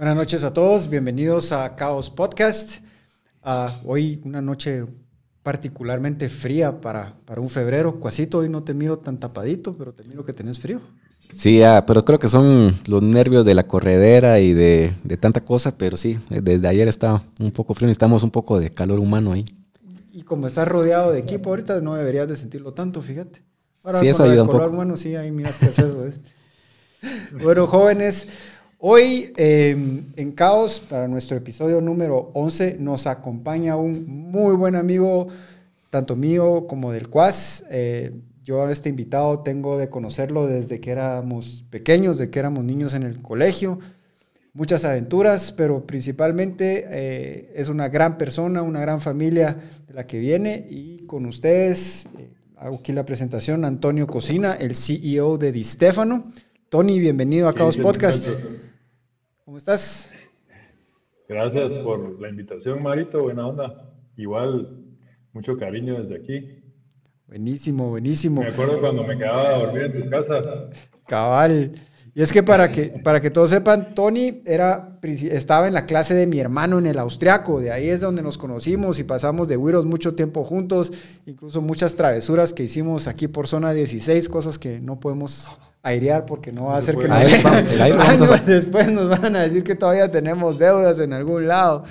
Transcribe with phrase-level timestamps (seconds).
[0.00, 2.78] Buenas noches a todos, bienvenidos a Caos Podcast.
[3.42, 4.86] Ah, hoy una noche
[5.42, 8.00] particularmente fría para, para un febrero.
[8.00, 10.80] Cuasito, hoy no te miro tan tapadito, pero te miro que tenés frío.
[11.34, 15.76] Sí, ah, pero creo que son los nervios de la corredera y de, tanta cosa,
[15.76, 19.44] pero sí, desde ayer está un poco frío, necesitamos un poco de calor humano ahí.
[20.14, 23.42] Y como estás rodeado de equipo ahorita, no deberías de sentirlo tanto, fíjate.
[24.00, 24.70] sí, eso ayuda un poco.
[24.70, 26.06] Bueno, sí, ahí miras qué es eso.
[26.06, 26.30] Este.
[27.42, 28.28] bueno, jóvenes,
[28.82, 35.28] Hoy em, en Caos, para nuestro episodio número 11, nos acompaña un muy buen amigo,
[35.90, 37.62] tanto mío como del Cuas.
[37.70, 38.10] Eh,
[38.42, 42.94] yo a este invitado tengo de conocerlo desde que éramos pequeños, desde que éramos niños
[42.94, 43.78] en el colegio.
[44.54, 49.58] Muchas aventuras, pero principalmente eh, es una gran persona, una gran familia
[49.88, 50.66] de la que viene.
[50.70, 56.32] Y con ustedes, eh, hago aquí la presentación, Antonio Cocina, el CEO de Di Stefano.
[56.70, 58.30] Tony, bienvenido a Caos Podcast.
[59.50, 60.08] ¿Cómo estás?
[61.28, 63.20] Gracias por la invitación, Marito.
[63.24, 63.90] Buena onda.
[64.16, 64.78] Igual,
[65.32, 66.62] mucho cariño desde aquí.
[67.26, 68.42] Buenísimo, buenísimo.
[68.42, 70.70] Me acuerdo cuando me quedaba a dormir en tu casa.
[71.04, 71.72] Cabal.
[72.14, 76.14] Y es que para que, para que todos sepan, Tony era, estaba en la clase
[76.14, 77.58] de mi hermano en el austriaco.
[77.58, 80.92] De ahí es donde nos conocimos y pasamos de Wiros mucho tiempo juntos.
[81.26, 86.52] Incluso muchas travesuras que hicimos aquí por zona 16, cosas que no podemos airear porque
[86.52, 90.98] no va a ser que nos después nos van a decir que todavía tenemos deudas
[90.98, 91.84] en algún lado.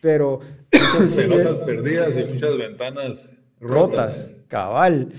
[0.00, 0.40] Pero
[1.16, 3.18] pelotas perdidas y muchas ventanas
[3.60, 5.12] rotas, cabal.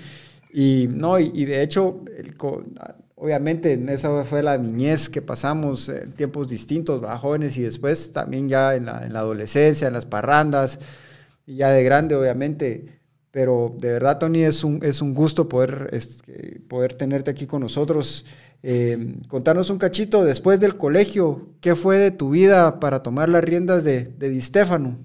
[0.53, 2.01] Y no, y, de hecho,
[3.15, 7.17] obviamente en esa fue la niñez que pasamos, en tiempos distintos, ¿va?
[7.17, 10.79] jóvenes y después también ya en la, en la adolescencia, en las parrandas,
[11.45, 13.01] y ya de grande, obviamente
[13.35, 15.89] pero de verdad, Tony, es un, es un gusto poder,
[16.69, 18.25] poder tenerte aquí con nosotros.
[18.63, 23.43] Eh, contarnos un cachito después del colegio, ¿qué fue de tu vida para tomar las
[23.43, 24.99] riendas de, de Di Stefano?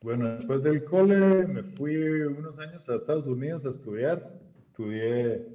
[0.00, 4.32] Bueno, después del cole me fui unos años a Estados Unidos a estudiar.
[4.70, 5.46] Estudié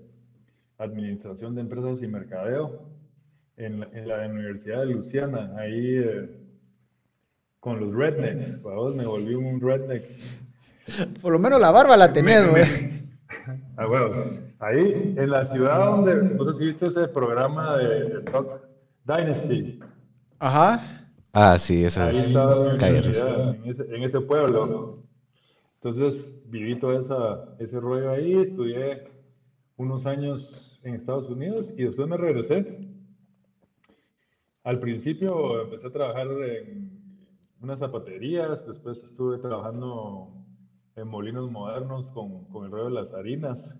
[0.77, 2.83] Administración de Empresas y Mercadeo
[3.57, 6.29] en, la Universidad de Luciana, ahí eh,
[7.59, 8.63] con los rednecks.
[8.95, 10.03] me volví un redneck
[11.21, 12.63] por lo menos la barba la tenés, güey.
[13.75, 14.09] Ah, bueno,
[14.59, 18.61] ahí en la ciudad donde, si viste ese programa de, Talk
[19.05, 19.79] Dynasty.
[20.39, 21.09] Ajá.
[21.33, 24.99] Ah, sí, esa Ahí estaba en, ese, en ese pueblo.
[25.75, 29.07] Entonces viví todo esa, ese rollo ahí, estudié
[29.75, 32.87] unos años en Estados Unidos y después me regresé.
[34.63, 36.89] Al principio empecé a trabajar en
[37.59, 40.42] unas zapaterías, después estuve trabajando
[40.95, 43.75] en molinos modernos con, con el rollo de las harinas.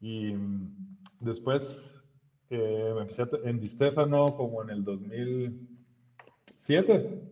[0.00, 2.02] Y mm, después
[2.50, 7.22] eh, me empecé en Di Stefano como en el 2007.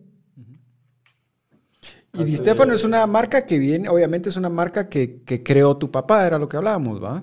[2.13, 5.75] Y Di Stefano es una marca que viene, obviamente es una marca que, que, creó
[5.77, 7.21] tu papá, era lo que hablábamos, ¿va?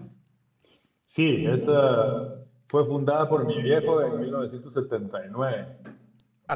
[1.07, 5.79] Sí, esa fue fundada por mi viejo en 1979.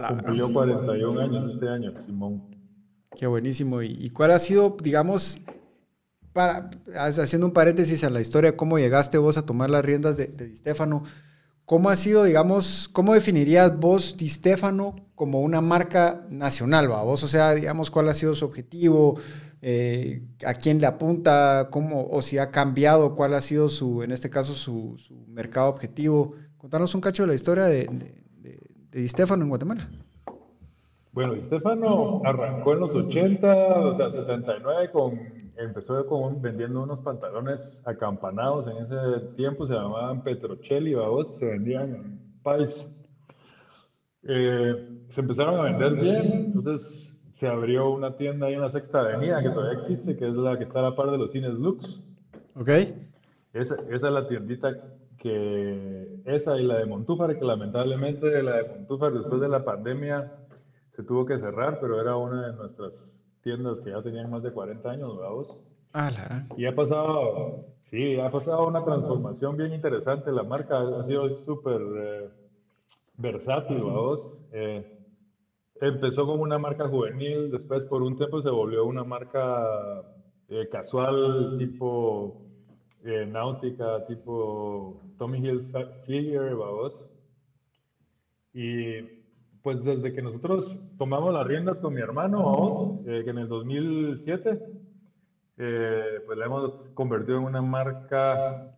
[0.08, 2.55] Cumplió 41 años este año, Simón.
[3.16, 3.82] Qué buenísimo.
[3.82, 5.38] ¿Y, cuál ha sido, digamos,
[6.32, 10.26] para, haciendo un paréntesis a la historia, cómo llegaste vos a tomar las riendas de,
[10.26, 11.04] Di Stefano?
[11.64, 16.90] ¿Cómo ha sido, digamos, cómo definirías vos Di Stefano como una marca nacional?
[16.90, 17.02] ¿va?
[17.02, 19.18] Vos, o sea, digamos, cuál ha sido su objetivo,
[19.62, 24.12] eh, a quién le apunta, cómo, o si ha cambiado, cuál ha sido su, en
[24.12, 24.98] este caso, su,
[25.28, 26.34] mercado objetivo.
[26.58, 28.60] Contanos un cacho de la historia de, de,
[28.90, 29.88] de Di Stefano en Guatemala.
[31.16, 35.18] Bueno, Estefano arrancó en los 80, o sea, 79, con,
[35.56, 38.66] empezó con vendiendo unos pantalones acampanados.
[38.66, 42.86] En ese tiempo se llamaban Petrocelli, vos, se vendían en país.
[44.24, 49.00] Eh, se empezaron a vender bien, entonces se abrió una tienda ahí en la Sexta
[49.00, 51.54] Avenida que todavía existe, que es la que está a la par de los cines
[51.54, 51.98] Lux.
[52.56, 52.68] Ok.
[53.54, 54.76] Esa, esa es la tiendita
[55.16, 60.30] que, esa y la de Montúfar, que lamentablemente la de Montúfar después de la pandemia
[60.96, 62.92] se tuvo que cerrar, pero era una de nuestras
[63.42, 65.56] tiendas que ya tenían más de 40 años, ¿verdad
[65.92, 70.32] Ah, la Y ha pasado, sí, ha pasado una transformación bien interesante.
[70.32, 72.28] La marca ha sido súper eh,
[73.18, 74.18] versátil, ¿verdad
[74.52, 74.86] eh,
[75.82, 80.02] empezó como una marca juvenil, después por un tiempo se volvió una marca
[80.48, 82.42] eh, casual, tipo
[83.28, 86.90] náutica, tipo Tommy Hilfiger, ¿verdad
[88.54, 89.15] Y
[89.66, 94.60] pues desde que nosotros tomamos las riendas con mi hermano, eh, que en el 2007,
[95.58, 98.76] eh, pues la hemos convertido en una marca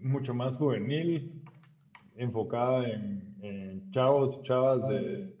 [0.00, 1.42] mucho más juvenil,
[2.14, 5.34] enfocada en, en chavos y chavas de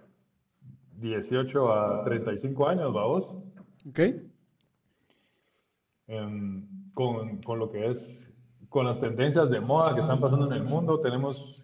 [0.96, 3.28] 18 a 35 años, vamos.
[3.88, 4.00] Ok.
[6.08, 8.28] Em, con, con lo que es,
[8.68, 11.63] con las tendencias de moda que están pasando en el mundo, tenemos,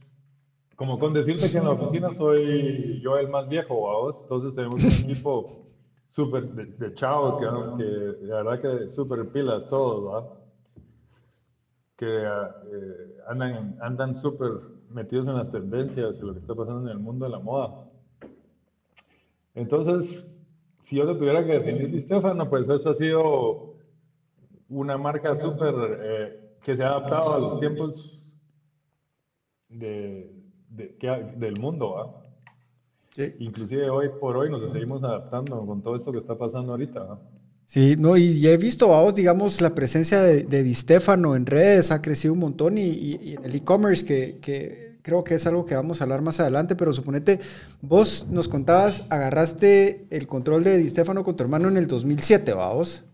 [0.80, 4.16] como con decirte que en la oficina soy yo el más viejo, vamos.
[4.22, 5.66] Entonces tenemos un equipo
[6.08, 10.30] súper de, de chavos que, que la verdad que súper pilas todos, ¿verdad?
[11.96, 14.52] Que eh, andan, andan súper
[14.88, 17.84] metidos en las tendencias y lo que está pasando en el mundo de la moda.
[19.54, 20.32] Entonces,
[20.84, 23.74] si yo te tuviera que definir Di Stefano, pues eso ha sido
[24.70, 28.34] una marca súper eh, que se ha adaptado a los tiempos
[29.68, 30.39] de,
[30.80, 32.22] de- que- del mundo, ¿va?
[33.14, 33.34] Sí.
[33.40, 37.18] Inclusive hoy por hoy nos seguimos adaptando con todo esto que está pasando ahorita, ¿va?
[37.66, 41.46] Sí, no, y ya he visto, vamos, digamos, la presencia de, de Di Stefano en
[41.46, 45.34] redes ha crecido un montón y, y- y en el e-commerce, que, que creo que
[45.36, 47.38] es algo que vamos a hablar más adelante, pero suponete,
[47.80, 52.52] vos nos contabas, agarraste el control de Di Stefano con tu hermano en el 2007,
[52.54, 53.04] vamos.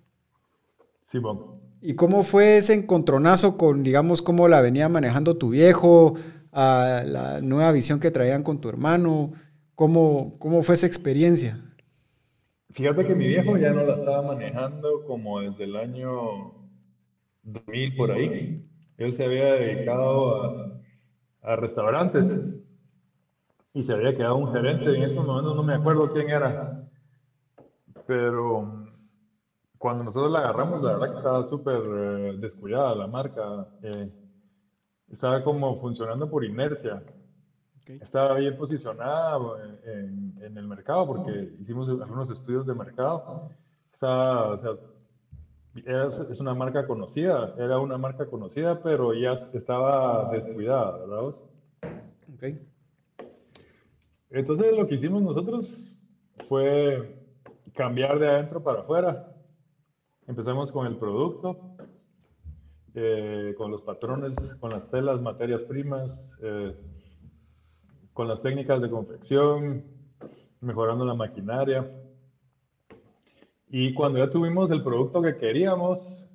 [1.12, 1.56] Simón.
[1.82, 6.14] ¿Y cómo fue ese encontronazo con, digamos, cómo la venía manejando tu viejo,
[6.56, 9.32] a la nueva visión que traían con tu hermano?
[9.76, 11.60] ¿Cómo, cómo fue esa experiencia?
[12.70, 16.54] Fíjate que mi viejo ya no la estaba manejando como desde el año
[17.42, 18.68] 2000 por ahí.
[18.98, 20.80] Él se había dedicado a,
[21.42, 22.54] a restaurantes
[23.74, 24.96] y se había quedado un gerente.
[24.96, 26.88] En estos momentos no me acuerdo quién era.
[28.06, 28.84] Pero
[29.78, 33.68] cuando nosotros la agarramos, la verdad que estaba súper eh, descuidada la marca.
[33.82, 34.10] eh,
[35.12, 37.02] estaba como funcionando por inercia.
[37.88, 39.38] Estaba bien posicionada
[39.84, 43.50] eh, en, en el mercado porque hicimos algunos estudios de mercado.
[43.92, 44.70] Estaba, o sea,
[45.84, 51.20] era- es una marca conocida, era una marca conocida, pero ya estaba descuidada, ¿verdad?
[51.20, 51.34] vos?
[52.34, 52.44] Ok.
[54.30, 55.92] Entonces lo que hicimos nosotros
[56.48, 57.24] fue
[57.74, 59.32] cambiar de adentro para afuera.
[60.26, 61.75] Empezamos con el producto,
[62.98, 66.74] eh, con los patrones, con las telas, materias primas, eh,
[68.14, 69.84] con las técnicas de confección,
[70.62, 71.92] mejorando la maquinaria.
[73.68, 76.26] Y cuando ya tuvimos el producto que queríamos,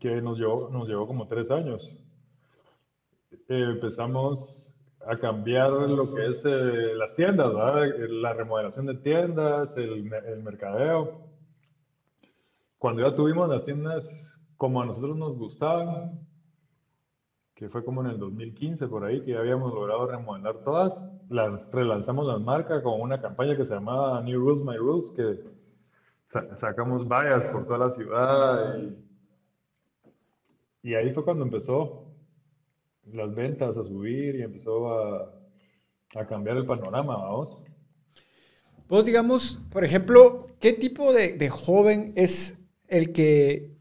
[0.00, 1.96] que nos llevó, como tres años,
[3.30, 4.74] eh, empezamos
[5.06, 7.52] a cambiar lo que es las tiendas,
[8.08, 11.28] La remodelación de tiendas, el mercadeo.
[12.78, 14.31] Cuando ya tuvimos las tiendas
[14.62, 16.20] como a nosotros nos gustaban,
[17.52, 21.68] que fue como en el 2015 por ahí, que ya habíamos logrado remodelar todas, las,
[21.72, 25.40] relanzamos las marcas con una campaña que se llamaba New Rules, My Rules, que
[26.28, 28.96] sa- sacamos vallas por toda la ciudad y,
[30.90, 32.04] y ahí fue cuando empezó
[33.12, 35.34] las ventas a subir y empezó a,
[36.28, 37.58] cambiar el panorama, vamos.
[38.88, 43.71] Vos, digamos, por ejemplo, ¿qué tipo de joven es el que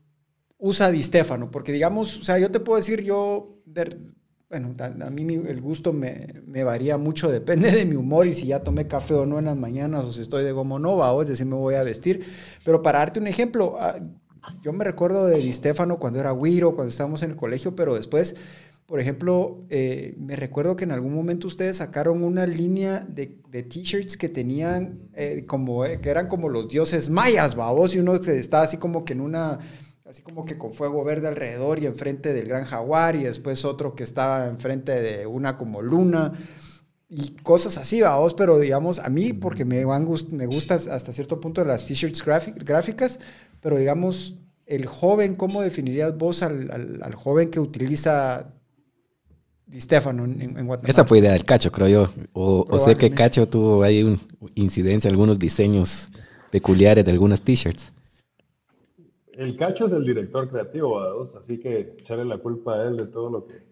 [0.61, 1.51] usa Di Stefano?
[1.51, 3.99] Porque, digamos, o sea, yo te puedo decir, yo, ver-
[4.49, 6.27] bueno, a, mí el gusto me,
[6.63, 9.57] varía mucho, depende de mi humor y si ya tomé café o no en las
[9.57, 12.25] mañanas o si estoy de gomo no, va, o si me voy a vestir.
[12.63, 13.97] Pero para darte un ejemplo, ah,
[14.63, 17.95] yo me recuerdo de Di Stefano cuando era güiro, cuando estábamos en el colegio, pero
[17.95, 18.35] después,
[18.87, 23.63] por ejemplo, eh, me recuerdo que en algún momento ustedes sacaron una línea de, de
[23.63, 28.15] t-shirts que tenían eh, como, eh, que eran como los dioses mayas, babos, y uno
[28.15, 29.59] estaba así como que en una,
[30.11, 33.95] así como que con fuego verde alrededor y enfrente del gran jaguar, y después otro
[33.95, 36.33] que estaba enfrente de una como luna
[37.09, 41.39] y cosas así, vamos, pero digamos, a mí, porque me, van me gusta hasta cierto
[41.39, 43.19] punto las t-shirts gráficas,
[43.61, 48.53] pero digamos, el joven, ¿cómo definirías vos al, al- al joven que utiliza
[49.65, 50.89] Di Stefano en, en Guatemala?
[50.91, 52.09] Esa fue idea del Cacho, creo yo.
[52.33, 53.11] O, o sé que.
[53.11, 54.19] Cacho tuvo ahí un
[54.55, 56.09] incidencia, algunos diseños
[56.51, 57.91] peculiares de algunas t-shirts.
[59.33, 61.41] El Cacho es el director creativo, ¿verdad?
[61.43, 63.63] así que echarle la culpa a él de todo lo que,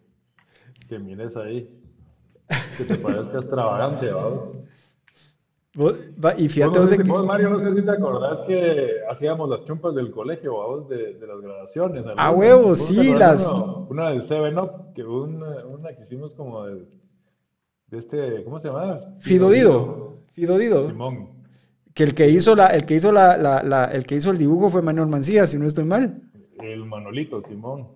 [0.88, 1.70] que mires ahí.
[2.78, 4.32] Que te parezca extravagante, ¿verdad?
[6.38, 7.92] Y fíjate Vos, no vos sé de si- que- vos, Mario, no sé si te
[7.92, 10.90] acordás que hacíamos las chumpas del colegio, ¿vos?
[10.90, 12.06] De, de las graduaciones.
[12.08, 12.34] A algunas.
[12.34, 16.66] huevo, ¿Vos te sí, las- Una, una del 7-Up, que una, una que hicimos como
[16.66, 16.86] de,
[17.88, 19.00] de este, ¿cómo se llama?
[19.20, 21.30] Fidodido, Fidodido, Simón.
[22.00, 24.38] Que el que hizo la, el que hizo la, la- la- el que hizo el
[24.38, 26.22] dibujo fue Manuel Mancilla, si no estoy mal.
[26.62, 27.90] El Manolito, Simón.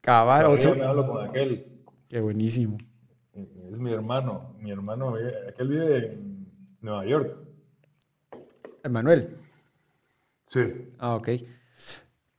[0.00, 1.66] Cabal, o sea, hablo con aquel.
[2.08, 2.78] qué buenísimo.
[3.34, 4.54] Es mi hermano.
[4.60, 6.46] Mi hermano, vive- aquel vive en
[6.80, 7.36] Nueva York.
[8.90, 9.28] Manuel.
[10.46, 10.60] Sí.
[10.98, 11.28] Ah, ok.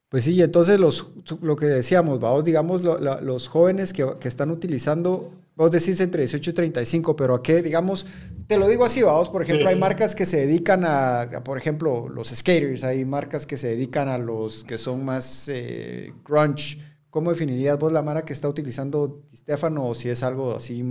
[0.09, 1.11] Pues sí, entonces los,
[1.43, 6.21] lo que decíamos, vamos, digamos, lo- los jóvenes que, que están utilizando Vos decís entre
[6.21, 8.05] 18 y 35, pero a qué, digamos,
[8.45, 12.07] te lo digo así, vamos, por ejemplo, hay marcas que se dedican a, por ejemplo,
[12.07, 16.77] los skaters, hay marcas que se dedican a los que son más eh, grunge.
[17.09, 20.83] ¿Cómo definirías vos la marca que está utilizando Stefano o si es algo así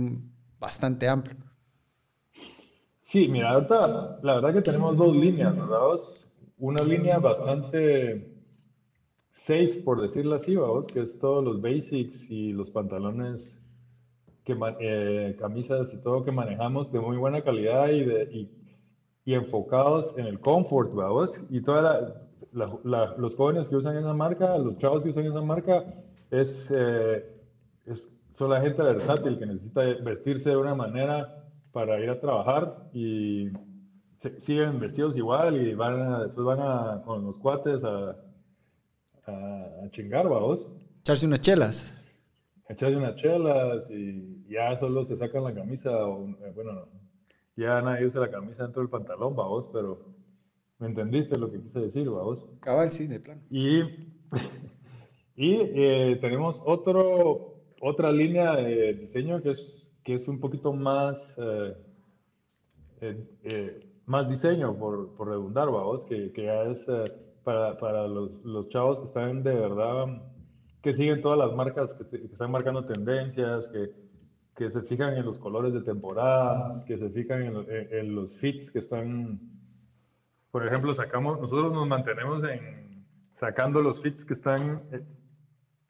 [0.59, 1.37] bastante amplio?
[3.03, 5.79] Sí, mira, ahorita la verdad que tenemos dos líneas, ¿verdad?
[6.57, 8.33] Una línea bastante
[9.31, 13.56] safe, por decirlo así, vamos, que es todos los basics y los pantalones
[14.47, 18.49] que, eh, camisas y todo que manejamos de muy buena calidad y, de, y,
[19.25, 21.37] y enfocados en el comfort, vamos.
[21.49, 22.23] Y toda
[22.53, 25.83] los jóvenes que usan esa marca, los chavos que usan esa marca,
[26.31, 27.25] es, eh,
[27.85, 32.89] es, son la gente versátil que necesita vestirse de una manera para ir a trabajar
[32.93, 33.49] y
[34.39, 38.15] siguen vestidos igual y van a, después van a, con los cuates a,
[39.27, 40.65] a, chingar, vamos.
[41.01, 41.97] Echarse unas chelas
[42.69, 46.87] echarse unas chelas y ya solo se sacan la camisa, o, eh, bueno,
[47.55, 49.99] ya nadie usa la camisa dentro del pantalón, vos, pero
[50.79, 52.45] me entendiste lo que quise decir, vos.
[52.61, 53.41] Cabal, sí, de plano.
[53.49, 53.81] Y,
[55.35, 61.35] y eh, tenemos otro, otra línea de diseño que es, que es un poquito más,
[63.01, 66.85] eh, más diseño, por, por redundar, vos, que, que ya es
[67.43, 70.21] para, para los, los chavos que están de verdad
[70.87, 73.91] que siguen todas las marcas que, están marcando tendencias, que,
[74.57, 78.79] que, se fijan en los colores de temporada, que se fijan en, los fits que
[78.79, 79.39] están,
[80.51, 84.81] por ejemplo, sacamos, nosotros nos mantenemos en sacando los fits que están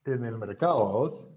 [0.06, 1.28] en el mercado, ¿vos?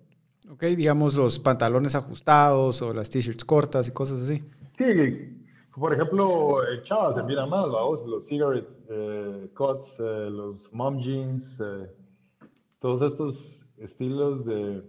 [0.50, 4.42] Ok, digamos los pantalones ajustados o las t-shirts cortas y cosas así.
[4.76, 5.40] Sí,
[5.74, 8.04] por ejemplo, chavas se miran más, ¿vos?
[8.06, 11.88] Los cigarette eh, cuts, eh, los mom jeans, eh,
[12.80, 14.82] todos estos estilos de,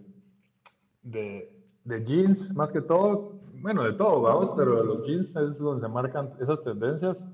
[1.02, 5.92] de, jeans, más que todo, bueno, de todo, vamos, pero los jeans es donde se
[5.92, 7.24] marcan esas tendencias,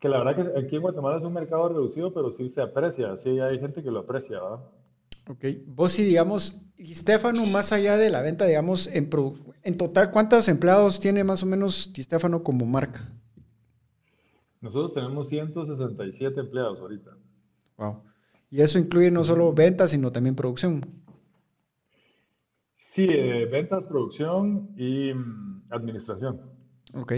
[0.00, 3.16] que la verdad que aquí en Guatemala es un mercado reducido, pero sí se aprecia,
[3.18, 4.60] sí hay gente que lo aprecia, ¿verdad?
[5.28, 9.10] Ok, vos sí, digamos, y Stefano, más allá de la venta, digamos, en,
[9.62, 13.12] en total, ¿cuántos empleados tiene más o menos Stefano como marca?
[14.60, 17.10] Nosotros tenemos 167 empleados ahorita.
[17.76, 18.02] Wow.
[18.50, 20.84] Y eso incluye no solo ventas, sino también producción.
[22.98, 26.40] Sí, eh, ventas, producción y mm, administración.
[26.94, 27.12] Ok.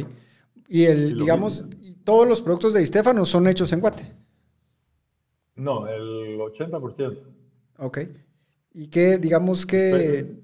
[0.68, 1.64] Y el, digamos,
[2.04, 4.02] todos los productos de Estefano son hechos en Guate.
[5.56, 7.22] No, el 80%.
[7.78, 7.98] Ok.
[8.74, 10.42] ¿Y qué, digamos, qué,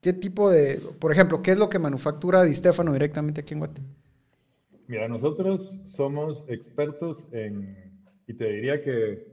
[0.00, 3.60] qué tipo de, por ejemplo, qué es lo que manufactura Di Stefano directamente aquí en
[3.60, 3.82] Guate?
[4.86, 7.76] Mira, nosotros somos expertos en,
[8.26, 9.26] y te diría que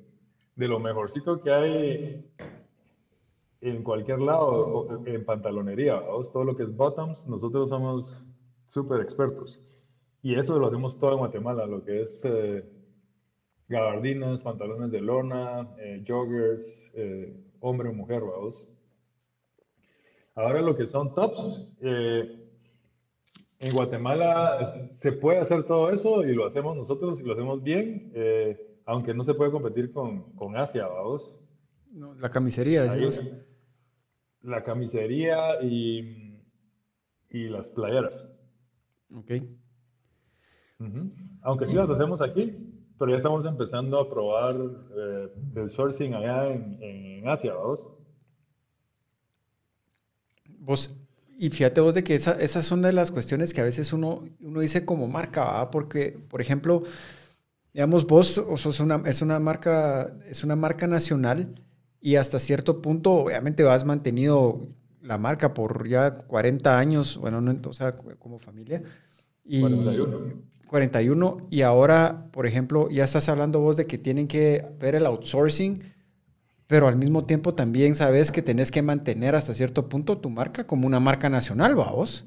[0.57, 2.25] de lo mejorcito que hay
[3.61, 5.99] en cualquier lado, en pantalonería,
[6.31, 8.23] todo lo que es bottoms, nosotros somos
[8.67, 9.59] súper expertos.
[10.21, 12.63] Y eso lo hacemos todo en Guatemala, lo que es eh,
[13.67, 18.55] gabardinas, pantalones de lona, eh, joggers, eh, hombre o mujer, vamos.
[20.35, 26.77] Ahora lo que son tops, en Guatemala se puede hacer todo eso y lo hacemos
[26.77, 28.11] nosotros y lo hacemos bien
[28.87, 31.29] aunque no se puede competir con, con Asia, vamos.
[31.91, 33.21] No, la camisería, decimos.
[34.41, 36.39] La camisería y,
[37.29, 38.27] y las playeras.
[39.15, 39.32] Ok.
[41.41, 42.56] Aunque sí las hacemos aquí,
[43.00, 47.88] pero ya estamos empezando a probar eh, el sourcing allá en, en Asia, vamos.
[50.60, 50.96] Vos,
[51.38, 54.24] y fíjate vos de que esa, esas son de las cuestiones que a veces uno,
[54.39, 55.70] uno dice como marca, ¿verdad?
[55.72, 56.84] porque, por ejemplo,
[57.74, 61.63] digamos, vos sos una, es, una marca, es una marca nacional
[62.07, 64.69] y hasta cierto punto, obviamente, has mantenido
[65.01, 68.81] la marca por ya 40 años, bueno, o sea, como familia.
[69.43, 70.17] Y 41.
[70.69, 71.47] 41.
[71.49, 75.83] Y ahora, por ejemplo, ya estás hablando vos de que tienen que ver el outsourcing,
[76.65, 80.65] pero al mismo tiempo también sabes que tenés que mantener hasta cierto punto tu marca
[80.65, 82.23] como una marca nacional, ¿va vos?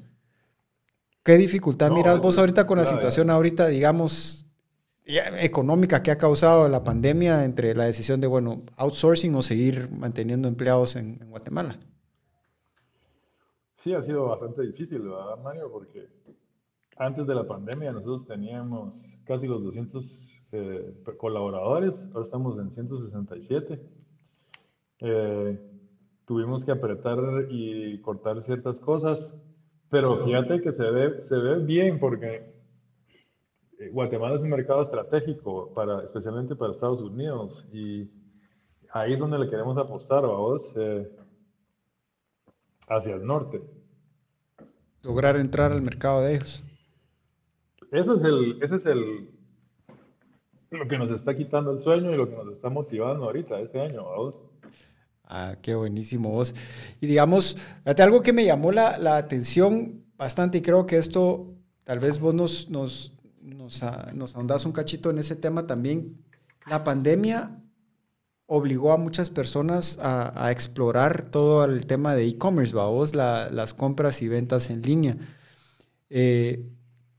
[1.23, 4.45] ¿Qué dificultad miras vos ahorita con la situación ahorita, digamos,
[5.05, 10.47] económica que ha causado la pandemia entre la decisión de, bueno, outsourcing o seguir manteniendo
[10.47, 11.77] empleados en, Guatemala?
[13.83, 15.71] Sí, ha sido bastante difícil, ¿verdad, Mario?
[15.71, 16.07] Porque
[16.97, 18.93] antes de la pandemia nosotros teníamos
[19.25, 23.81] casi los 200 eh, colaboradores, ahora estamos en 167.
[24.99, 25.59] Eh,
[26.25, 27.17] tuvimos que apretar
[27.49, 29.33] y cortar ciertas cosas,
[29.89, 32.60] pero fíjate que se ve, se ve bien porque eh,
[33.89, 38.09] Guatemala es un mercado estratégico, para, especialmente para Estados Unidos, y
[38.91, 41.09] ahí es donde le queremos apostar, vamos, eh,
[42.87, 43.61] hacia el norte.
[45.01, 46.63] lograr entrar al mercado de ellos.
[47.91, 49.29] Eso es el, ese es el,
[50.69, 53.81] lo que nos está quitando el sueño y lo que nos está motivando ahorita, este
[53.81, 54.41] año, vos.
[55.25, 56.53] Ah, qué buenísimo vos.
[56.99, 61.99] Y digamos, algo que me llamó la, la, atención bastante y creo que esto, tal
[61.99, 63.10] vez vos nos, nos,
[63.43, 66.17] nos, ah, nos ahondás un cachito en ese tema también.
[66.67, 67.61] La pandemia
[68.45, 73.73] obligó a muchas personas a, a explorar todo el tema de e-commerce, vos, la, las
[73.73, 75.17] compras y ventas en línea.
[76.09, 76.69] Eh,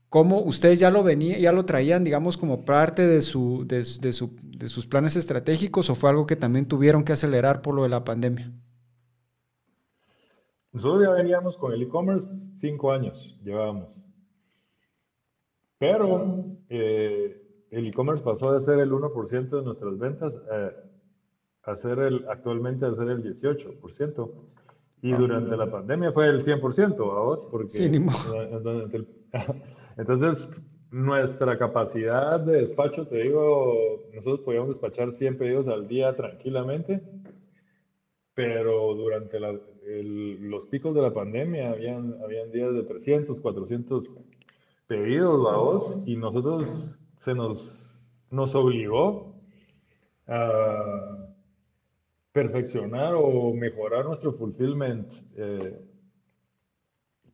[0.09, 4.35] ¿Cómo ustedes ya lo venían, ya lo traían, digamos, como parte de, su, de, su,
[4.43, 7.89] de, sus planes estratégicos o fue algo que también tuvieron que acelerar por lo de
[7.89, 8.51] la pandemia?
[10.71, 12.27] Nosotros ya veníamos con el e-commerce
[12.59, 14.02] cinco años, llevábamos.
[15.83, 20.71] Pero eh, el e-commerce pasó de ser el 1% de nuestras ventas eh,
[21.63, 24.31] a ser el, actualmente a ser el 18%.
[25.01, 27.91] Y durante la pandemia fue el 100%, vos, porque sí,
[29.97, 30.49] Entonces,
[30.89, 37.01] nuestra capacidad de despacho, te digo, nosotros podíamos despachar 100 pedidos al día tranquilamente,
[38.33, 44.09] pero durante los picos de la pandemia habían, habían días de 300, 400
[44.93, 46.71] pedidos, vamos, y nosotros
[47.21, 47.83] se nos,
[48.29, 49.33] nos obligó
[50.27, 51.17] a
[52.31, 55.81] perfeccionar o mejorar nuestro fulfillment eh,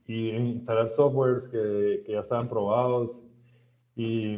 [0.07, 3.19] y instalar softwares que, que ya estaban probados
[3.93, 4.37] y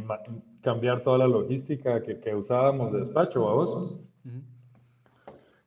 [0.61, 3.97] cambiar toda la logística que, que usábamos de despacho, vamos.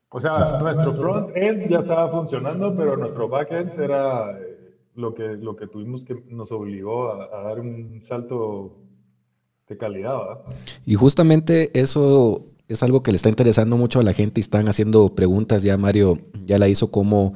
[0.08, 4.53] O sea, nuestro front-end ya estaba funcionando, pero nuestro back-end era eh,
[4.94, 8.76] lo que, lo que tuvimos que nos obligó a, dar un salto
[9.68, 10.16] de calidad.
[10.18, 10.56] ¿verdad?
[10.86, 14.68] Y justamente eso es algo que le está interesando mucho a la gente y están
[14.68, 15.62] haciendo preguntas.
[15.62, 17.34] Ya Mario ya la hizo como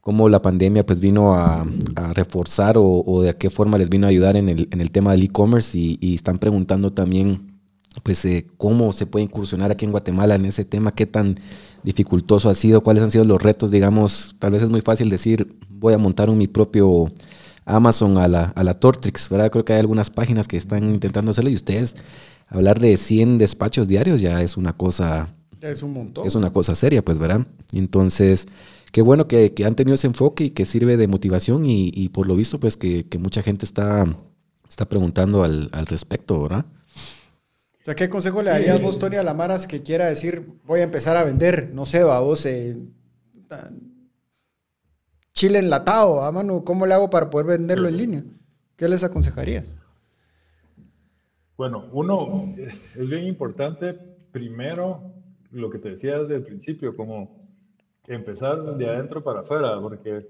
[0.00, 1.66] cómo la pandemia pues vino a,
[2.14, 5.22] reforzar o, de qué forma les vino a ayudar en el, en el tema del
[5.24, 7.60] e-commerce y, están preguntando también
[8.02, 11.36] pues eh, cómo se puede incursionar aquí en Guatemala en ese tema, qué tan
[11.82, 15.56] dificultoso ha sido, cuáles han sido los retos, digamos, tal vez es muy fácil decir
[15.68, 17.10] voy a montar un, mi propio
[17.64, 19.50] Amazon a la, a la Tortrix, ¿verdad?
[19.50, 21.96] Creo que hay algunas páginas que están intentando hacerlo y ustedes
[22.48, 25.34] hablar de 100 despachos diarios ya es una cosa...
[25.60, 26.26] Es un montón.
[26.26, 27.46] Es una cosa seria, pues, ¿verdad?
[27.72, 28.46] Entonces
[28.92, 32.36] qué bueno que, han tenido ese enfoque y que sirve de motivación y, por lo
[32.36, 34.06] visto, pues que, mucha gente está,
[34.68, 36.66] está preguntando al, respecto, ¿verdad?
[37.96, 41.16] ¿Qué consejo le darías vos, Tony, a la Maras que quiera decir, voy a empezar
[41.16, 42.76] a vender, no sé, va, vos, eh,
[45.32, 48.24] chile enlatado, a mano, ¿cómo le hago para poder venderlo en línea?
[48.76, 49.74] ¿Qué les aconsejarías?
[51.56, 53.92] Bueno, uno, es bien importante,
[54.32, 55.12] primero,
[55.50, 57.40] lo que te decía desde el principio, como
[58.06, 60.26] empezar de adentro para afuera, porque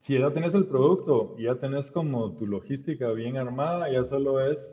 [0.00, 4.71] si ya tenés el producto ya tenés como tu logística bien armada, ya solo es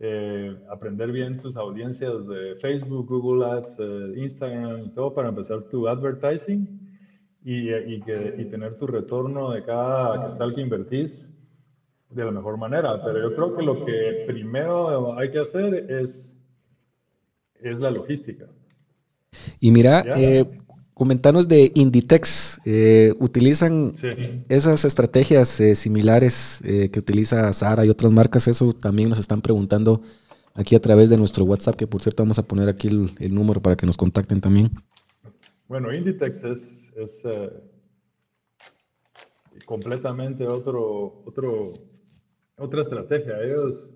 [0.00, 5.62] eh, aprender bien tus audiencias de Facebook, Google Ads, eh, Instagram y todo para empezar
[5.64, 6.80] tu advertising
[7.44, 11.28] y, y, que, y tener tu retorno de cada quetzal que invertís
[12.10, 13.02] de la mejor manera.
[13.04, 16.36] Pero yo creo que lo que primero hay que hacer es,
[17.60, 18.46] es la logística.
[19.60, 20.44] Y mira, eh,
[20.94, 22.60] comentanos de Inditex.
[22.64, 23.94] Eh, ¿Utilizan
[24.48, 28.48] esas estrategias eh, similares eh, que utiliza Sara y otras marcas?
[28.48, 30.00] Eso también nos están preguntando
[30.54, 33.60] aquí a través de nuestro WhatsApp, que por cierto vamos a poner aquí el, número
[33.60, 34.70] para que nos contacten también.
[35.66, 37.22] Bueno, Inditex es, es
[39.66, 41.72] completamente otro, otro,
[42.56, 43.42] otra estrategia.
[43.42, 43.88] Ellos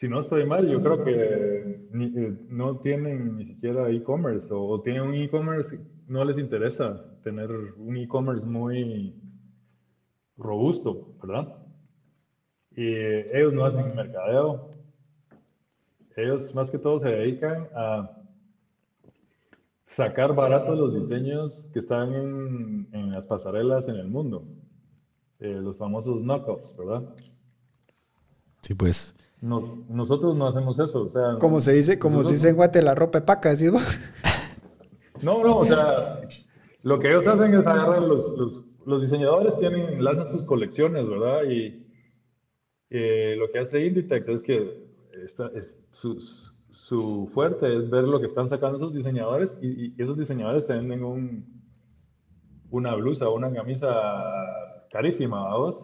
[0.00, 1.90] si no estoy mal, yo creo que
[2.48, 5.78] no tienen ni siquiera e-commerce o, tienen un e-commerce,
[6.10, 9.14] no les interesa tener un e-commerce muy
[10.36, 11.56] robusto, ¿verdad?
[12.74, 12.94] Y
[13.32, 14.70] ellos no hacen mercadeo.
[16.16, 18.10] Ellos más que todo se dedican a
[19.86, 24.44] sacar baratos los diseños que están en, las pasarelas en el mundo.
[25.38, 27.04] Eh, los famosos knockoffs, ¿verdad?
[28.62, 31.04] Sí, pues nosotros no hacemos eso.
[31.04, 33.68] O sea, como se dice, como se dice en Guate, la ropa de paca, ¿sí?
[35.22, 36.20] No, no, o sea,
[36.82, 41.44] lo que ellos hacen es agarrar los, los, los diseñadores tienen, lanzan sus colecciones, ¿verdad?
[41.44, 41.86] Y
[42.90, 44.90] eh, lo que hace Inditex es que
[45.24, 46.20] es, su,
[46.70, 51.04] su, fuerte es ver lo que están sacando esos diseñadores y, esos diseñadores te venden
[51.04, 51.62] un,
[52.70, 53.88] una blusa o una camisa
[54.90, 55.80] carísima, ¿vamos?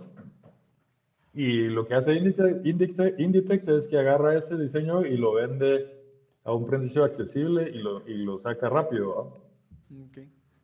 [1.32, 5.95] Y lo que hace Inditex, es que agarra ese diseño y lo vende
[6.46, 9.42] a un precio accesible y lo, y lo saca rápido.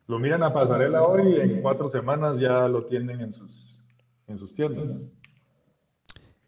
[0.07, 3.77] Lo miran a pasarela hoy y en cuatro semanas ya lo tienen en sus,
[4.27, 4.85] en sus tiendas.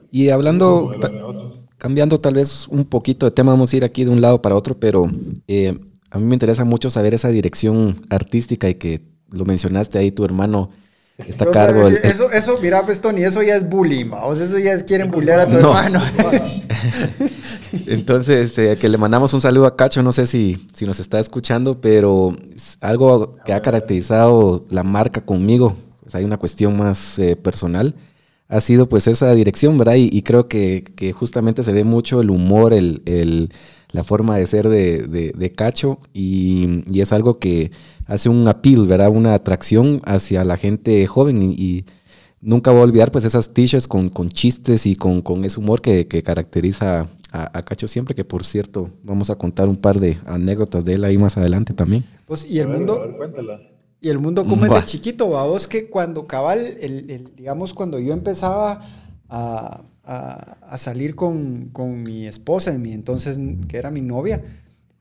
[0.09, 0.89] Y hablando,
[1.77, 4.55] cambiando tal vez un poquito de tema, vamos a ir aquí de un lado para
[4.55, 5.09] otro, pero
[5.47, 5.77] eh,
[6.09, 10.23] a mí me interesa mucho saber esa dirección artística y que lo mencionaste ahí, tu
[10.23, 10.69] hermano
[11.17, 11.85] está a cargo.
[11.85, 14.83] Del, eso, eso, mira, pues Tony, eso ya es bullying, o sea, eso ya es
[14.83, 16.01] quieren bullear a tu hermano.
[17.87, 21.19] Entonces, eh, que le mandamos un saludo a Cacho, no sé si, si nos está
[21.19, 22.35] escuchando, pero
[22.81, 27.95] algo que ha caracterizado la marca conmigo, pues hay una cuestión más eh, personal,
[28.47, 29.95] ha sido pues esa dirección, ¿verdad?
[29.97, 33.49] Y, creo que, que, justamente se ve mucho el humor, el, el
[33.91, 37.71] la forma de ser de, de, Cacho y, y, es algo que
[38.05, 39.09] hace un appeal, ¿verdad?
[39.09, 41.85] Una atracción hacia la gente joven y,
[42.41, 45.81] nunca voy a olvidar pues esas t-shirts con, con, chistes y con, con ese humor
[45.81, 50.19] que, que caracteriza a, Cacho siempre, que por cierto vamos a contar un par de
[50.25, 52.05] anécdotas de él ahí más adelante también.
[52.25, 53.01] Pues y el mundo...
[53.99, 57.99] y el mundo como es de chiquito, vos que cuando cabal, el, el, digamos, cuando
[57.99, 58.81] yo empezaba
[59.27, 64.43] a, a, salir con, con, mi esposa, mi entonces, que era mi novia,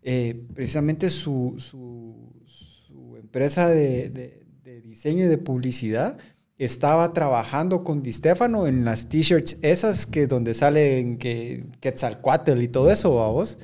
[0.03, 6.19] eh, precisamente su, su, empresa de, de, diseño y de publicidad
[6.57, 12.69] estaba trabajando con Di Stefano en las t-shirts esas que donde salen que Quetzalcoatl y
[12.69, 13.59] todo eso, vos.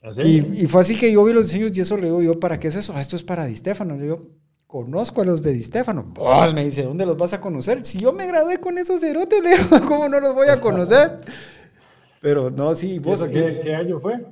[0.00, 2.38] ¿Ah, y, y, fue así que yo vi los diseños y eso le digo yo,
[2.38, 2.92] ¿para qué es eso?
[2.94, 3.96] Ah, esto es para Di Stefano.
[3.96, 4.28] Le digo,
[4.68, 6.12] conozco a los de Di Stefano.
[6.14, 7.84] Pues me dice, ¿dónde los vas a conocer?
[7.84, 9.40] Si yo me gradué con esos cerotes,
[9.88, 11.18] ¿cómo no los voy a conocer?
[12.20, 13.22] Pero no, sí, vos.
[13.24, 14.24] qué, qué, año fue?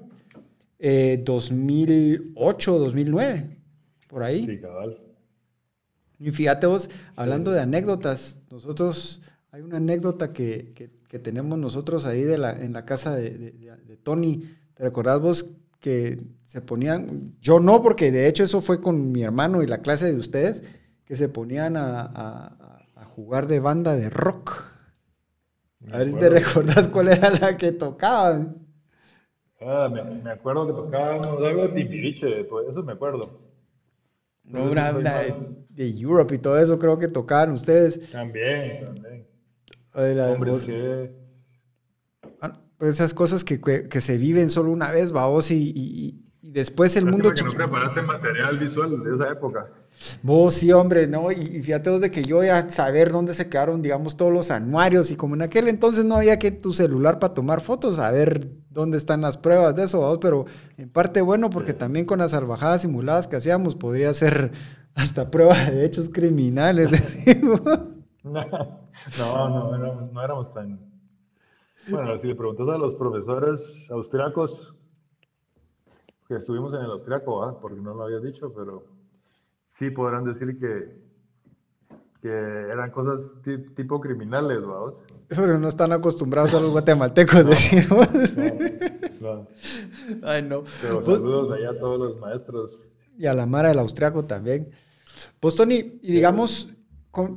[0.78, 3.56] Eh, 2008, 2009,
[4.08, 4.44] por ahí.
[4.44, 5.00] Sí, cabal.
[6.18, 9.22] Y fíjate vos, hablando de anécdotas, nosotros,
[9.52, 13.96] hay una anécdota que, que, tenemos nosotros ahí de la, en la casa de, de
[13.96, 14.42] Tony.
[14.74, 15.46] ¿Te recordás vos
[15.80, 16.18] que
[16.56, 20.06] se ponían, yo no, porque de hecho eso fue con mi hermano y la clase
[20.06, 20.62] de ustedes,
[21.04, 24.64] que se ponían a, jugar de banda de rock.
[25.92, 28.56] a ver si te recordás cuál era la que tocaban.
[29.60, 33.38] Ah, me, acuerdo que tocaban algo de Timbiriche, todo eso me acuerdo.
[34.42, 35.34] No, una, de,
[35.68, 38.10] de, Europe y todo eso creo que tocaban ustedes.
[38.10, 39.26] También, también.
[42.40, 46.96] Ah, pues esas cosas que, que, se viven solo una vez, vos y, y después
[46.96, 49.68] el mundo que no preparaste material visual de esa época.
[50.22, 51.32] Vos sí, hombre, ¿no?
[51.32, 55.10] Y, fíjate vos de que yo a saber dónde se quedaron, digamos, todos los anuarios
[55.10, 58.46] y como en aquel entonces no había que tu celular para tomar fotos, a ver
[58.68, 60.44] dónde están las pruebas de eso, vos, pero
[60.76, 64.52] en parte bueno porque también con las salvajadas simuladas que hacíamos podría ser
[64.94, 66.88] hasta prueba de hechos criminales.
[68.22, 68.38] no,
[69.18, 70.78] no, no, no éramos tan...
[71.88, 74.75] Bueno, si le preguntas a los profesores austriacos,
[76.28, 78.84] que estuvimos en el austriaco, porque no lo habías dicho, pero
[79.70, 80.98] sí podrán decir que,
[82.20, 83.30] que eran cosas
[83.74, 84.94] tipo criminales, vamos.
[85.28, 88.08] Pero no están acostumbrados a los guatemaltecos, decimos.
[90.22, 90.62] Ay, no.
[90.80, 92.80] Pero pues saludos allá a todos los maestros.
[93.18, 94.70] Y a la Mara del Austriaco también.
[95.40, 96.68] Pues Tony, y digamos,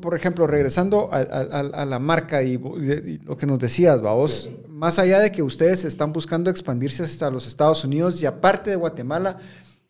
[0.02, 5.32] por ejemplo, regresando a, la marca y, lo que nos decías, vos, más allá de
[5.32, 9.40] que ustedes están buscando expandirse hasta los Estados Unidos y aparte de Guatemala,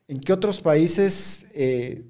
[0.08, 2.04] ¿en qué otros países eh,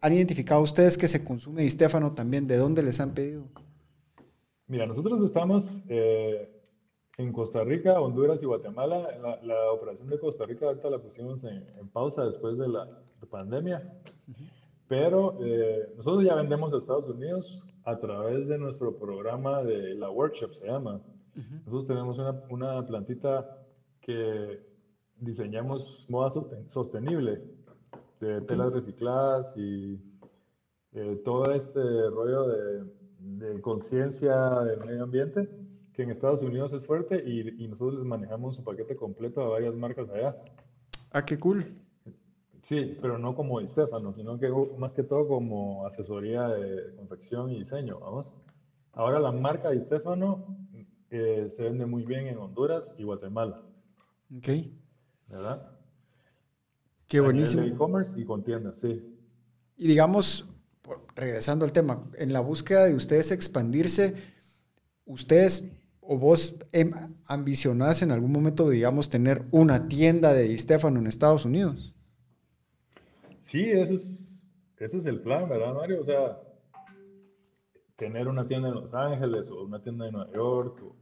[0.00, 1.70] han identificado ustedes que se consume y
[2.14, 2.46] también?
[2.46, 3.44] ¿De dónde les han pedido?
[4.66, 6.48] Mira, nosotros estamos eh,
[7.18, 9.08] en Costa Rica, Honduras y Guatemala.
[9.42, 12.88] La, operación de Costa Rica ahorita la pusimos en, pausa después de la
[13.30, 13.82] pandemia.
[14.92, 20.10] Pero eh, nosotros ya vendemos a Estados Unidos a través de nuestro programa de la
[20.10, 21.00] workshop, se llama.
[21.34, 23.56] Nosotros tenemos una, una, plantita
[24.02, 24.60] que
[25.16, 26.30] diseñamos moda
[26.68, 27.42] sostenible,
[28.20, 29.98] de telas recicladas y
[30.92, 32.84] eh, todo este rollo de,
[33.18, 35.48] de conciencia del medio ambiente,
[35.94, 39.48] que en Estados Unidos es fuerte y, y nosotros les manejamos su paquete completo a
[39.48, 40.36] varias marcas allá.
[41.12, 41.81] Ah, qué cool.
[42.62, 44.48] Sí, pero no como Estefano, sino que
[44.78, 48.30] más que todo como asesoría de confección y diseño, vamos.
[48.92, 50.46] Ahora la marca de Estefano
[51.10, 53.62] eh, se vende muy bien en Honduras y Guatemala.
[54.36, 54.48] Ok.
[55.28, 55.70] ¿Verdad?
[57.08, 57.62] Qué buenísimo.
[57.62, 59.02] e-commerce y con tiendas, sí.
[59.76, 60.48] Y digamos,
[61.14, 64.14] regresando al tema, en la búsqueda de ustedes expandirse,
[65.04, 65.70] ustedes
[66.00, 66.92] o vos em,
[67.26, 71.91] ambicionás en algún momento, digamos, tener una tienda de Estefano en Estados Unidos.
[73.52, 74.40] Sí, eso es,
[74.78, 76.00] ese es el plan, ¿verdad, Mario?
[76.00, 76.38] O sea,
[77.96, 80.96] tener una tienda en Los Ángeles o una tienda en Nueva York o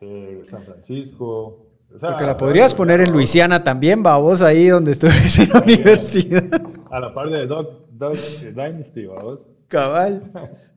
[0.00, 1.66] eh, San Francisco.
[1.88, 6.62] Porque la podrías poner en Luisiana también, va vos ahí donde estuviste en la universidad.
[6.92, 8.16] A la par de Dog, Dog
[8.54, 9.40] Dynasty, vos.
[9.66, 10.30] Cabal.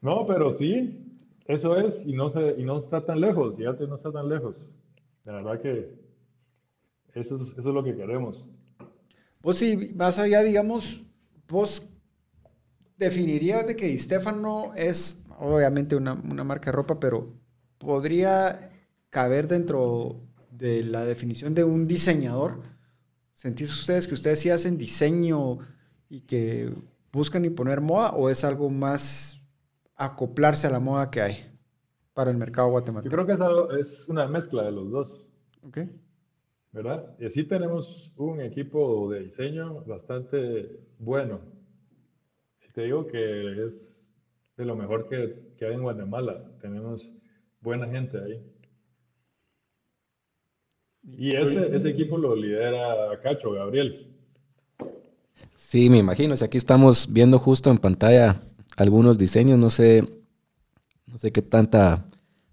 [0.00, 3.96] No, pero sí, eso es, y no, se, y no está tan lejos, fíjate, no
[3.96, 4.54] está tan lejos.
[5.24, 5.92] La verdad que
[7.14, 8.46] eso es, eso es lo que queremos.
[9.42, 11.02] Vos si vas allá, digamos,
[11.48, 11.86] vos
[12.96, 17.32] definirías de que Stefano es obviamente una, una marca de ropa, pero
[17.78, 18.70] podría
[19.10, 20.20] caber dentro
[20.50, 22.62] de la definición de un diseñador.
[23.34, 25.58] ¿Sentís ustedes que ustedes sí hacen diseño
[26.08, 26.72] y que
[27.12, 29.40] buscan imponer moda o es algo más
[29.96, 31.36] acoplarse a la moda que hay
[32.14, 33.10] para el mercado Yo guatemalteco?
[33.10, 35.26] creo que es, algo- es una mezcla de los dos.
[35.62, 35.78] ¿Ok?
[36.72, 37.16] ¿Verdad?
[37.18, 41.40] Y así tenemos un equipo de diseño bastante bueno.
[42.60, 43.90] Si te digo que es
[44.56, 47.12] de lo mejor que, que hay en Guatemala, tenemos
[47.60, 48.42] buena gente ahí.
[51.16, 54.14] Y ese, ese equipo lo lidera Cacho, Gabriel.
[55.54, 56.36] Sí, me imagino.
[56.36, 58.42] Si aquí estamos viendo justo en pantalla
[58.76, 60.06] algunos diseños, no sé,
[61.06, 62.06] no sé qué tanta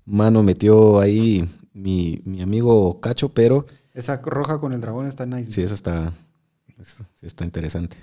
[0.06, 5.51] mano metió ahí mi, mi amigo Cacho, pero Esa roja con el dragón está nice.
[5.51, 6.13] sí, esa está,
[7.15, 7.97] sí está interesante.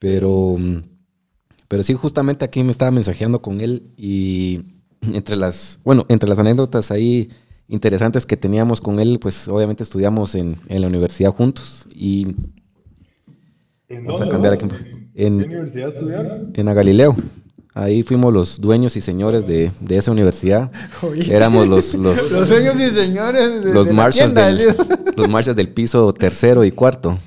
[0.00, 0.82] Pero, mm,
[1.68, 4.64] pero sí, justamente aquí me estaba mensajeando con él y
[5.02, 7.30] entre las, bueno, entre las anécdotas ahí
[7.68, 12.34] interesantes que teníamos con él, pues obviamente estudiamos en, en la universidad juntos y
[13.88, 14.64] ¿En Vamos a cambiar aquí.
[14.66, 16.52] ¿En En- qué universidad estudiaron?
[16.54, 17.14] en a Galileo.
[17.78, 20.70] Ahí fuimos los dueños y señores de, de esa universidad.
[21.30, 24.76] Éramos los, los, Los señores y señores de, los de la tienda, del, ¿sí?
[25.14, 27.18] los marshals del piso tercero y cuarto.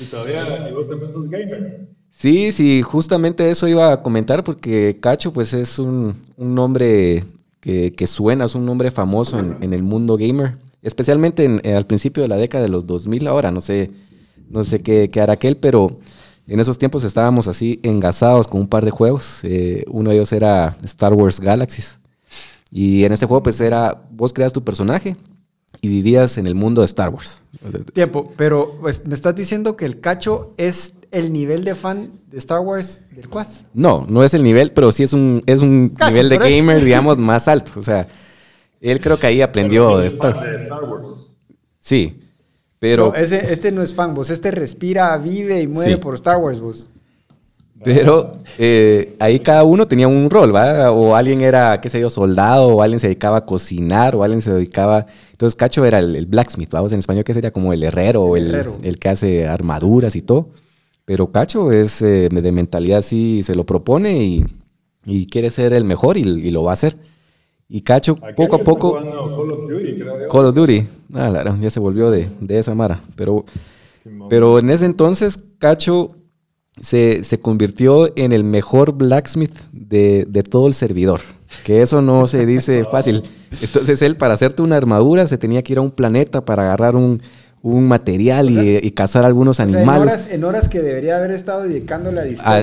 [0.00, 1.88] Y todavía, vos también sos gamer.
[2.12, 7.24] Sí, sí, justamente eso iba a comentar porque Cacho pues es un, un nombre
[7.58, 11.74] que, que suena, es un nombre famoso en, en el mundo gamer, especialmente en- eh,
[11.74, 13.90] al principio de la década de los 2000, ahora no sé,
[14.48, 15.98] no sé qué, qué hará aquel, pero
[16.46, 20.32] en esos tiempos estábamos así engasados con un par de juegos, eh, uno de ellos
[20.32, 21.98] era Star Wars Galaxies
[22.70, 25.16] y en este juego pues era, vos creas tu personaje
[25.80, 27.40] y vivías en el mundo de Star Wars.
[27.92, 32.38] Tiempo, pero pues, me estás diciendo que el cacho es el nivel de fan de
[32.38, 33.64] Star Wars del Quas.
[33.74, 36.82] No, no es el nivel, pero sí es un, es un Casi, nivel de gamer,
[36.84, 37.72] digamos, más alto.
[37.76, 38.08] O sea,
[38.80, 40.40] él creo que ahí aprendió de Star.
[40.40, 41.28] de Star Wars.
[41.78, 42.18] Sí,
[42.84, 44.28] pero, No, ese, este no es fan, vos.
[44.30, 45.96] Este respira, vive y muere Sí.
[45.96, 46.88] por Star Wars, vos.
[47.82, 50.90] pero eh, ahí cada uno tenía un rol, ¿va?
[50.90, 54.40] O alguien era, qué sé yo, soldado, o alguien se dedicaba a cocinar, o alguien
[54.42, 55.06] se dedicaba...
[55.32, 58.54] Entonces Cacho era el, el blacksmith, vamos, en español que sería como el herrero, El
[58.82, 60.48] el, que hace armaduras y todo.
[61.04, 64.44] Pero Cacho es eh, de mentalidad así, se lo propone y,
[65.04, 66.96] y quiere ser el mejor y, y lo va a hacer.
[67.68, 68.94] Y Cacho, Aquel poco a poco...
[68.94, 69.08] Call
[69.52, 70.28] of Duty, creo.
[70.28, 70.86] Call of Duty.
[71.14, 73.00] Ah, claro, ya se volvió de, de esa mara.
[73.16, 73.44] Pero,
[74.02, 74.28] Simón.
[74.28, 76.08] pero en ese entonces, Cacho
[76.80, 81.20] se, se convirtió en el mejor blacksmith de, de todo el servidor.
[81.64, 83.22] Que eso no se dice fácil.
[83.62, 86.96] Entonces él, para hacerte una armadura, se tenía que ir a un planeta para agarrar
[86.96, 87.22] un,
[87.66, 90.12] un material y, y cazar algunos O sea, en animales.
[90.12, 92.62] horas, en horas que debería haber estado dedicándole a Di a,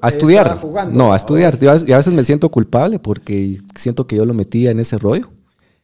[0.00, 0.58] a estudiar.
[0.58, 1.58] jugando, no, a estudiar.
[1.58, 4.70] Yo a, veces- yo a veces me siento culpable porque siento que yo lo metía
[4.70, 5.28] en ese rollo.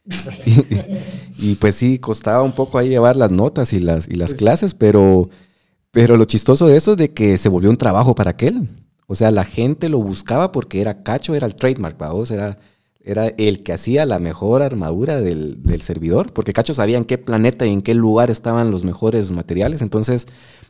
[0.45, 4.31] y, y, pues sí, costaba un poco ahí llevar las notas y las, y las
[4.31, 5.29] Pues- clases, pero,
[5.91, 8.67] pero lo chistoso de eso es de que se volvió un trabajo para aquel.
[9.07, 12.57] O sea, la gente lo buscaba porque era cacho, era el trademark, vamos, era,
[13.05, 17.17] era el que hacía la mejor armadura del, del servidor, porque Cacho sabía en qué
[17.17, 19.81] planeta y en qué lugar estaban los mejores materiales.
[19.81, 20.25] Entonces,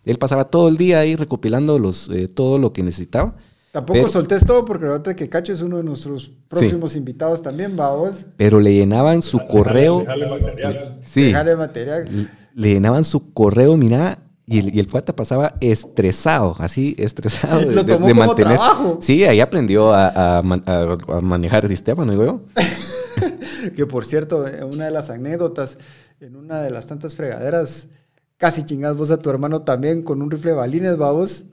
[0.05, 3.35] él pasaba todo el día ahí recopilando los, eh, todo lo que necesitaba.
[3.71, 7.75] Tampoco Pero- soltés todo porque ahorita que Cacho es uno de nuestros próximos invitados también,
[7.77, 8.25] va vos.
[8.37, 9.99] Pero le llenaban su correo.
[9.99, 10.99] Dejarle material.
[11.01, 12.29] Sí, Dejarle material.
[12.53, 17.73] le llenaban su correo, mira, y el, y el cuata pasaba estresado, así, estresado de,
[17.75, 18.57] Lo tomó de como mantener.
[18.57, 18.99] trabajo.
[19.01, 22.41] Sí, ahí aprendió a, a man- a- a manejar el sistema, ¿no digo yo?
[23.75, 25.77] Que por cierto, en una de las anécdotas,
[26.19, 27.87] en una de las tantas fregaderas,
[28.37, 31.45] casi chingás vos a tu hermano también con un rifle de balines, va vos.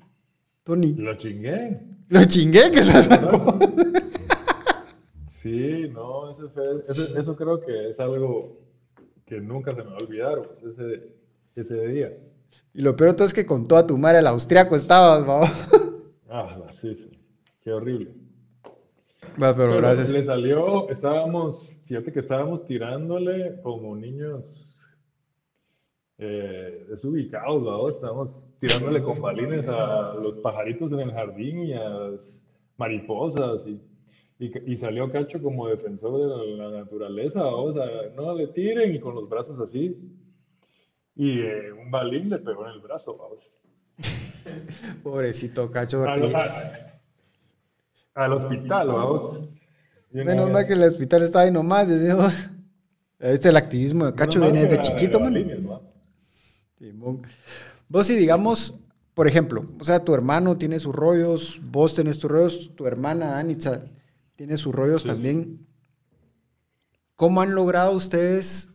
[0.65, 0.95] Tony.
[0.95, 1.81] Lo chingué.
[2.09, 3.59] Lo chingué que se sacó.
[5.43, 8.61] Sí, no, ese fue- ese- eso creo que es algo
[9.27, 11.09] que nunca se me va a olvidar, pues, ese,
[11.57, 12.13] ese día.
[12.75, 15.49] Y lo peor todo es que con toda tu madre el austriaco estabas, vos.
[16.35, 16.49] Ah,
[16.81, 17.11] sí, sí,
[17.61, 18.15] qué horrible.
[19.43, 20.09] Va, pero Pero gracias.
[20.09, 24.79] le salió, estábamos, fíjate que estábamos tirándole como niños
[26.19, 27.89] eh, desubicados, ¿no?
[27.89, 32.41] Estábamos tirándole con balines a los pajaritos en el jardín y a las
[32.79, 33.81] mariposas y,
[34.39, 37.65] y, y salió Cacho como defensor de la, la naturaleza, ¿no?
[37.65, 37.85] o sea,
[38.17, 39.99] no le tiren y con los brazos así.
[41.15, 43.39] Y eh, un balín le pegó en el brazo, vamos.
[45.03, 46.03] Pobrecito Cacho.
[46.09, 47.01] A que- los- a-
[48.15, 49.49] al hospital, vamos.
[50.11, 52.49] Menos mal que el hospital está ahí nomás, decimos.
[53.19, 55.35] Este el activismo de Cacho viene de chiquito, man.
[57.89, 58.81] Vos si digamos,
[59.15, 63.39] por ejemplo, o sea, tu hermano tiene sus rollos, vos tenés tus rollos, tu hermana
[63.39, 63.85] Anitza
[64.35, 65.67] tiene sus rollos también.
[67.17, 68.71] ¿Cómo han logrado ustedes,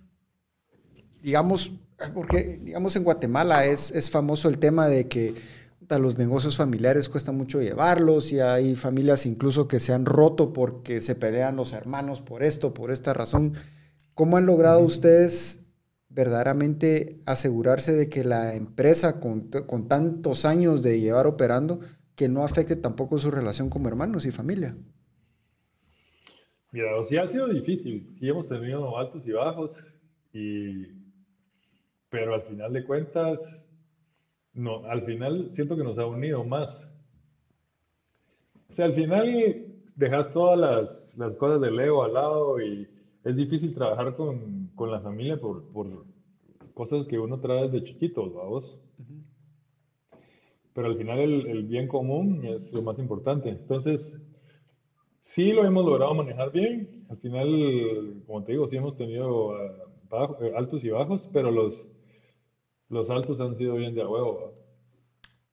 [1.21, 1.71] digamos,
[2.13, 5.33] porque digamos en Guatemala es, es famoso el tema de que
[5.97, 10.99] los negocios familiares cuesta mucho llevarlos y hay familias incluso que se han roto porque
[10.99, 13.53] se pelean los hermanos por esto, por esta razón.
[14.13, 15.61] ¿Cómo han logrado ustedes
[16.09, 19.49] verdaderamente asegurarse de que la empresa con,
[19.87, 21.79] tantos años de llevar operando,
[22.15, 24.75] que no afecte tampoco su relación como hermanos y familia?
[26.71, 29.71] Mira, sí ha sido difícil, sí hemos tenido altos y bajos,
[30.33, 30.96] y,
[32.17, 33.63] pero al final de cuentas
[34.53, 36.89] no, al final siento que nos ha unido más.
[38.69, 40.57] O sea, al final dejas todas
[41.15, 42.87] las, cosas del ego al lado y
[43.23, 45.63] es difícil trabajar con, la familia por,
[46.73, 48.79] cosas que uno trae desde chiquitos, vamos.
[50.73, 53.49] Pero al final el, bien común es lo más importante.
[53.49, 54.19] Entonces,
[55.21, 57.05] sí lo hemos logrado manejar bien.
[57.11, 59.53] Al final, como te digo, sí hemos tenido
[60.11, 61.87] ah, eh, altos y bajos, pero los,
[62.89, 64.53] los altos han sido bien de a huevo.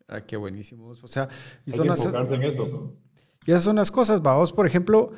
[0.08, 0.88] Ah, qué buenísimo.
[0.88, 1.28] O sea,
[1.66, 2.92] y son las, en eso.
[3.46, 5.12] Y esas son las cosas, vos, por ejemplo,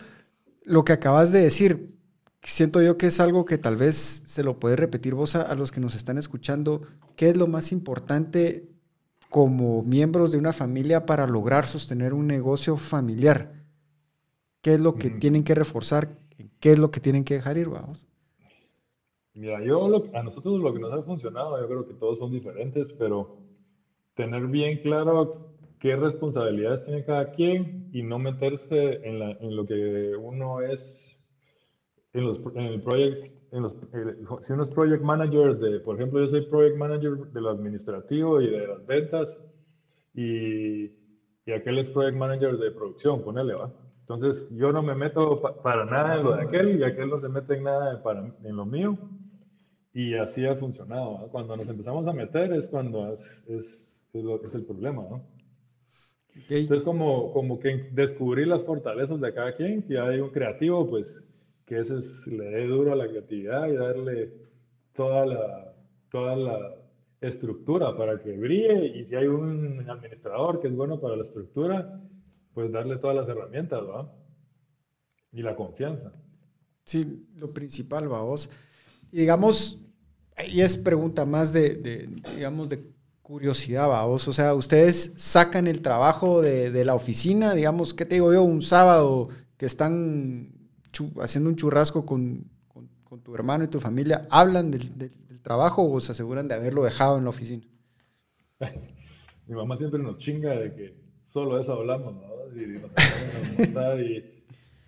[0.63, 1.97] lo que acabas de decir,
[2.43, 5.73] siento yo que es algo que tal vez se lo puede repetir vos a, los
[5.73, 6.83] que nos están escuchando.
[7.17, 8.69] ¿Qué es lo más importante
[9.31, 13.53] como miembros de una familia para lograr sostener un negocio familiar?
[14.61, 16.19] ¿Qué es lo que tienen que reforzar?
[16.61, 18.07] ¿Qué es lo que tienen que dejar ir, vamos?
[19.37, 22.91] Mira, yo a nosotros lo que nos ha funcionado, yo creo que todos son diferentes,
[22.95, 23.29] pero
[24.15, 25.37] tener bien claro
[25.79, 31.19] qué responsabilidades tiene cada quien y no meterse en, la, en lo que uno es
[32.15, 35.97] en, los, en el project, en los, eh, si uno es project manager de, por
[35.97, 39.39] ejemplo, yo soy project manager de lo administrativo y de las ventas
[40.15, 43.71] y, y aquel es project manager de producción, ponele, va.
[44.09, 47.29] Entonces, yo no me meto para nada en lo de aquel y aquel no se
[47.29, 48.97] mete en nada para, en lo mío.
[49.97, 51.27] Y así ha funcionado.
[51.33, 55.27] Cuando nos empezamos a meter es cuando es, es, es, lo, es el problema, ¿no?
[56.35, 59.83] Entonces, como, como que descubrir las fortalezas de cada quien.
[59.89, 61.19] Si hay un creativo, pues
[61.65, 64.35] que ese es, le dé duro a la creatividad y darle
[64.93, 65.75] toda la,
[66.11, 66.75] toda la
[67.23, 68.99] estructura para que brille.
[68.99, 72.03] Y si hay un administrador que es bueno para la estructura,
[72.53, 74.15] pues darle todas las herramientas, ¿va?
[75.33, 76.13] Y la confianza.
[76.85, 78.51] Sí, lo principal, va vos.
[79.11, 79.81] Y digamos,
[80.45, 82.85] y es pregunta más de, digamos, de
[83.23, 84.29] curiosidad, vos.
[84.29, 88.43] O sea, ustedes sacan el trabajo de, la oficina, digamos, ¿qué te digo yo?
[88.43, 90.53] Un sábado que están
[91.21, 92.45] haciendo un churrasco con,
[93.25, 95.11] tu hermano y tu familia, ¿hablan del,
[95.43, 97.65] trabajo o se aseguran de haberlo dejado en la oficina?
[99.47, 100.97] Mi mamá siempre nos chinga de que
[101.33, 102.61] solo eso hablamos, ¿no?
[102.61, 104.25] Y, nos y,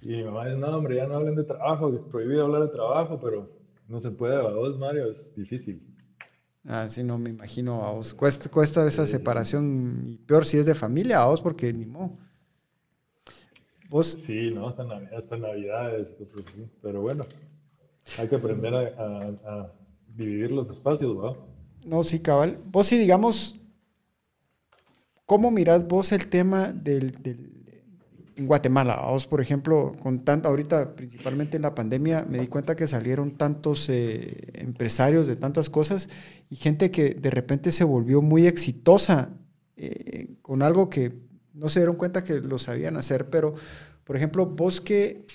[0.02, 2.68] y mi mamá dice, no, hombre, ya no hablen de trabajo, es prohibido hablar de
[2.68, 3.57] trabajo, pero
[3.88, 5.82] no se puede, a vos, Mario, es difícil.
[6.64, 8.12] Ah, sí, no me imagino, a vos.
[8.12, 12.18] Cuesta, cuesta esa separación, y peor si es de familia, a vos, porque ni modo.
[13.88, 14.06] ¿Vos?
[14.06, 14.82] Sí, no, hasta,
[15.16, 16.12] hasta Navidades,
[16.82, 17.24] pero bueno,
[18.18, 19.72] hay que aprender a,
[20.14, 21.36] dividir los espacios, ¿no?
[21.86, 22.58] No, sí, cabal.
[22.66, 23.56] Vos sí, digamos,
[25.24, 27.12] ¿cómo mirás vos el tema del
[28.38, 29.04] en Guatemala.
[29.10, 33.36] Vos, por ejemplo, con tanto, ahorita principalmente en la pandemia, me di cuenta que salieron
[33.36, 36.08] tantos eh, empresarios de tantas cosas
[36.48, 39.30] y gente que de repente se volvió muy exitosa
[39.76, 41.12] eh, con algo que
[41.52, 43.54] no se dieron cuenta que lo sabían hacer, pero,
[44.04, 45.26] por ejemplo, vos que,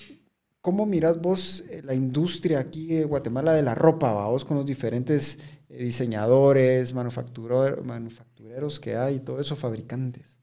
[0.62, 4.66] ¿cómo mirás vos eh, la industria aquí en Guatemala de la ropa, vos con los
[4.66, 5.38] diferentes
[5.68, 10.38] diseñadores, manufactureros que hay, todo eso, fabricantes?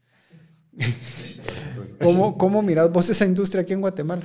[2.01, 4.23] ¿Cómo, ¿Cómo mirás vos esa industria aquí en Guatemala?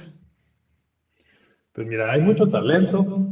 [1.73, 3.27] Pues mira, hay mucho talento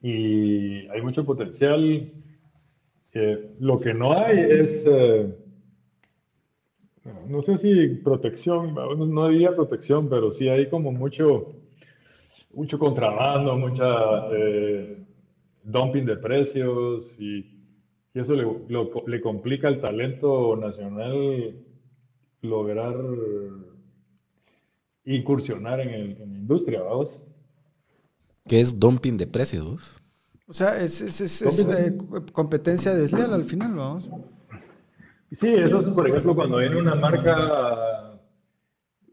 [0.00, 2.12] y hay mucho potencial.
[3.58, 5.34] lo que no hay es, eh,
[7.28, 11.56] no sé si protección, no diría protección, pero sí hay como mucho,
[12.52, 15.04] mucho contrabando, mucha eh,
[15.64, 17.50] dumping de precios y,
[18.14, 18.46] eso le,
[19.08, 21.64] le complica el talento nacional
[22.44, 22.94] lograr
[25.04, 27.20] incursionar en, la industria, vamos.
[28.46, 30.00] ¿Qué es dumping de precios?
[30.46, 31.00] O sea, es,
[31.42, 31.96] eh,
[32.32, 34.10] competencia desleal al final, vamos.
[35.32, 38.20] Sí, eso es, por ejemplo, cuando viene una marca,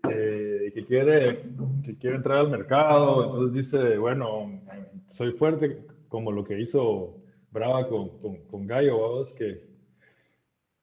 [0.10, 1.44] eh, que, quiere,
[1.84, 4.62] que quiere entrar al mercado, entonces dice, bueno,
[5.10, 7.18] soy fuerte, como lo que hizo
[7.52, 8.10] Brava con,
[8.50, 9.71] con, Gallo, vamos, que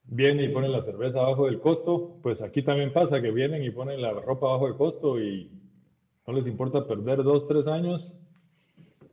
[0.08, 3.70] viene y pone la cerveza abajo del costo, pues aquí también pasa que vienen y
[3.70, 5.50] ponen la ropa abajo del costo y
[6.26, 8.14] no les importa perder dos, tres años,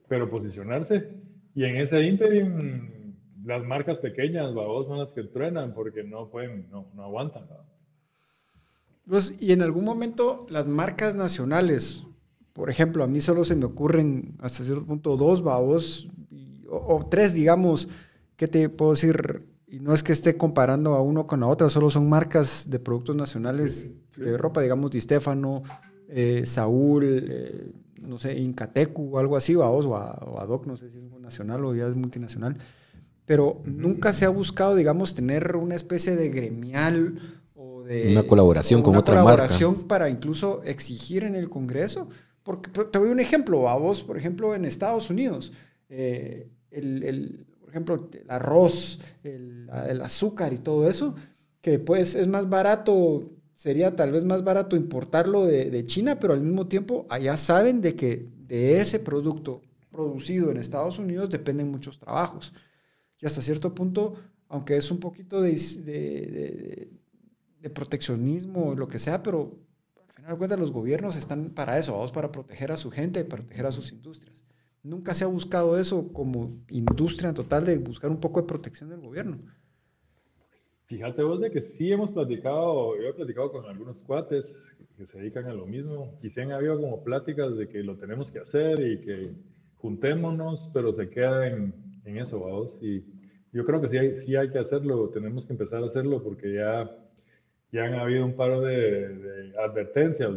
[0.08, 1.10] pero posicionarse.
[1.54, 3.16] Y en ese interim,
[3.46, 7.44] las marcas pequeñas, vamos, son las que truenan porque no pueden, no, no aguantan.
[9.08, 12.04] Pues, y en algún momento las marcas nacionales,
[12.54, 16.10] por ejemplo, a mí solo se me ocurren hasta cierto punto dos babos,
[16.70, 17.88] o, tres, digamos,
[18.38, 19.46] ¿qué te puedo decir?
[19.68, 22.80] Y no es que esté comparando a uno con la otra, solo son marcas de
[22.80, 25.64] productos nacionales de ropa, digamos, Di Stefano,
[26.08, 30.90] eh, Saúl, eh, no sé, Incatecu o algo así, babos, o, a, Doc, no sé
[30.90, 32.58] si es nacional o ya es multinacional.
[33.26, 37.20] Pero nunca se ha buscado, digamos, tener una especie de gremial
[38.12, 39.26] una colaboración con otra marca.
[39.26, 42.10] Una colaboración para incluso exigir en el Congreso.
[42.44, 45.52] Porque te doy un ejemplo, a vos, por ejemplo, en Estados Unidos,
[45.90, 46.94] eh, el,
[47.24, 47.45] por
[47.76, 49.70] ejemplo, el arroz, el,
[50.02, 51.16] azúcar y todo eso,
[51.62, 56.34] que pues es más barato, sería tal vez más barato importarlo de, de China, pero
[56.34, 59.62] al mismo tiempo allá saben de que de ese producto
[59.92, 62.54] producido en Estados Unidos dependen muchos trabajos.
[63.20, 64.16] Y hasta cierto punto,
[64.48, 66.90] aunque es un poquito de, de,
[67.60, 69.58] de proteccionismo o lo que sea, pero
[70.08, 73.26] al final de cuentas los gobiernos están para eso, vamos para proteger a su gente,
[73.26, 74.45] para proteger a sus industrias.
[74.86, 78.90] Nunca se ha buscado eso como industria en total de buscar un poco de protección
[78.90, 79.40] del gobierno.
[80.86, 84.46] Fíjate vos de que sí hemos platicado, yo he platicado con algunos cuates
[84.96, 87.98] que se dedican a lo mismo y sí han habido como pláticas de que lo
[87.98, 89.32] tenemos que hacer y que
[89.78, 91.74] juntémonos, pero se queda en,
[92.06, 92.70] en eso, vamos.
[92.80, 93.04] Y
[93.54, 96.54] yo creo que sí hay, sí hay que hacerlo, tenemos que empezar a hacerlo porque
[96.54, 96.96] ya
[97.76, 100.32] ya han habido un par de, advertencias,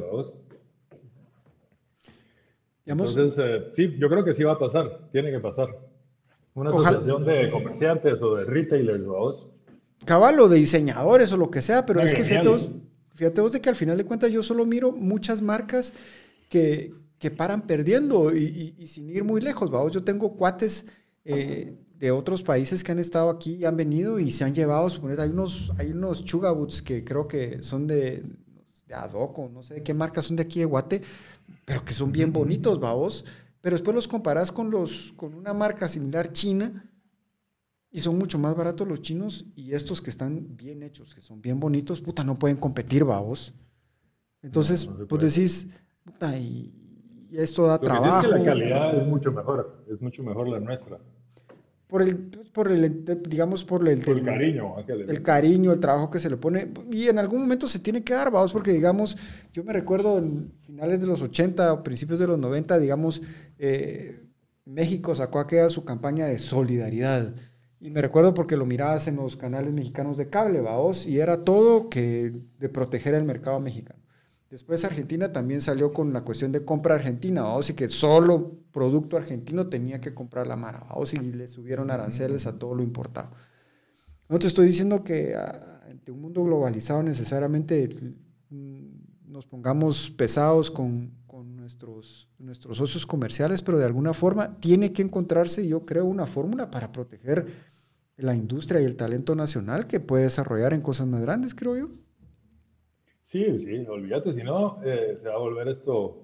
[2.95, 3.05] ¿no?
[3.05, 5.69] Entonces, eh, sí, yo creo que sí va a pasar, tiene que pasar.
[6.55, 9.49] Una asociación de comerciantes o de retailers, ¿no?
[10.05, 12.71] Caballo, de diseñadores o lo que sea, pero es que fíjate vos,
[13.15, 15.93] fíjate vos de que al final de cuentas yo solo miro muchas marcas
[16.49, 19.93] que, que paran perdiendo y, y, sin ir muy lejos, ¿vamos?
[19.93, 20.87] Yo tengo cuates
[21.25, 24.89] eh, de otros países que han estado aquí y han venido y se han llevado,
[24.89, 28.23] suponete, hay unos, hay unos chugabuts que creo que son de,
[28.87, 31.03] de Adoco, no sé de qué marca son de aquí de Guate,
[31.65, 33.25] pero que son bien bonitos, vamos.
[33.61, 36.91] Pero después los comparas con, los, con una marca similar china
[37.91, 41.41] y son mucho más baratos los chinos y estos que están bien hechos, que son
[41.41, 43.53] bien bonitos, puta, no pueden competir, vamos.
[44.43, 45.69] Entonces, pues decís,
[46.05, 46.75] puta, y,
[47.33, 48.27] esto da trabajo.
[48.27, 50.99] Es que la calidad es mucho mejor, es mucho mejor la nuestra
[51.89, 52.17] por el,
[52.53, 54.75] por el digamos, por el, el cariño.
[54.87, 56.69] El cariño, el trabajo que se le pone.
[56.93, 59.17] Y en algún momento se tiene que dar, vamos, porque digamos,
[59.53, 63.23] yo me recuerdo en finales de los 80 o principios de los 90, digamos,
[63.59, 64.23] eh,
[64.67, 67.35] México sacó aquella su campaña de solidaridad.
[67.81, 71.43] Y me recuerdo porque lo mirabas en los canales mexicanos de cable, vamos, y era
[71.45, 73.98] todo que de proteger el mercado mexicano.
[74.51, 79.17] Después Argentina también salió con la cuestión de compra argentina, o y que solo producto
[79.19, 83.31] argentino tenía que comprar la mara, o y le subieron aranceles a todo lo importado.
[84.29, 87.89] No te estoy diciendo que ante un mundo globalizado necesariamente
[88.49, 88.87] mm,
[89.27, 95.03] nos pongamos pesados con, con, nuestros, nuestros socios comerciales, pero de alguna forma tiene que
[95.03, 97.47] encontrarse, yo creo, una fórmula para proteger
[98.17, 101.91] la industria y el talento nacional que puede desarrollar en cosas más grandes, creo yo.
[103.29, 106.23] Sí, sí, olvídate, si no, eh, se va a volver esto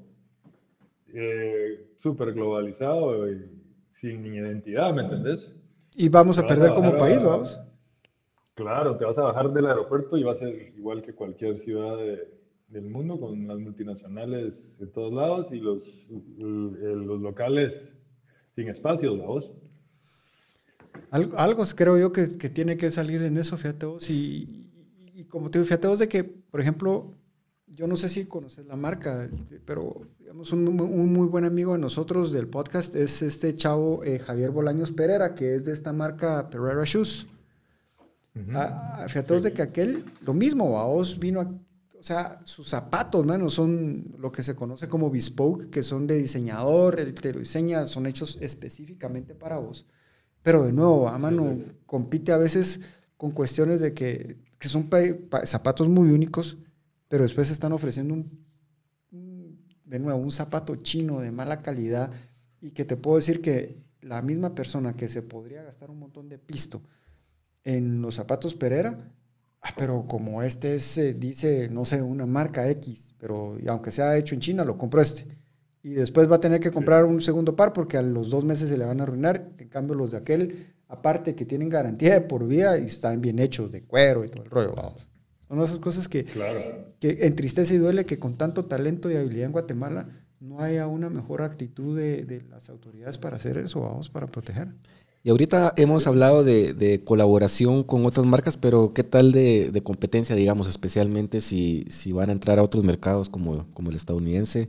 [1.12, 3.44] eh, súper globalizado y
[3.92, 5.55] sin identidad, ¿me entendés?
[5.94, 7.61] Y vamos a perder como país, vamos.
[8.55, 11.98] Claro, te vas a bajar del aeropuerto y va a ser igual que cualquier ciudad
[12.68, 17.92] del mundo, con las multinacionales de todos lados y los, los locales
[18.55, 19.50] sin espacios, vamos.
[21.11, 24.70] Algo, algo creo yo que, que, tiene que salir en eso, fíjate vos, y,
[25.14, 27.16] y como te digo, fíjate vos de que, por ejemplo,
[27.66, 29.28] yo no sé si conoces la marca,
[29.64, 30.62] pero digamos, un,
[31.12, 35.57] muy buen amigo de nosotros del podcast es este chavo eh, Javier Bolaños Pereira, que
[35.57, 37.26] es de esta marca Pereira Shoes.
[38.52, 41.52] Ah, ah, fíjate vos de que aquel, lo mismo, a vos vino a,
[41.98, 46.18] o sea, sus zapatos, mano, son lo que se conoce como bespoke, que son de
[46.18, 49.86] diseñador, él te lo diseña, son hechos específicamente para vos.
[50.44, 52.78] Pero de nuevo, a mano, compite a veces
[53.16, 54.88] con cuestiones de que que son
[55.44, 56.59] zapatos muy únicos,
[57.09, 58.44] pero después están ofreciendo un,
[59.84, 62.11] de nuevo, un zapato chino de mala calidad
[62.61, 66.28] y que te puedo decir que la misma persona que se podría gastar un montón
[66.28, 66.82] de pisto
[67.62, 69.12] en los zapatos Pereira,
[69.66, 73.90] Ah, pero como este es, eh, dice, no sé, una marca X, pero y aunque
[73.92, 75.26] sea hecho en China, lo compro este.
[75.82, 78.68] Y después va a tener que comprar un segundo par porque a los dos meses
[78.68, 79.52] se le van a arruinar.
[79.57, 83.38] En cambio, los de aquel, aparte que tienen garantía de por vida y están bien
[83.38, 85.09] hechos, de cuero y todo el rollo, vamos.
[85.49, 86.59] Son esas cosas que, Claro.
[87.01, 90.09] que entristece y duele que con tanto talento y habilidad en Guatemala
[90.40, 94.68] no haya una mejor actitud de, de las autoridades para hacer eso, vamos, para proteger.
[95.22, 99.82] Y ahorita hemos hablado de, de colaboración con otras marcas, pero ¿qué tal de, de
[99.82, 104.68] competencia, digamos, especialmente si, si van a entrar a otros mercados como, como el estadounidense?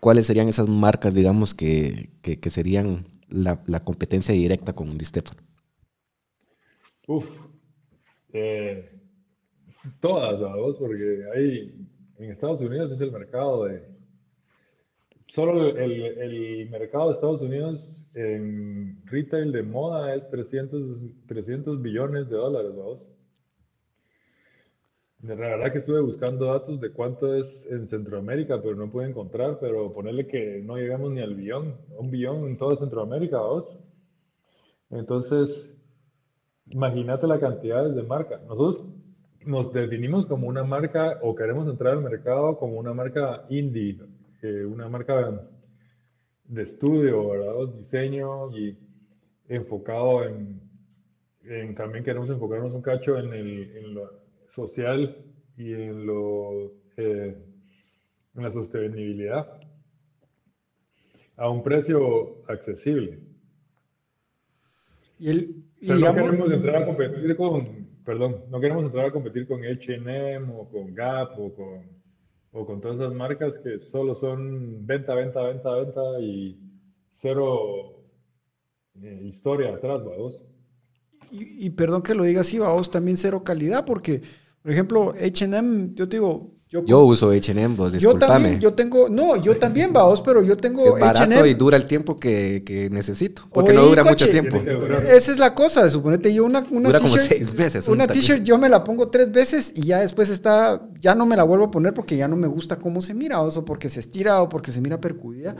[0.00, 5.40] ¿Cuáles serían esas marcas, digamos, que, que, que serían la, competencia directa con Di Stefano?
[7.06, 7.48] Uf,
[8.32, 8.90] eh,
[10.00, 11.74] todas, vamos, porque hay,
[12.18, 13.82] en Estados Unidos es el mercado de,
[15.26, 22.30] solo el, el mercado de Estados Unidos en retail de moda es 300, 300 billones
[22.30, 23.13] de dólares, vamos.
[25.26, 29.58] La verdad que estuve buscando datos de cuánto es en Centroamérica, pero no pude encontrar,
[29.58, 33.74] pero ponerle que no llegamos ni al billón, un billón en toda Centroamérica, vamos.
[34.90, 35.74] Entonces,
[36.66, 38.38] imagínate la cantidad de marca.
[38.46, 38.84] Nosotros
[39.46, 43.98] nos definimos como una marca o queremos entrar al mercado como una marca indie,
[44.42, 45.40] eh, una marca
[46.44, 47.74] de estudio, ¿verdad?
[47.78, 48.76] Diseño y
[49.48, 50.60] enfocado en,
[51.44, 54.23] en, también queremos enfocarnos un cacho en, el, en lo
[54.54, 55.16] social
[55.56, 57.36] y en lo eh,
[58.36, 59.60] en la sostenibilidad
[61.36, 63.20] a un precio accesible.
[65.18, 69.12] Y el, o sea, no queremos entrar a competir con, perdón, no queremos entrar a
[69.12, 72.04] competir con H&M o con Gap o con
[72.54, 76.56] o con todas esas marcas que solo son venta, venta, venta, venta y
[77.10, 78.00] cero
[79.02, 80.40] eh, historia atrás, vamos.
[81.32, 84.22] Y, y, perdón que lo diga así, vamos, también cero calidad, porque,
[84.64, 86.50] por ejemplo, H&M, yo te digo...
[86.70, 88.22] Yo, yo uso H&M, vos, discúlpame.
[88.22, 91.76] Yo también, yo tengo, no, yo también, vamos, pero yo tengo Es barato y dura
[91.76, 94.56] el tiempo que, que necesito, porque Oye, no dura coche, mucho tiempo.
[94.56, 97.86] Esa es la cosa, suponete yo una, una Dura como t-shirt- seis veces.
[97.88, 101.36] Una t-shirt yo me la pongo tres veces y ya después está, ya no me
[101.36, 103.90] la vuelvo a poner porque ya no me gusta cómo se mira, o eso porque
[103.90, 105.54] se estira o porque se mira percudida,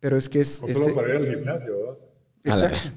[0.00, 0.62] pero es que es...
[0.62, 1.98] O solo este- para ir al gimnasio, vamos.
[2.42, 2.90] Exacto.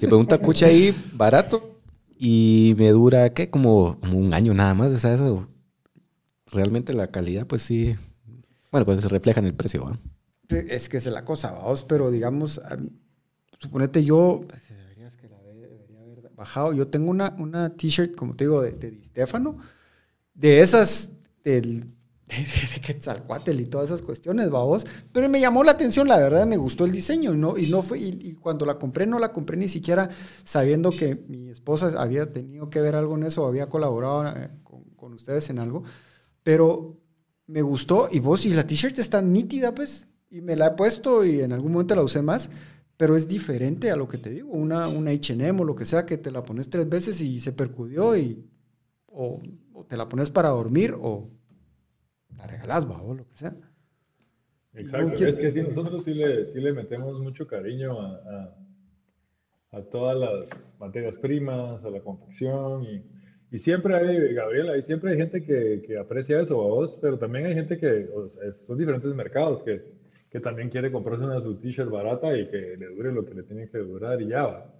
[0.00, 1.81] Si me un tacuche ahí barato
[2.22, 3.50] y me dura, ¿qué?
[3.50, 4.92] Como, como un año nada más.
[4.92, 5.48] O sea, eso.
[6.46, 7.96] Realmente la calidad, pues sí.
[8.70, 9.98] Bueno, pues se refleja en el precio, ¿va?
[10.48, 12.90] Es que es la cosa, vamos, pero digamos, am-
[13.58, 18.36] suponete yo, pues, deberías que la debería haber bajado, yo tengo una, una t-shirt, como
[18.36, 19.56] te digo, de, de Di Stefano,
[20.34, 21.12] de esas,
[21.44, 21.86] del,
[22.74, 26.56] de, Quetzalcóatl y todas esas cuestiones, vamos, pero me llamó la atención, la verdad, me
[26.56, 29.68] gustó el diseño, no, y no fue, y, cuando la compré, no la compré ni
[29.68, 30.08] siquiera
[30.44, 34.50] sabiendo que mi esposa había tenido que ver algo en eso, había colaborado eh,
[34.96, 35.82] con, ustedes en algo,
[36.42, 36.96] pero
[37.46, 41.24] me gustó y vos, y la t-shirt está nítida, pues, y me la he puesto
[41.24, 42.48] y en algún momento la usé más,
[42.96, 46.06] pero es diferente a lo que te digo, una, una H&M o lo que sea,
[46.06, 48.48] que te la pones tres veces y se percudió y
[49.14, 49.38] o
[49.86, 51.28] te la pones para dormir o
[52.42, 53.54] la regalás, va, o lo que sea.
[54.74, 58.14] Exacto, No quiero- es que sí, nosotros sí le, sí le metemos mucho cariño a,
[59.72, 63.04] a, a todas las materias primas, a la confección y,
[63.50, 67.18] y siempre hay, Gabriela, y siempre hay gente que, que aprecia eso, a vos, pero
[67.18, 69.84] también hay gente que, o sea, son diferentes mercados que,
[70.30, 73.42] que también quiere comprarse una su t-shirt barata y que le dure lo que le
[73.42, 74.74] tiene que durar y ya va.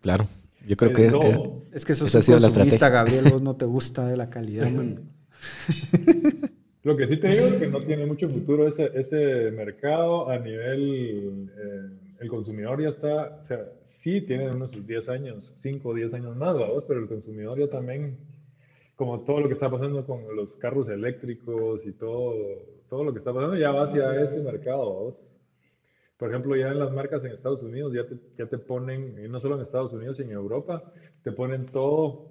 [0.00, 0.26] Claro.
[0.66, 1.22] Yo creo Es que es, todo.
[1.70, 2.88] es- Es que eso es un sido la consumista.
[2.88, 5.10] Gabriel, vos no te gusta de la calidad, man.
[6.84, 10.38] Lo que sí te digo es que no tiene mucho futuro ese, ese mercado a
[10.38, 15.94] nivel, eh, el consumidor ya está, o sea, sí tiene unos 10 años, 5 o
[15.94, 18.16] 10 años más, vamos, pero el consumidor ya también,
[18.96, 22.34] como todo lo que está pasando con los carros eléctricos y todo,
[22.88, 25.14] todo lo que está pasando, ya va hacia ese mercado, vamos.
[26.16, 29.28] Por ejemplo, ya en las marcas en Estados Unidos ya te, ya te ponen, y
[29.28, 32.27] no solo en Estados Unidos, y en Europa, te ponen todo,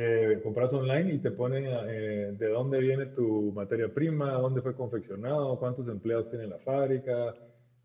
[0.00, 4.74] eh, compras online y te ponen eh, de dónde viene tu materia prima, dónde fue
[4.76, 7.34] confeccionado, cuántos empleados tiene la fábrica,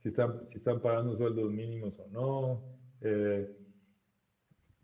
[0.01, 2.61] si están, si están pagando sueldos mínimos o no.
[3.01, 3.49] eh,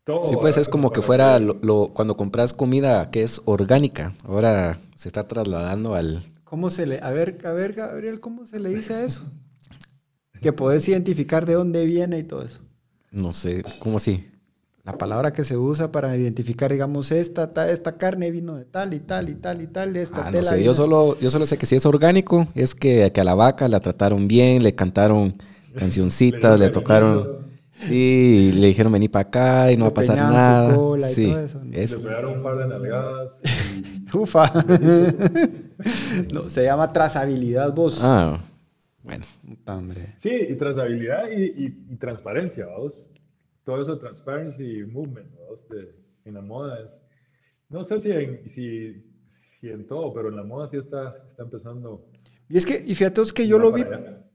[0.04, 0.30] todo.
[0.30, 4.14] sí, pues es como que fuera lo, lo- cuando compras comida que es orgánica.
[4.24, 6.24] Ahora se está trasladando al.
[6.44, 9.22] ¿Cómo se le, a ver, a ver, Gabriel, ¿cómo se le dice a eso?
[10.42, 12.60] Que podés identificar de dónde viene y todo eso.
[13.12, 14.26] No sé, ¿cómo así?
[14.92, 18.96] La palabra que se usa para identificar, digamos, esta, ta- esta carne vino de tal
[18.96, 21.46] y tal y tal y tal, esta Ah, no tela sé, yo solo, yo solo
[21.46, 24.74] sé que si es orgánico, es que, que a la vaca la trataron bien, le
[24.74, 25.36] cantaron
[25.76, 27.38] cancioncitas, le Le tocaron.
[27.88, 30.76] Y le dijeron vení para acá y no va a pasar nada.
[31.14, 31.34] sí,
[31.64, 33.32] Le pegaron un par de nalgadas.
[34.14, 34.52] Ufa.
[36.34, 38.00] no, se llama trazabilidad vos.
[38.02, 38.40] Ah,
[39.04, 39.24] bueno.
[39.68, 40.16] Hombre.
[40.18, 43.04] Sí, y trazabilidad y, transparencia, vos.
[43.70, 45.60] Todo eso transparency movement, vos,
[46.26, 46.90] en la moda es...
[47.70, 49.06] No sé si en, si,
[49.60, 52.04] si en todo, pero en la moda sí está, está empezando...
[52.50, 53.86] Y es que, y fíjate, es que yo lo vi,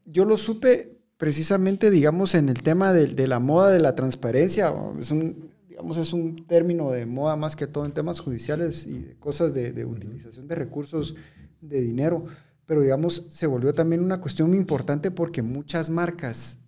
[0.04, 5.10] yo lo supe precisamente, digamos, en el tema de, la moda de la transparencia, es
[5.10, 9.16] un, digamos, es un término de moda más que todo en temas judiciales y de
[9.16, 11.16] cosas de, utilización de recursos
[11.60, 12.26] de dinero,
[12.66, 16.60] pero digamos, se volvió también una cuestión muy importante porque muchas marcas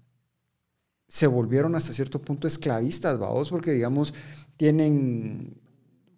[1.08, 4.12] se volvieron hasta cierto punto esclavistas, vamos, porque digamos,
[4.56, 5.54] tienen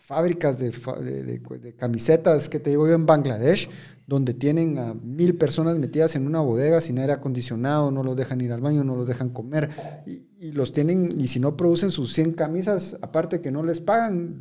[0.09, 3.69] fábricas de, de, camisetas, que te digo yo, en Bangladesh,
[4.07, 8.41] donde tienen a mil personas metidas en una bodega sin aire acondicionado, no los dejan
[8.41, 9.69] ir al baño, no los dejan comer,
[10.07, 14.39] y, los tienen, y si no producen sus 100 camisas, aparte que no les pagan,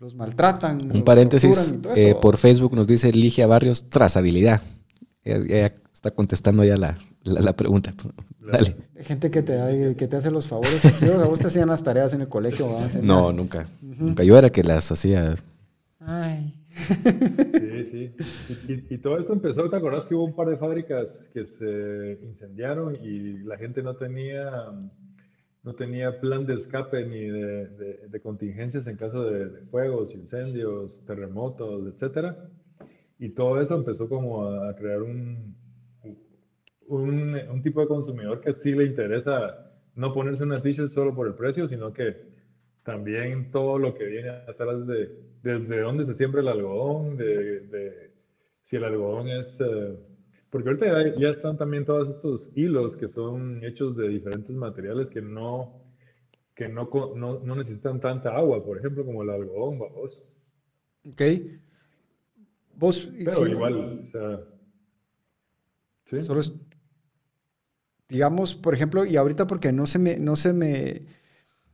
[0.00, 0.90] los maltratan.
[0.92, 4.62] Un paréntesis, eh, por Facebook nos dice Ligia Barrios, trazabilidad.
[5.22, 6.98] Ella, está contestando ya la,
[7.28, 7.92] la, pregunta.
[8.40, 8.76] Dale.
[9.00, 11.02] Gente que te, que te hace los favores.
[11.02, 12.76] ¿A vos te hacían las tareas en el colegio?
[13.02, 13.68] No, nunca.
[13.80, 14.24] Nunca.
[14.24, 15.34] Yo era que las hacía.
[16.00, 16.54] Ay.
[16.78, 18.84] Sí, sí.
[18.90, 22.96] Y, todo esto empezó, ¿te acordás que hubo un par de fábricas que se incendiaron
[22.96, 24.50] y la gente no tenía,
[25.62, 32.48] no tenía plan de escape ni de, contingencias en caso de, fuegos, incendios, terremotos, etcétera?
[33.18, 35.56] Y todo eso empezó como a, crear un,
[36.88, 41.26] un, un, tipo de consumidor que sí le interesa no ponerse una t-shirt solo por
[41.26, 42.16] el precio, sino que
[42.82, 48.10] también todo lo que viene atrás de desde dónde se siembra el algodón, de,
[48.64, 49.56] si el algodón es...
[49.60, 49.96] Eh,
[50.50, 55.20] porque ahorita ya, están también todos estos hilos que son hechos de diferentes materiales que
[55.20, 55.82] no,
[56.54, 60.22] que no, no, necesitan tanta agua, por ejemplo, como el algodón, vos.
[61.06, 61.22] Ok.
[62.76, 63.12] Vos...
[63.24, 64.40] Pero igual, o sea...
[66.06, 66.20] ¿sí?
[66.20, 66.54] Solo es,
[68.08, 71.02] digamos, por ejemplo, y ahorita porque no se me, no se me,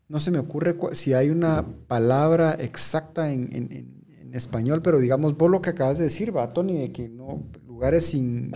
[0.09, 5.63] no se me ocurre si hay una palabra exacta en, español, pero digamos, vos lo
[5.63, 8.51] que acabas de decir, va, Tony, de que no, lugares sin,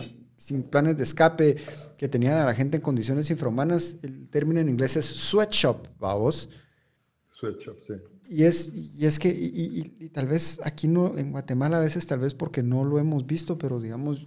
[0.71, 1.55] planes de escape,
[1.97, 6.15] que tenían a la gente en condiciones infrahumanas, el término en inglés es sweatshop, va
[6.15, 6.51] vos.
[7.39, 7.95] Sweatshop, sí.
[8.29, 12.19] Y es, y es que, y, tal vez aquí no, en Guatemala a veces tal
[12.19, 14.27] vez porque no lo hemos visto, pero digamos...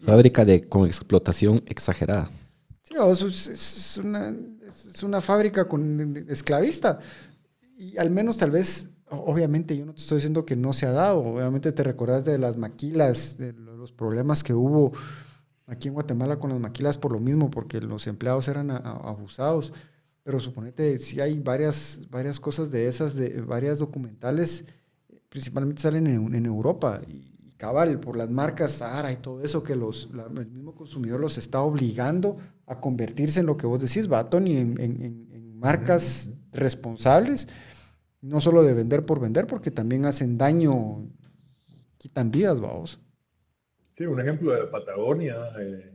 [0.00, 2.30] Fábrica de, con explotación exagerada.
[2.84, 4.34] Sí, es, una,
[4.66, 6.98] es una fábrica con, esclavista.
[7.78, 10.92] Y al menos tal vez, obviamente yo no te estoy diciendo que no se ha
[10.92, 14.92] dado, obviamente te recordás de las maquilas, de los problemas que hubo
[15.66, 19.72] aquí en Guatemala con las maquilas por lo mismo, porque los empleados eran abusados.
[20.22, 24.64] Pero suponete, si hay varias, varias cosas de esas, de varias documentales,
[25.30, 27.00] principalmente salen en, Europa.
[27.08, 31.38] Y, cabal, por las marcas Sahara y todo eso, que los, el mismo consumidor los
[31.38, 32.36] está obligando
[32.66, 37.48] a convertirse en lo que vos decís, Baton, y en, marcas responsables,
[38.20, 41.08] no solo de vender por vender, porque también hacen daño,
[41.96, 43.00] quitan vidas, vamos.
[43.96, 45.90] Sí, un ejemplo de Patagonia, eh,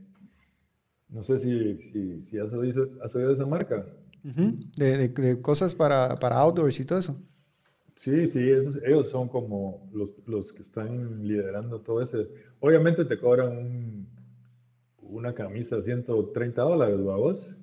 [1.10, 3.86] no sé si, si, has, oído, de esa marca.
[4.24, 7.22] de, cosas para, para outdoors y todo eso.
[7.96, 12.30] Sí, sí, esos, ellos son como los, los, que están liderando todo ese.
[12.62, 14.08] Obviamente te cobran
[15.10, 17.56] una camisa 130 dólares, vos?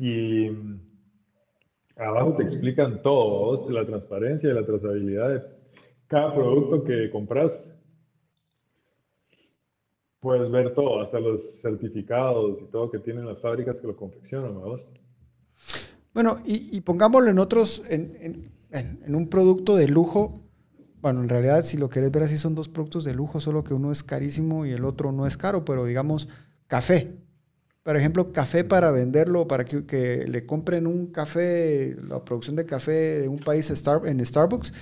[0.00, 0.48] Y
[1.96, 5.42] abajo te explican todo, la transparencia y la trazabilidad de
[6.06, 7.74] cada producto que compras.
[10.20, 14.54] Puedes ver todo, hasta los certificados y todo que tienen las fábricas que lo confeccionan,
[14.54, 14.84] vos?
[16.12, 18.50] Bueno, y, pongámoslo en otros, en,
[19.14, 20.47] un producto de lujo.
[21.00, 23.74] Bueno, en realidad, si lo querés ver así, son dos productos de lujo, solo que
[23.74, 26.28] uno es carísimo y el otro no es caro, pero digamos,
[26.66, 27.16] café.
[27.82, 33.20] Por ejemplo, café para venderlo, para que, le compren un café, la producción de café
[33.20, 34.72] de un país en Starbucks,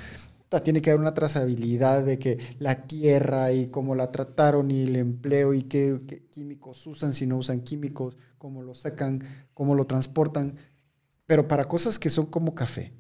[0.65, 4.97] tiene que haber una trazabilidad de que la tierra y cómo la trataron y el
[4.97, 9.87] empleo y qué, qué, químicos usan, si no usan químicos, cómo lo secan, cómo lo
[9.87, 10.57] transportan
[11.27, 12.93] pero para cosas que son como café.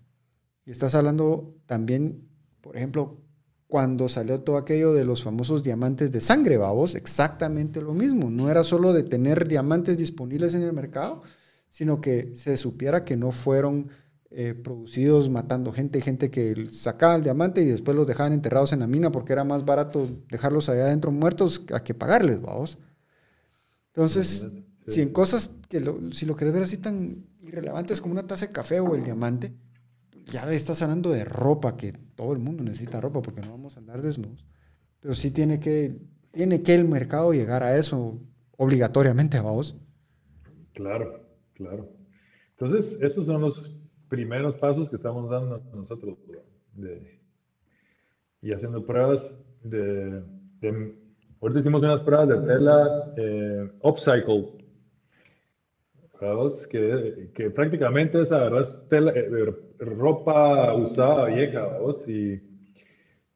[0.64, 2.28] Y estás hablando también,
[2.66, 3.20] por ejemplo,
[3.68, 8.28] cuando salió todo aquello de los famosos diamantes de sangre, vamos, exactamente lo mismo.
[8.28, 11.22] No era solo de tener diamantes disponibles en el mercado,
[11.68, 13.88] sino que se supiera que no fueron
[14.30, 18.80] eh, producidos matando gente, gente que sacaba el diamante y después los dejaban enterrados en
[18.80, 22.78] la mina porque era más barato dejarlos allá adentro muertos a que pagarles, vamos.
[23.94, 24.48] Entonces,
[24.88, 28.46] Si en cosas que lo, si lo querés ver así tan irrelevantes como una taza
[28.46, 29.52] de café o el diamante,
[30.27, 33.81] ya estás hablando de ropa, que todo el mundo necesita ropa porque no vamos a
[33.81, 34.45] andar desnudos.
[35.01, 35.97] Pero sí tiene que,
[36.33, 38.18] tiene que el mercado llegar a eso
[38.57, 39.77] obligatoriamente, vos.
[40.74, 41.20] Claro,
[41.55, 41.89] claro.
[42.51, 46.18] Entonces, esos son los primeros pasos que estamos dando nosotros
[48.43, 50.22] y haciendo pruebas de,
[51.41, 54.53] Ahorita hicimos unas pruebas de tela eh, upcycle,
[56.70, 62.07] que, que, prácticamente es agarrar tela, eh, ropa usada vieja, ¿vos?
[62.09, 62.41] Y,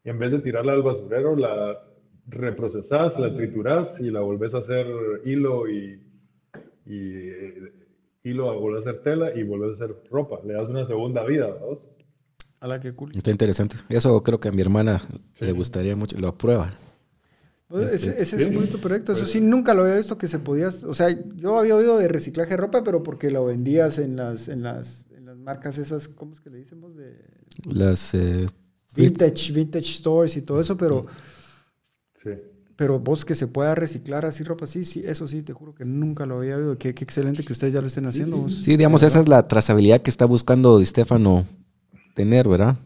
[0.05, 1.78] en vez de tirarla al basurero, la
[2.26, 4.86] reprocesás, la trituras y la volvés a hacer
[5.24, 6.01] hilo y,
[6.86, 7.30] y
[8.24, 10.41] hilo, volvés a hacer tela y volvés a hacer ropa.
[10.45, 11.82] Le das una segunda vida, ¿vos?
[12.61, 13.12] A la que cool.
[13.14, 13.76] Está interesante.
[13.88, 15.03] Eso creo que a mi hermana
[15.38, 16.18] le gustaría mucho.
[16.18, 16.70] Lo aprueba.
[17.68, 19.12] Pues, ese, ese, es un bonito proyecto.
[19.12, 20.68] Eso sí, nunca lo había visto que se podía.
[20.86, 24.49] O sea, yo había oído de reciclaje de ropa, pero porque lo vendías en las,
[24.49, 25.09] en las
[25.41, 26.97] marcas esas, ¿cómo es que le decimos?
[26.97, 27.16] De,
[27.66, 28.14] las.
[28.14, 28.47] Eh,
[28.95, 31.07] vintage, vintage stores y todo eso, pero.
[32.22, 32.30] Sí.
[32.76, 35.84] Pero vos que se pueda reciclar así ropa, sí, sí, eso sí, te juro que
[35.84, 36.78] nunca lo había oído.
[36.78, 38.49] Qué, qué excelente que ustedes ya lo estén haciendo.
[38.49, 41.47] Sí, digamos, esa es la trazabilidad que está buscando Di Stefano
[42.14, 42.76] tener, ¿verdad?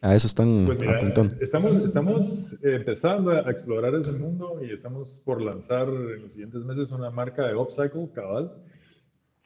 [0.00, 0.78] A eso están pues
[1.40, 6.90] Estamos, estamos empezando a explorar ese mundo y estamos por lanzar en los siguientes meses
[6.90, 8.52] una marca de upcycle, cabal,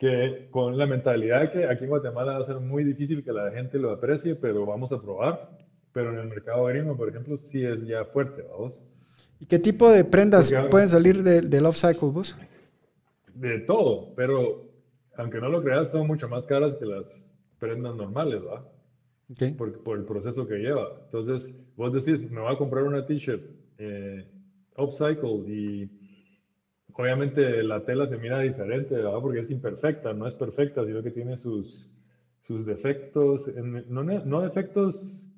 [0.01, 3.34] que con la mentalidad de que aquí en Guatemala va a ser muy difícil que
[3.34, 5.51] la gente lo aprecie, pero vamos a probar.
[5.92, 8.78] Pero en el mercado gringo, por ejemplo, sí es ya fuerte, vamos.
[9.40, 12.34] ¿Y qué tipo de prendas pueden salir del upcycle, vos?
[13.34, 14.70] De todo, pero
[15.16, 17.05] aunque no lo creas, son mucho más caras que las
[17.59, 18.64] prendas normales, ¿va?
[19.59, 20.88] Por, por, el proceso que lleva.
[21.05, 23.42] Entonces, vos decís, me voy a comprar una t-shirt
[23.78, 24.24] eh,
[24.78, 25.90] upcycle y
[27.01, 29.20] obviamente la tela se mira diferente, ¿verdad?
[29.20, 31.88] Porque es imperfecta, no es perfecta, sino que tiene sus,
[32.42, 33.46] sus defectos.
[33.88, 35.30] No, no defectos,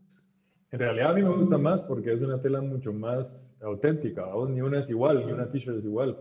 [0.70, 4.60] en realidad a mí me gusta más porque es una tela mucho más auténtica, ni
[4.60, 6.18] una es igual, ni una t-shirt es igual,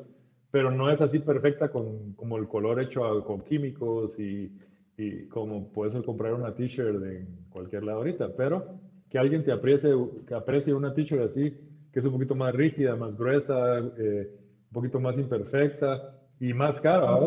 [0.52, 4.52] pero no es así perfecta con, como el color hecho con químicos y
[4.98, 8.68] y como puedes comprar una t-shirt en cualquier lado ahorita, pero
[9.10, 9.92] que alguien te aprecie,
[10.28, 11.58] que aprecie una t-shirt así,
[11.92, 14.30] que es un poquito más rígida, más gruesa, eh,
[14.72, 17.20] un poquito más imperfecta y más cara,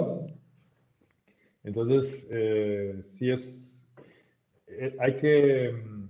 [1.62, 3.84] Entonces, eh, sí es,
[4.66, 6.08] eh, hay que mm,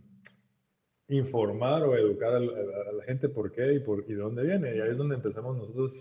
[1.09, 4.77] informar o educar a la, gente por qué y, por, y de dónde viene.
[4.77, 5.93] Y ahí es donde empezamos nosotros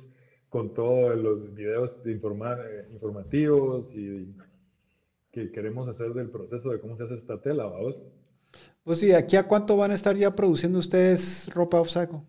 [0.49, 2.59] con todos los videos de informar,
[2.91, 4.35] informativos y
[5.31, 7.95] que queremos hacer del proceso de cómo se hace esta tela, ¿vamos?
[8.83, 12.21] Pues sí, ¿aquí a cuánto van a estar ya produciendo ustedes ropa off cycle?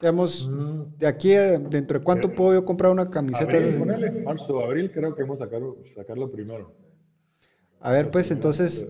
[0.00, 0.98] Digamos, mm.
[0.98, 3.56] de aquí, dentro de cuánto puedo yo comprar una camiseta.
[3.56, 6.74] Abril, marzo, abril creo que hemos sacado sacarlo primero.
[7.80, 8.86] A ver, pues entonces,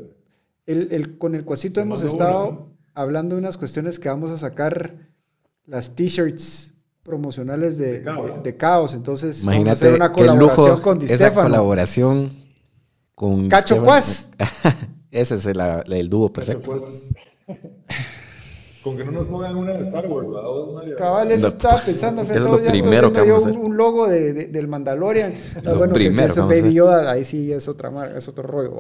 [0.66, 4.94] el, el, con el cuasito hemos estado hablando de unas cuestiones que vamos a sacar
[5.66, 8.00] las t-shirts promocionales de,
[8.42, 8.94] de, caos.
[8.94, 12.30] Entonces, Imagínate vamos a hacer una colaboración lujo, con Di esa colaboración
[13.14, 14.30] con Cacho Cuas.
[15.10, 16.78] Ese es el, el dúo perfecto.
[18.86, 20.96] Con que no nos pongan una de Star Wars, ¿verdad?
[20.96, 22.22] Cabal, eso estaba pensando.
[22.22, 23.58] Es lo primero que vamos a hacer.
[23.60, 25.34] Un, logo de, del Mandalorian.
[25.64, 28.76] Lo bueno, primero que Baby Yoda, ahí sí es otra marca, es otro rollo.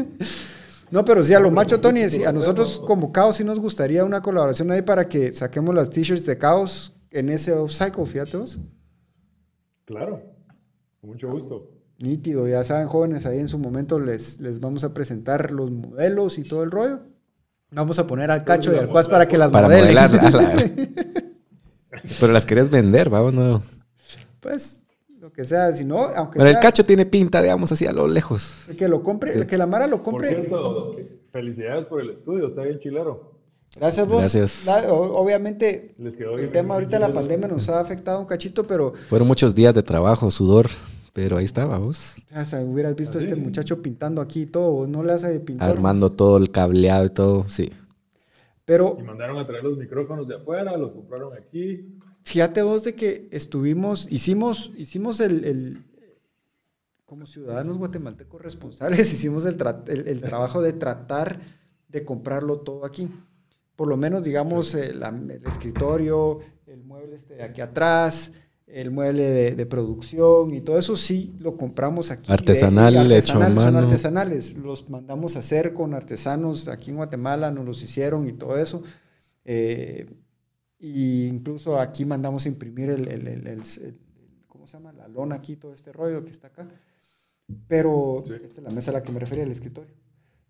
[0.90, 4.22] no, pero sí, a lo macho, Tony, a nosotros como Caos sí nos gustaría una
[4.22, 8.58] colaboración ahí para que saquemos las t-shirts de Caos en ese off-cycle, fíjate vos.
[9.84, 10.22] Claro,
[10.98, 11.68] con mucho gusto.
[11.98, 16.38] Nítido, ya saben, jóvenes, ahí en su momento les, les vamos a presentar los modelos
[16.38, 17.09] y todo el rollo.
[17.72, 19.96] Vamos a poner al cacho y al cuas para que las para modelen.
[22.20, 23.62] Pero las querías vender, vamos, no.
[24.40, 24.82] Pues,
[25.20, 28.08] lo que sea, si no, aunque Pero el cacho tiene pinta, digamos, así a lo
[28.08, 28.66] lejos.
[28.76, 30.32] Que lo compre, que la Mara lo compre.
[30.32, 30.96] Por cierto,
[31.30, 33.38] felicidades por el estudio, está bien chilero.
[33.76, 34.20] Gracias vos.
[34.20, 34.66] Gracias.
[34.88, 38.94] obviamente, el tema ahorita de la pandemia nos ha afectado un cachito, pero...
[39.08, 40.68] Fueron muchos días de trabajo, sudor.
[41.12, 42.16] Pero ahí estaba vos.
[42.34, 45.70] O sea, hubieras visto a este muchacho pintando aquí y todo, no le hace pintar.
[45.70, 47.70] Armando todo el cableado y todo, sí.
[48.64, 48.96] Pero.
[48.98, 51.98] Y mandaron a traer los micrófonos de afuera, los compraron aquí.
[52.22, 55.84] Fíjate vos de que estuvimos, hicimos, hicimos el, el
[57.06, 59.56] como ciudadanos guatemaltecos responsables, hicimos el,
[59.88, 61.40] el, trabajo de tratar
[61.88, 63.10] de comprarlo todo aquí.
[63.74, 68.30] Por lo menos, digamos, el, el escritorio, el mueble este de aquí atrás,
[68.72, 72.32] el mueble de, producción y todo eso sí lo compramos aquí.
[72.32, 73.60] Artesanal, hecho mano.
[73.60, 78.32] Son artesanales, los mandamos a hacer con artesanos aquí en Guatemala, nos los hicieron y
[78.32, 78.82] todo eso.
[79.44, 80.06] Eh,
[80.78, 83.62] y incluso aquí mandamos a imprimir el,
[84.46, 84.92] ¿cómo se llama?
[84.92, 86.68] La lona aquí, todo este rollo que está acá.
[87.66, 88.34] Pero, Sí.
[88.44, 89.94] esta es la mesa a la que me refería, el escritorio.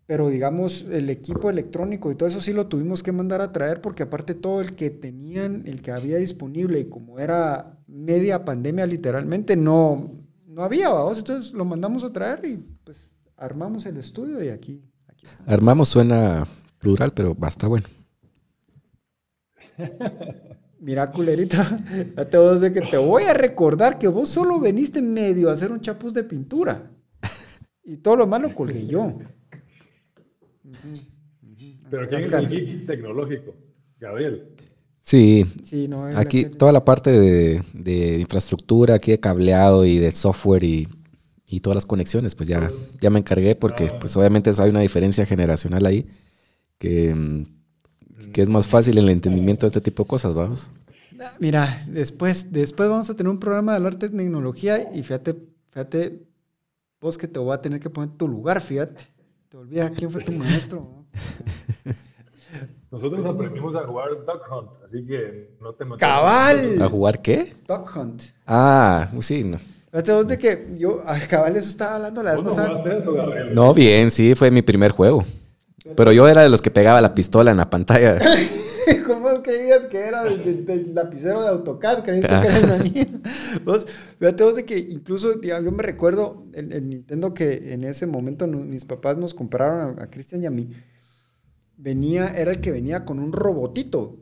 [0.05, 3.81] Pero digamos, el equipo electrónico y todo eso sí lo tuvimos que mandar a traer
[3.81, 8.87] porque aparte todo el que tenían, el que había disponible y como era media pandemia
[8.87, 10.11] literalmente, no,
[10.47, 11.19] no había, vamos.
[11.19, 15.43] Entonces lo mandamos a traer y pues armamos el estudio y aquí, aquí está.
[15.45, 16.47] Armamos suena
[16.79, 17.85] plural, pero basta bueno.
[20.79, 21.79] Mira, culerita,
[22.15, 25.71] date vos de que te voy a recordar que vos solo veniste medio a hacer
[25.71, 26.89] un chapuz de pintura.
[27.83, 29.13] Y todo lo malo colgué yo.
[31.89, 33.53] Pero ¿quién es el tecnológico?
[33.99, 34.55] Gabriel.
[35.01, 39.85] Sí, Sí, no, es la aquí toda la parte de, de infraestructura, aquí de cableado
[39.85, 40.87] y de software y,
[41.47, 45.25] y todas las conexiones, pues ya, ya me encargué porque pues obviamente hay una diferencia
[45.25, 46.07] generacional ahí
[46.77, 47.45] que,
[48.31, 50.69] que es más fácil el entendimiento de este tipo de cosas, vamos.
[51.19, 55.35] Ah, Mira, después, después vamos a tener un programa de arte y tecnología y fíjate,
[55.69, 56.23] fíjate,
[56.99, 59.03] vos que te voy a tener que poner tu lugar, fíjate.
[59.49, 61.05] Te olvidas quién fue tu maestro.
[62.91, 62.97] ¿No?
[62.97, 66.81] Nosotros aprendimos a jugar Duck Hunt, así que no te metas- ¡Cabal!
[66.81, 67.53] ¿A jugar qué?
[67.67, 68.21] Dog Hunt.
[68.45, 69.57] Ah, sí, no.
[69.91, 72.97] Fíjate vos de que yo, a cabal, eso estaba hablando la vez ¿Vos no pasada.
[72.97, 73.53] eso, Gabriel?
[73.53, 75.25] No, bien, sí, fue mi primer juego.
[75.97, 78.17] Pero yo era de los que pegaba la pistola en la pantalla.
[79.05, 82.03] ¿Cómo creías que era el, del- del lapicero de AutoCAD?
[82.03, 82.41] ¿Creíste Ah.
[82.41, 83.19] que era una mierda?
[83.65, 83.85] Vos,
[84.17, 88.07] fíjate vos de que incluso, digamos, yo me recuerdo en el Nintendo que en ese
[88.07, 90.69] momento no- mis papás nos compraron a, a Cristian y a mí.
[91.85, 94.17] Venía, era el que venía con un robotito.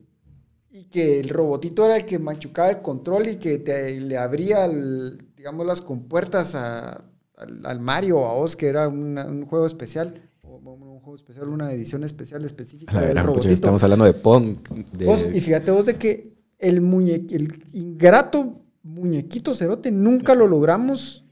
[0.72, 4.66] Y que el robotito era el que machucaba el control y que te, le abría,
[4.66, 7.04] el- digamos, las compuertas a-
[7.38, 10.22] al, al Mario, a vos, que era una- un juego especial.
[10.44, 13.54] o- Un juego especial, una edición especial específica A del ver, pues robotito.
[13.54, 14.58] estamos hablando de Pong.
[14.98, 20.48] de- Vos, y fíjate vos de que el, muñe el ingrato muñequito cerote nunca lo
[20.48, 21.26] logramos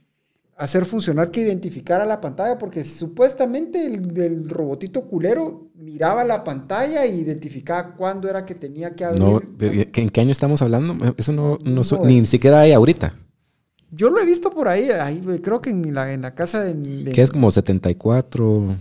[0.55, 7.05] hacer funcionar que identificara la pantalla porque supuestamente el, el robotito culero miraba la pantalla
[7.05, 9.21] e identificaba cuándo era que tenía que abrir.
[9.23, 10.95] no, ¿En qué año estamos hablando?
[11.17, 13.13] Eso no, no ni es- siquiera hay ahorita.
[13.91, 16.73] Yo lo he visto por ahí, ahí creo que en la, en la casa de,
[16.73, 18.75] mi- de- Que es como 74.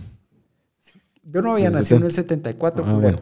[1.23, 2.49] Yo no había nacido en el 70.
[2.51, 3.21] 74, Ah, bueno.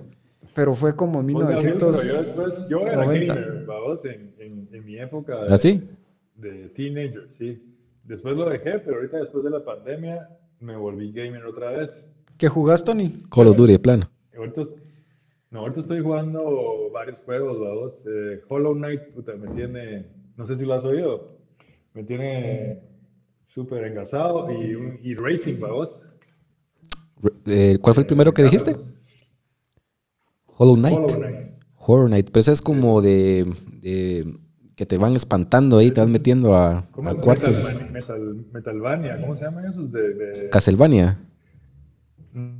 [0.53, 2.07] pero fue como en Vos, Gabriel, pero 1990.
[2.07, 5.81] yo después, yo era gamer, vamos, en, en, en mi época de, ¿Ah, sí?
[6.35, 7.61] de teenager, sí.
[8.03, 12.05] Después lo dejé, pero ahorita después de la pandemia me volví gamer otra vez.
[12.37, 13.23] ¿Qué jugás, Tony?
[13.31, 14.09] Call of Duty de plano.
[14.37, 14.61] Ahorita,
[15.51, 17.93] no, ahorita estoy jugando varios juegos, vamos.
[18.05, 20.05] Eh, Hollow Knight, puta, me tiene,
[20.35, 21.37] no sé si lo has oído,
[21.93, 22.81] me tiene
[23.47, 26.05] súper engasado y, un, y Racing, vamos.
[27.45, 28.75] Eh, ¿Cuál fue el primero que dijiste?
[30.57, 30.97] Hollow Knight.
[30.97, 31.45] Hollow Knight.
[31.87, 32.27] Horror Knight.
[32.31, 33.45] Pero eso es como de,
[33.81, 34.37] de
[34.75, 37.63] que te van espantando ahí, te vas metiendo a, ¿Cómo a cuartos.
[37.63, 39.91] Metal, Metal, Metalvania, ¿cómo se llaman esos?
[39.91, 41.19] De, de- Castlevania.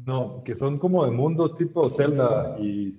[0.06, 2.96] No, que son como de mundos tipo Zelda y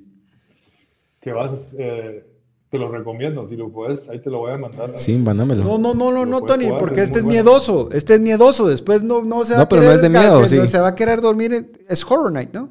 [1.20, 2.24] que vas, eh,
[2.68, 4.98] te lo recomiendo, si lo puedes, ahí te lo voy a mandar.
[4.98, 5.62] Sí, mándamelo.
[5.64, 7.42] No, no, no, no, no, Tony, jugar, porque es este es bueno.
[7.42, 7.88] miedoso.
[7.92, 8.66] Este es miedoso.
[8.68, 9.90] Después no, no se va No, a pero querer.
[9.90, 10.66] no es de miedo, no sí.
[10.66, 11.52] Se va a querer dormir.
[11.54, 12.70] en- Es Horror Night, ¿no?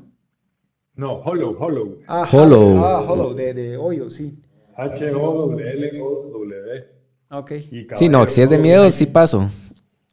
[0.95, 1.99] No, Hollow, Hollow.
[2.07, 2.77] Ah, Hollow.
[2.77, 4.37] Ah, Hollow, de, de hoyo, sí.
[4.75, 6.85] H-O-W-L-O-W.
[7.31, 7.51] Ok.
[7.95, 9.49] Sí, no, si es de miedo, sí paso.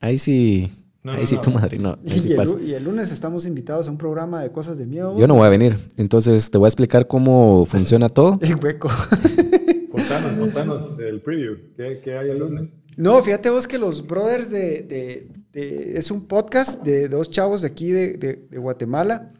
[0.00, 0.70] Ahí sí.
[1.04, 1.40] No, ahí no, sí no.
[1.40, 1.98] tu madre, no.
[2.04, 5.18] Y el, y lunes estamos invitados a un programa de cosas de miedo.
[5.18, 5.76] Yo no voy a venir.
[5.96, 8.38] Entonces te voy a explicar cómo funciona todo.
[8.42, 8.88] El hueco.
[9.90, 11.54] Contanos, contanos el preview.
[11.76, 12.70] ¿Qué, qué hay el lunes?
[12.96, 17.60] No, fíjate vos que los brothers de, de- de- es un podcast de dos chavos
[17.60, 19.32] de aquí de, de- de Guatemala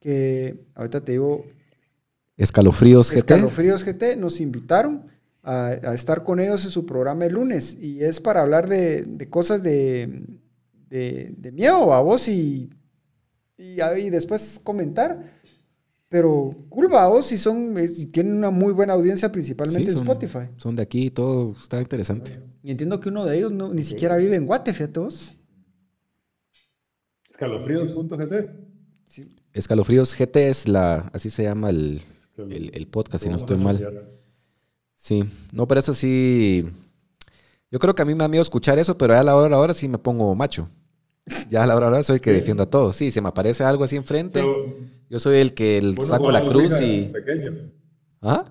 [0.00, 1.44] que ahorita te digo
[2.36, 3.18] Escalofríos GT.
[3.18, 5.06] Escalofríos GT nos invitaron
[5.44, 9.02] a, a estar con ellos en su programa el lunes y es para hablar de,
[9.02, 10.24] de cosas de,
[10.92, 12.68] de, de miedo a vos y,
[13.56, 15.40] y, después comentar.
[16.08, 19.92] Pero cool, va vos y son es- y tienen una muy buena audiencia principalmente Sí,
[19.92, 20.50] en son- Spotify.
[20.58, 22.38] Son de aquí, todo está interesante.
[22.62, 25.38] Y entiendo que uno de ellos no, ni siquiera vive en Guate, fíjate vos.
[27.30, 28.50] Escalofríos.gt.
[29.08, 29.34] Sí.
[29.52, 32.02] Escalofríos GT es la, así se llama el,
[32.36, 34.08] el, el podcast, si no estoy mal.
[34.94, 36.64] Sí, no, pero eso sí.
[37.70, 39.50] Yo creo que a mí me da miedo escuchar eso, pero a la hora, a
[39.50, 40.68] la hora sí me pongo macho.
[41.48, 42.96] Ya a la hora, a la hora soy el que defiendo a todos.
[42.96, 44.42] Sí, se me aparece algo así enfrente.
[45.08, 47.04] Yo soy el que el saco la cruz y.
[47.12, 47.70] Pequeño.
[48.20, 48.46] ¿Ah?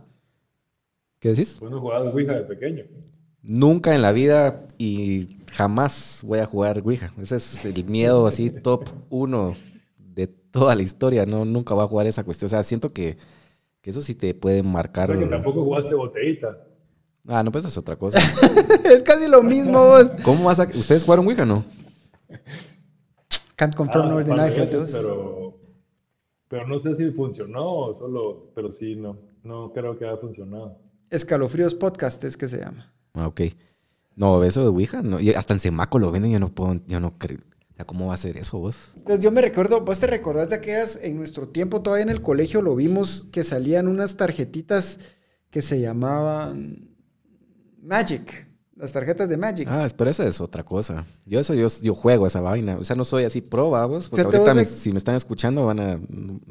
[1.19, 1.59] ¿Qué decís?
[1.59, 2.83] Vos no jugabas Ouija de pequeño.
[3.43, 7.13] Nunca en la vida y jamás voy a jugar Ouija.
[7.21, 9.55] Ese es el miedo así top uno
[9.97, 11.25] de toda la historia.
[11.25, 12.47] No, nunca voy a jugar esa cuestión.
[12.47, 13.17] O sea, siento que,
[13.81, 15.07] que eso sí te puede O marcar.
[15.07, 16.57] sea que tampoco jugaste botellita.
[17.27, 18.17] Ah, no, pues es otra cosa.
[18.85, 19.93] es casi lo mismo.
[20.23, 20.63] ¿Cómo vas a...?
[20.63, 21.63] ¿Ustedes jugaron Ouija, no?
[23.55, 24.49] Can't confirm Ah, nor deny,
[24.91, 25.59] pero,
[26.47, 30.79] pero no sé si funcionó o solo, pero sí, no, no creo que haya funcionado.
[31.09, 32.93] Escalofríos Podcast es que se llama.
[33.13, 33.41] Ah, ok.
[34.15, 35.19] No, eso de Ouija, no.
[35.19, 37.39] Y hasta en Semaco lo venden y yo no puedo, yo no creo.
[37.71, 38.91] O sea, ¿cómo va a ser eso vos?
[38.95, 42.21] Entonces yo me recuerdo, vos te recordás de aquellas, en nuestro tiempo todavía en el
[42.21, 44.99] colegio lo vimos, que salían unas tarjetitas
[45.49, 46.89] que se llamaban
[47.81, 48.47] Magic,
[48.81, 49.67] las tarjetas de Magic.
[49.69, 51.05] Ah, pero esa es otra cosa.
[51.25, 52.77] Yo eso, yo, yo juego esa vaina.
[52.77, 54.09] O sea, no soy así pro, vos.
[54.09, 55.91] Porque ahorita mis- si me están escuchando van a...
[55.93, 56.41] en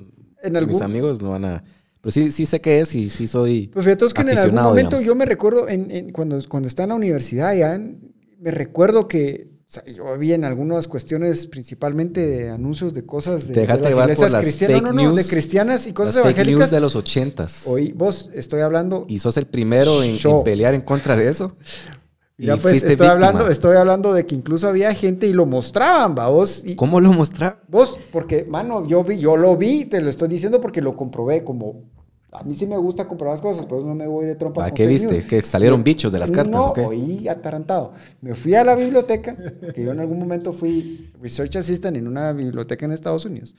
[0.44, 1.64] Mis algún, amigos no van a...
[2.00, 3.66] Pero sí, sí sé qué es y sí soy...
[3.68, 5.04] Pues fíjate vos que en algún momento digamos.
[5.06, 9.06] yo me recuerdo, en, en- cuando, cuando estaba en la universidad ya, en- me recuerdo
[9.08, 13.60] que o sea, yo vi en algunas cuestiones, principalmente de anuncios de cosas de, Te
[13.60, 16.24] dejaste de las iglesias las cristianas, no, fake no, no, de cristianas y cosas Las
[16.24, 16.70] fake news evangélicas.
[16.72, 17.62] de los ochentas.
[17.66, 21.56] Hoy vos estoy hablando Y sos el primero en, en pelear en contra de eso.
[22.40, 23.12] Y Ya pues estoy víctima.
[23.12, 26.62] hablando, estoy hablando de que incluso había gente y lo mostraban, va vos.
[26.64, 27.58] Y ¿Cómo lo mostraba?
[27.68, 31.44] vos, porque, mano, yo vi, yo lo vi, te lo estoy diciendo porque lo comprobé,
[31.44, 31.84] como
[32.32, 34.64] a mí sí me gusta comprobar las cosas, pero no me voy de trompa.
[34.64, 35.12] ¿A con qué viste?
[35.12, 35.24] news.
[35.26, 36.80] ¿Que salieron bichos de las cartas no, o qué?
[36.86, 37.92] oí atarantado.
[38.22, 39.36] Me fui a la biblioteca,
[39.74, 43.54] que yo en algún momento fui research assistant en una biblioteca en Estados Unidos,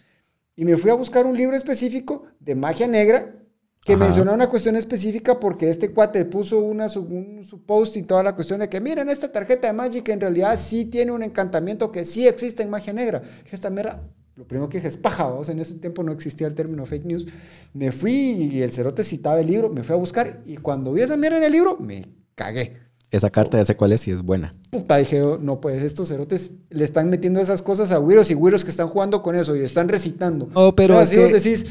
[0.55, 3.35] y me fui a buscar un libro específico de magia negra
[3.83, 4.03] que Ajá.
[4.03, 8.21] mencionaba una cuestión específica porque este cuate puso una, su, un, su post y toda
[8.21, 11.91] la cuestión de que miren esta tarjeta de Magic en realidad sí tiene un encantamiento
[11.91, 13.21] que sí existe en magia negra.
[13.43, 14.03] Dije, Esta mera,
[14.35, 17.05] lo primero que dije es paja, vamos, en ese tiempo no existía el término fake
[17.05, 17.27] news.
[17.73, 21.01] Me fui y el cerote citaba el libro, me fui a buscar y cuando vi
[21.01, 22.77] esa mierda en el libro me cagué.
[23.09, 24.55] Esa carta ya sé cuál es y es buena.
[24.69, 28.35] Puta, dije, yo, no, pues estos cerotes le están metiendo esas cosas a güiros y
[28.35, 30.47] güiros que están jugando con eso y están recitando.
[30.53, 31.65] No, pero así que vos decís,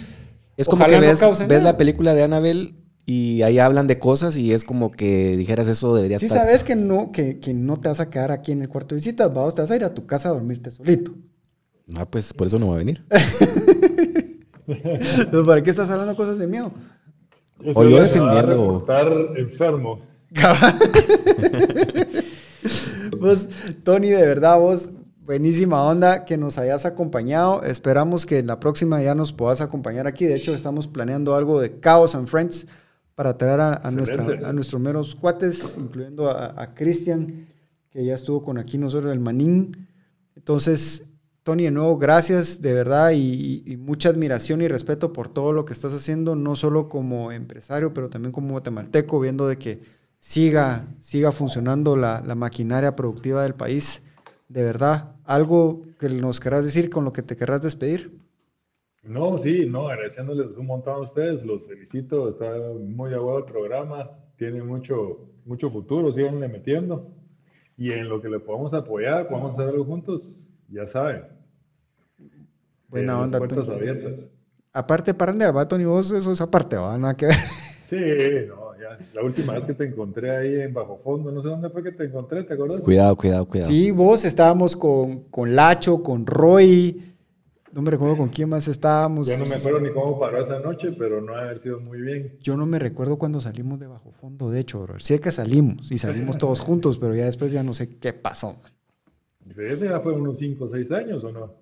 [0.61, 2.75] Es como ojalá que ves, ves la película de Annabelle
[3.07, 6.43] y ahí hablan de cosas y es como que dijeras eso debería Sí estar...
[6.43, 8.97] sabes que no, que, que no te vas a quedar aquí en el cuarto de
[8.97, 11.15] visitas, vamos, te vas a ir a tu casa a dormirte solito.
[11.97, 13.03] Ah, pues por eso no va a venir.
[14.67, 16.73] Entonces, ¿Para qué estás hablando cosas de miedo?
[17.75, 18.47] O yo defendiendo.
[18.47, 20.01] reportar enfermo.
[23.19, 23.49] Pues,
[23.85, 24.91] Tony, de verdad, vos,
[25.31, 27.63] buenísima onda que nos hayas acompañado.
[27.63, 30.25] Esperamos que en la próxima ya nos puedas acompañar aquí.
[30.25, 32.67] De hecho, estamos planeando algo de Chaos and Friends
[33.15, 37.47] para traer a, a nuestra, a nuestros meros cuates, incluyendo a, a Cristian,
[37.91, 39.87] que ya estuvo con aquí nosotros, el Manín.
[40.35, 41.05] Entonces,
[41.45, 45.65] Tony, de nuevo, gracias de verdad y, y mucha admiración y respeto por todo lo
[45.65, 49.81] que estás haciendo, no solo como empresario, pero también como guatemalteco, viendo de que
[50.19, 54.03] siga, siga funcionando la, la maquinaria productiva del país.
[54.51, 58.19] De verdad, algo que nos querrás decir con lo que te querrás despedir.
[59.05, 64.11] No, sí, no, agradeciéndoles un montón a ustedes, los felicito, está muy aguado el programa,
[64.37, 67.07] tiene mucho, mucho futuro, síganle metiendo.
[67.77, 71.23] Y en lo que le podamos apoyar, podamos hacer algo juntos, ya saben.
[72.89, 73.79] Buena Eh, onda, Puertas Tony.
[73.79, 74.31] abiertas.
[74.73, 77.37] Aparte, para va, Tony, vos eso es aparte, va, nada que ver.
[77.87, 77.97] Sí,
[78.49, 78.60] no.
[79.15, 81.93] La última vez que te encontré ahí en Bajo Fondo, no sé dónde fue que
[81.93, 82.81] te encontré, ¿te acuerdas?
[82.81, 83.69] Cuidado, cuidado, cuidado.
[83.69, 87.11] Sí, vos estábamos con, con Lacho, con Roy.
[87.73, 89.29] No me recuerdo con quién más estábamos.
[89.29, 92.01] Ya no me acuerdo ni cómo paró esa noche, pero no ha haber sido muy
[92.01, 92.37] bien.
[92.41, 94.99] Yo no me recuerdo cuando salimos de Bajo Fondo, de hecho, bro.
[94.99, 98.57] Sé que salimos y salimos todos juntos, pero ya después ya no sé qué pasó.
[99.57, 101.55] Ese ya fue unos 5 o 6 años, ¿o no?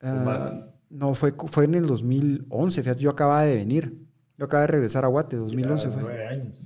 [0.00, 0.64] Ah, más.
[0.90, 4.01] no, fue, fue en el 2011, fíjate, yo acababa de venir.
[4.42, 6.02] Yo acababa de regresar a Guate, 2011 Ya, fue.
[6.02, 6.56] nueve años.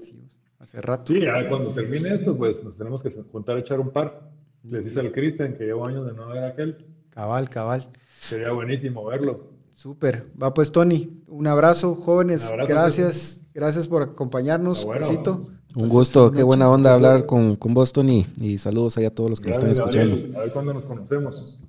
[0.00, 0.20] Sí,
[0.58, 1.12] hace rato.
[1.12, 4.32] Sí, ya cuando termine esto, pues nos tenemos que juntar a echar un par.
[4.64, 6.84] Le decís al Cristian que llevo años de no ver a aquel.
[7.10, 7.86] Cabal, cabal.
[8.18, 9.44] Sería buenísimo verlo.
[9.72, 10.26] Súper.
[10.42, 12.48] Va pues, Tony, un abrazo, jóvenes.
[12.48, 14.84] Un abrazo, gracias, gracias por acompañarnos.
[14.84, 15.46] Bueno.
[15.76, 18.26] Un gusto, qué buena onda hablar con, con vos, Tony.
[18.40, 20.16] Y saludos ahí a todos los que nos están Gracias, escuchando.
[20.16, 20.36] Gabriel.
[20.36, 21.60] A ver cuándo nos conocemos.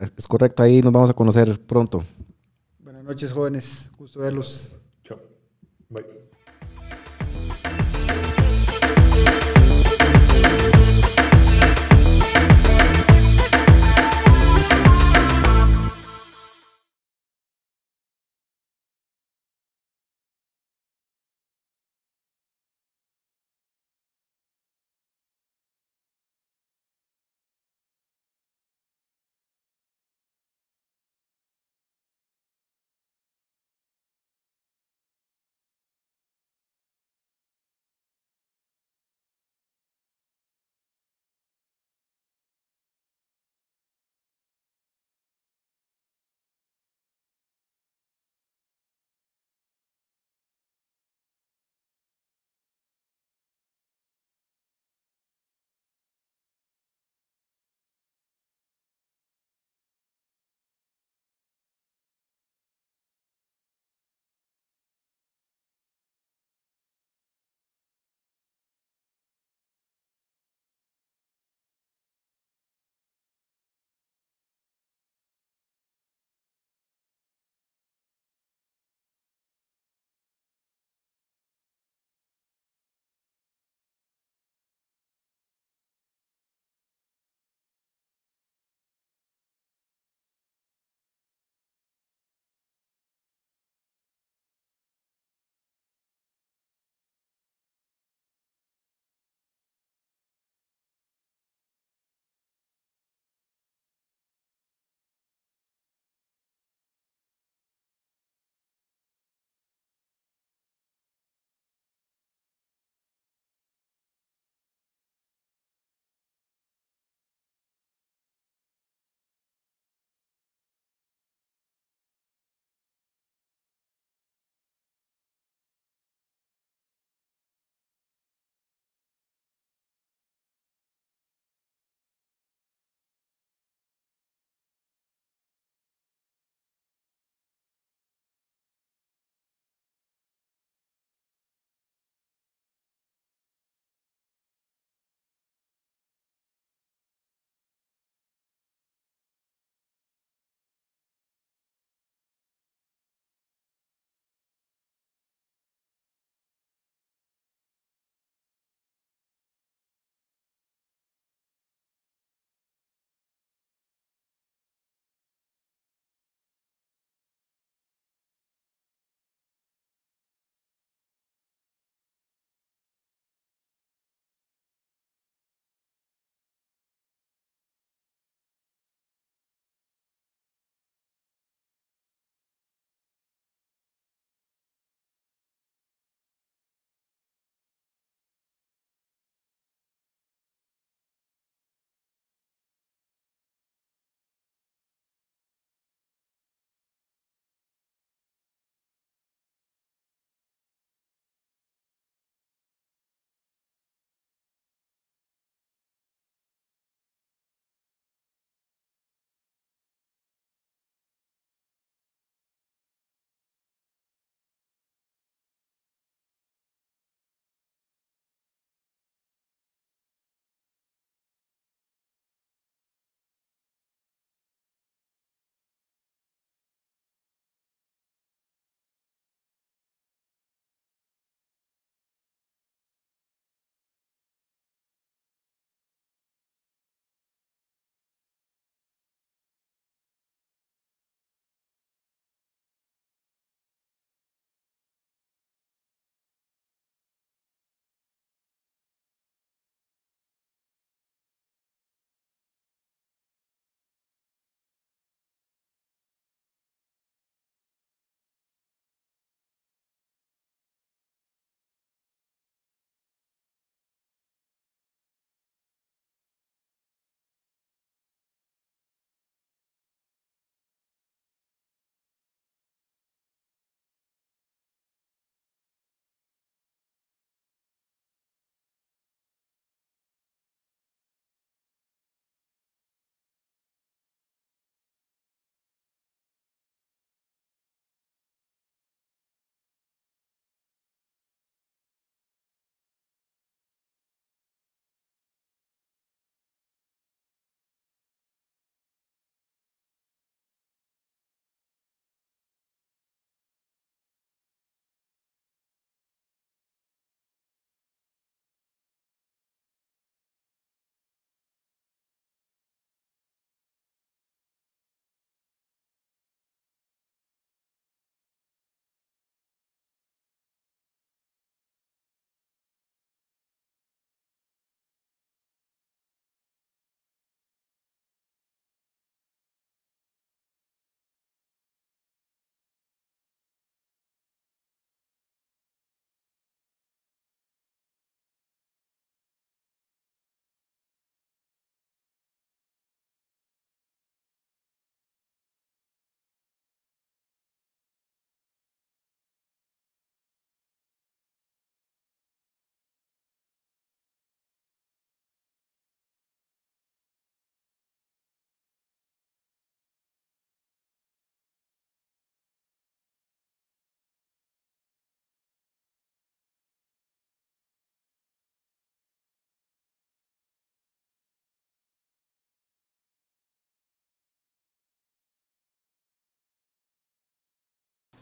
[0.00, 2.02] Es correcto, ahí nos vamos a conocer pronto.
[3.04, 3.92] Noches, jóvenes.
[3.98, 4.78] Gusto verlos.
[5.02, 5.20] Chao.
[5.90, 6.23] Bye.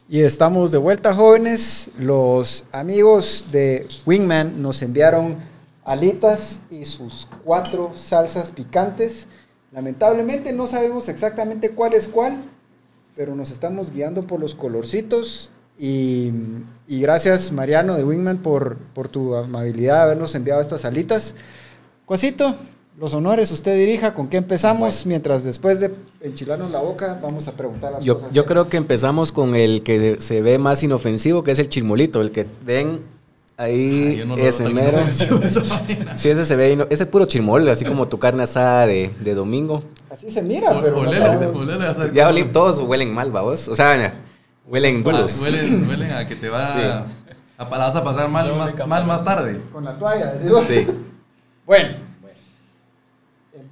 [0.08, 1.90] Y estamos de vuelta, jóvenes.
[1.98, 5.36] Los amigos de Wingman nos enviaron
[5.84, 9.28] alitas y sus cuatro salsas picantes.
[9.70, 12.36] Lamentablemente no sabemos exactamente cuál es cuál,
[13.16, 15.50] pero nos estamos guiando por los colorcitos.
[15.78, 16.30] Y,
[16.86, 21.34] gracias, Mariano de Wingman, por, por tu amabilidad de habernos enviado estas alitas.
[22.04, 22.54] Cuasito,
[23.02, 25.06] los honores, usted dirija, ¿con qué empezamos?
[25.06, 28.32] Mientras después de enchilarnos la boca, vamos a preguntar las Yo, cosas.
[28.32, 32.20] yo creo que empezamos con el que se ve más inofensivo, que es el chilmolito,
[32.20, 33.00] el que ven
[33.56, 34.98] ahí, Ay, no lo ese mero.
[36.14, 39.82] Sí, ese se ve, ese puro chilmol, así como tu carne asada de, de domingo.
[40.08, 41.28] Así se mira, Ol- pero no olele,
[41.98, 43.66] ver Ya olí- todos huelen mal, vamos.
[43.66, 44.14] O sea,
[44.68, 45.40] huelen duros.
[45.42, 46.80] Huelen, huelen a que te va Sí.
[46.82, 46.98] a,
[47.64, 49.60] a- la vas a pasar mal, más, mal más tarde.
[49.72, 50.62] Con la toalla, decimos.
[50.68, 50.86] Sí.
[51.64, 51.90] Bueno,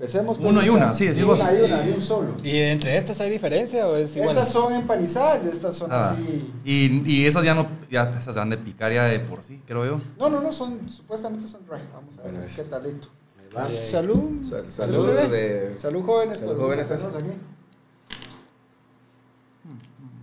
[0.00, 1.38] empecemos por Uno y una, sí, sí, decimos.
[1.40, 2.34] Una y una, y un solo.
[2.42, 4.30] ¿Y entre estas hay diferencia o es igual?
[4.30, 6.50] Estas son empanizadas, estas son Ah, así.
[6.64, 9.84] y, y esas ya no, ya esas dan de picar ya de por sí, creo
[9.84, 10.00] yo.
[10.18, 11.80] No, no, no, son, supuestamente son dry.
[11.92, 13.08] Vamos a ver Bueno, qué talito.
[13.84, 14.42] Salud.
[14.44, 15.28] Sal- salud bebé.
[15.28, 16.38] de- Salud, jóvenes.
[16.38, 17.30] Salud, jóvenes, sacarnos aquí.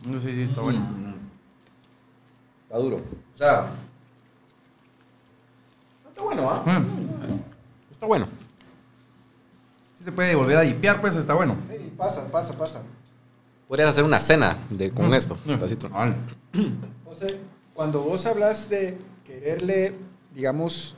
[0.05, 0.79] No, sí, sí, está bueno.
[2.63, 2.95] Está duro.
[2.97, 3.67] O sea.
[6.09, 6.63] Está bueno, ¿ah?
[6.79, 7.91] Mm.
[7.91, 8.27] Está bueno.
[10.07, 11.57] Se puede volver a dipear, pues está bueno.
[11.69, 12.81] Ey, pasa, pasa, pasa.
[13.67, 15.37] Podrías hacer una cena de, con esto.
[15.43, 15.55] Mm.
[15.55, 15.89] Tacito.
[15.89, 16.15] Vale.
[17.03, 17.41] José,
[17.73, 19.95] cuando vos hablas de quererle,
[20.33, 20.95] digamos,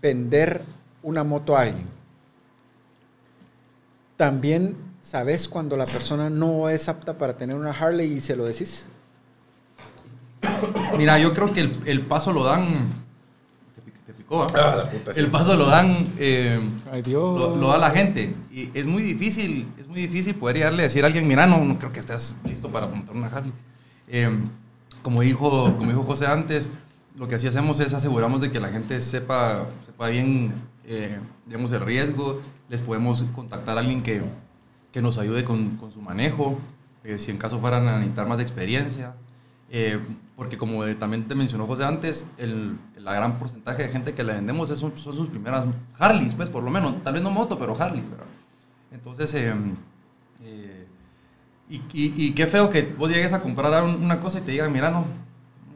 [0.00, 0.62] vender
[1.02, 1.86] una moto a alguien,
[4.16, 8.46] también sabes cuando la persona no es apta para tener una Harley y se lo
[8.46, 8.86] decís.
[10.96, 12.72] Mira, yo creo que el, el paso lo dan.
[14.46, 14.76] Picó, ¿ah?
[14.76, 15.20] La puta, sí.
[15.20, 16.08] El paso lo dan.
[16.18, 16.58] eh,
[16.90, 17.40] Ay, Dios.
[17.40, 18.34] lo, lo da la gente.
[18.52, 21.64] Y es muy difícil, es muy difícil poder llegarle a decir a alguien, mira, no,
[21.64, 23.52] no creo que estés listo para montar una Harley.
[24.08, 24.30] Eh,
[25.02, 26.70] como, dijo, como dijo José antes,
[27.16, 30.52] lo que así hacemos es aseguramos de que la gente sepa, sepa bien,
[30.86, 32.40] eh, digamos, el riesgo.
[32.68, 34.22] Les podemos contactar a alguien que,
[34.92, 36.58] que nos ayude con, con su manejo,
[37.04, 39.14] eh, si en caso fueran a necesitar más experiencia.
[39.76, 39.98] Eh,
[40.36, 44.22] porque como eh, también te mencionó José antes, el, la gran porcentaje de gente que
[44.22, 45.64] le vendemos es- son, son sus primeras
[45.98, 48.02] Harleys, pues por lo menos, tal vez no moto, pero Harley.
[48.08, 48.26] ¿verdad?
[48.92, 49.52] Entonces, eh,
[50.44, 50.86] eh,
[51.68, 54.52] y, y- y qué feo que vos llegues a comprar un- una cosa y te
[54.52, 55.00] digan, mira, no,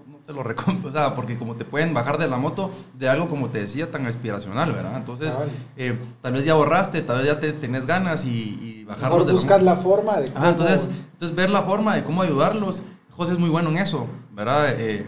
[0.08, 3.08] no, te lo recomiendo, o sea, porque como te pueden bajar de la moto de
[3.08, 4.96] algo, como te decía, tan aspiracional, ¿verdad?
[4.96, 5.36] Entonces,
[5.76, 8.28] eh, tal vez ya ahorraste, tal vez ya te tenés ganas y,
[8.62, 9.64] y bajarlos Mejor de la buscas moto.
[9.64, 12.82] la forma de Ajá, entonces, entonces ver la forma de cómo ayudarlos.
[13.18, 14.70] José es muy bueno en eso, ¿verdad?
[14.80, 15.04] Eh, eh,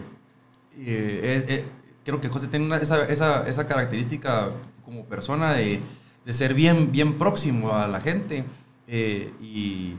[0.77, 1.65] eh, eh,
[2.05, 4.51] creo que José tiene una- esa, esa, esa característica
[4.85, 5.79] como persona de,
[6.25, 8.45] de ser bien, bien próximo a la gente
[8.87, 9.95] eh, y,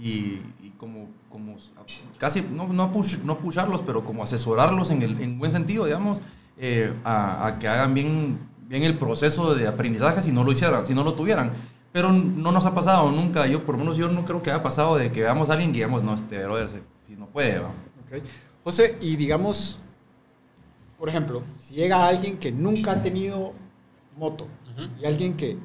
[0.00, 1.56] y- y como, como
[2.18, 6.22] casi, no, no, push, no pusharlos, pero como asesorarlos en, el, en buen sentido, digamos,
[7.04, 8.38] a, a que hagan bien,
[8.68, 11.52] bien el proceso de aprendizaje si no lo hicieran, si no lo tuvieran.
[11.92, 14.62] Pero no nos ha pasado nunca, yo por lo menos yo no creo que haya
[14.62, 16.68] pasado de que veamos a alguien y digamos, no, este brother,
[17.06, 17.68] si no puede, va.
[17.68, 18.22] Ok.
[18.64, 19.78] José, y digamos,
[20.98, 23.52] por ejemplo, si llega alguien que nunca ha tenido
[24.16, 24.46] moto
[25.00, 25.56] y alguien que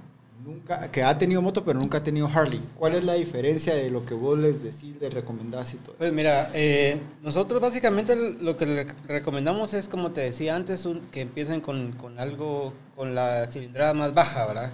[0.43, 3.89] nunca que ha tenido moto pero nunca ha tenido Harley, ¿cuál es la diferencia de
[3.91, 5.95] lo que vos les decís, les recomendás y todo?
[5.95, 11.01] Pues mira, eh, nosotros básicamente lo que le recomendamos es, como te decía antes, un-
[11.11, 14.71] que empiecen con, con algo, con la cilindrada más baja, ¿verdad?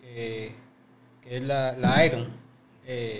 [0.00, 0.52] Que,
[1.22, 2.28] que es la, la Iron.
[2.86, 3.18] Eh,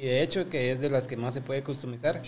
[0.00, 2.22] y de hecho que es de las que más se puede customizar.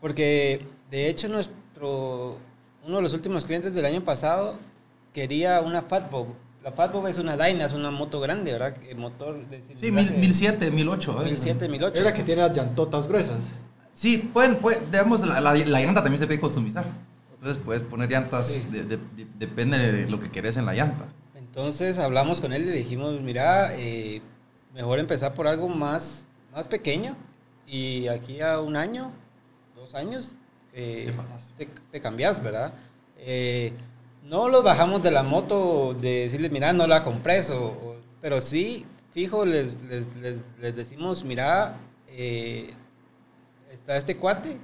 [0.00, 2.38] Porque de hecho nuestro,
[2.86, 4.58] uno de los últimos clientes del año pasado
[5.12, 6.28] quería una Fatbob.
[6.62, 8.76] La Fatbob es una Dyna, es una moto grande, ¿verdad?
[8.88, 11.20] Eh, motor de Sí, mil, mil siete, mil ocho.
[11.22, 11.24] ¿eh?
[11.24, 11.98] 1007, 1008.
[11.98, 13.36] Es la que tiene las llantotas gruesas.
[13.92, 16.84] Sí, pueden, pueden digamos, la, la, la llanta también se puede customizar.
[17.34, 18.66] Entonces puedes poner llantas, Sí.
[18.70, 21.06] de- de- de- depende de lo que querés en la llanta.
[21.36, 24.20] Entonces hablamos con él y le dijimos, mira, eh,
[24.74, 26.26] mejor empezar por algo más,
[26.58, 27.14] más pequeño
[27.68, 29.12] y aquí a un año,
[29.76, 30.32] dos años,
[30.72, 31.14] eh,
[31.56, 32.72] Te te, te cambias, ¿verdad?
[33.16, 33.72] Eh,
[34.24, 38.40] no los bajamos de la moto de decirles, mira, no la compres, o, o- pero
[38.40, 41.76] sí, fijo, les, les, les, les decimos, mira,
[42.08, 42.74] eh,
[43.70, 44.56] está este cuate,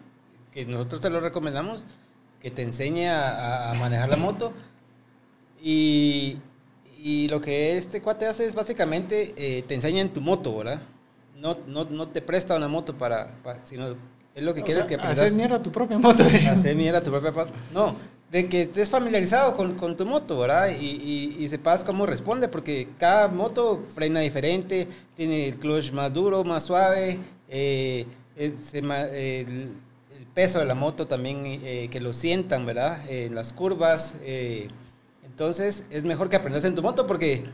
[0.50, 1.84] que nosotros te lo recomendamos,
[2.42, 4.52] que te enseñe a, a- a manejar la moto.
[5.62, 6.38] Y,
[6.98, 10.82] y lo que este cuate hace es básicamente eh, te enseña en tu moto, ¿verdad?
[11.44, 13.94] No, no, no te presta una moto para, para- sino
[14.34, 15.34] es lo que O quieres sea, que hacer aprendas.
[15.34, 16.24] mierda tu propia moto.
[16.50, 17.52] Hacer mierda tu propia moto.
[17.72, 17.94] No,
[18.32, 20.70] de que estés familiarizado con, con tu moto, ¿verdad?
[20.70, 26.12] Y, y, y sepas cómo responde, porque cada moto frena diferente, tiene el clutch más
[26.12, 27.18] duro, más suave,
[27.48, 28.06] eh,
[28.36, 28.54] eh,
[29.46, 29.72] el,
[30.18, 32.98] el peso de la moto también, eh, que lo sientan, ¿verdad?
[33.08, 34.14] en las curvas.
[34.22, 34.68] eh,
[35.24, 37.44] entonces es mejor que aprendas en tu moto porque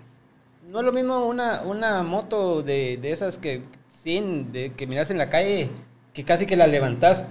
[0.71, 3.63] no es lo mismo una, una moto de, de esas que,
[4.03, 5.71] 100, de, que miras en la calle,
[6.15, 7.25] que casi que la levantas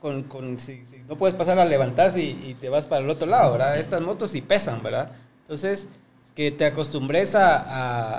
[0.00, 3.10] con, con si, si no puedes pasar, la levantas y, y te vas para el
[3.10, 3.78] otro lado, ¿verdad?
[3.78, 5.12] Estas motos sí pesan, ¿verdad?
[5.42, 5.88] Entonces,
[6.34, 7.56] que te acostumbres a,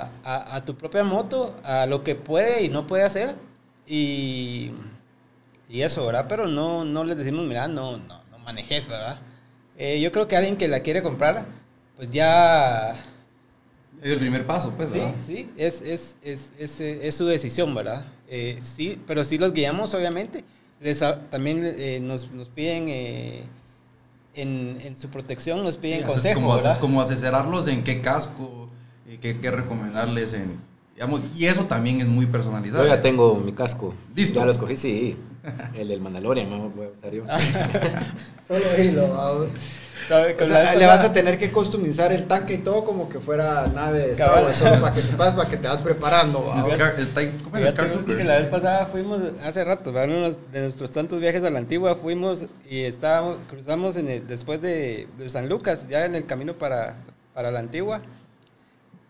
[0.02, 3.36] a, a- a tu propia moto, a lo que puede y no puede hacer,
[3.86, 4.72] y,
[5.68, 6.26] y eso, ¿verdad?
[6.28, 9.18] Pero no, no les decimos, mira, no, no, no manejes, ¿verdad?
[9.76, 11.46] Eh, yo creo que alguien que la quiere comprar,
[11.96, 12.96] pues ya
[14.02, 14.90] Es el primer paso, pues.
[14.90, 15.14] Sí, ¿verdad?
[15.26, 18.06] sí, es, es, es, es, eh, es su decisión, ¿verdad?
[18.28, 20.44] Eh, sí, pero sí los guiamos, obviamente.
[20.80, 23.42] Les a- también eh, nos, nos piden, eh,
[24.34, 28.68] en, en su protección, nos piden Sí, haces consejo, como, como asesorarlos en qué casco,
[29.08, 30.60] eh, qué, qué recomendarles en,
[30.94, 32.84] digamos, y eso también es muy personalizado.
[32.84, 33.94] Yo ya tengo mi casco.
[34.14, 34.38] ¿Listo?
[34.38, 35.16] Ya lo escogí, sí.
[35.74, 37.24] El del Mandalorian, no voy a usar yo.
[38.46, 39.48] Solo hilo.
[40.10, 43.08] O Con sea, la le vas a tener que customizar el tanque y todo como
[43.08, 44.44] que fuera nave de Star Cabal.
[44.44, 46.44] Wars, solo para que sepas, para que te vas preparando.
[46.46, 46.62] ¿va?
[46.62, 47.74] Scar- el ¿Cómo es?
[47.74, 50.16] Que la vez pasada fuimos, hace rato, ¿verdad?
[50.16, 54.60] uno de nuestros tantos viajes a la antigua, fuimos y estábamos, cruzamos en el- después
[54.62, 56.96] de, de San Lucas, ya en el camino para,
[57.34, 58.00] para la antigua,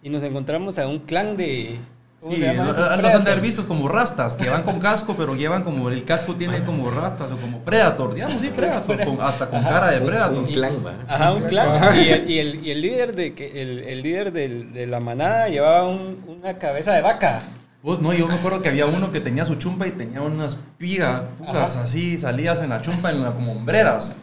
[0.03, 1.79] y nos encontramos a un clan de...
[2.21, 5.37] ¿Cómo Sí, esos los han de haber visto como rastas, que van con casco, pero
[5.37, 9.49] llevan como, el casco tiene como rastas o como Predator, digamos, sí, Predator, con- hasta
[9.49, 10.39] con cara de Predator.
[10.39, 10.95] Un clan, va.
[11.07, 11.97] Ajá, un clan.
[11.97, 14.99] Y el, y el, y el líder, de, que, el, el líder del- de la
[14.99, 17.41] manada llevaba un- una cabeza de vaca.
[17.85, 20.57] Vos no, yo me acuerdo que había uno que tenía su chumpa y tenía unas
[20.77, 24.17] pigas, pugas así, salías en la chumpa en la, como hombreras.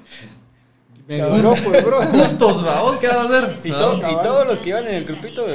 [1.08, 2.02] Bro.
[2.12, 3.56] Justos, va, vos qué vas a hacer.
[3.64, 3.76] Y, ¿Ah?
[3.78, 5.46] to- y todos los que iban en el grupito...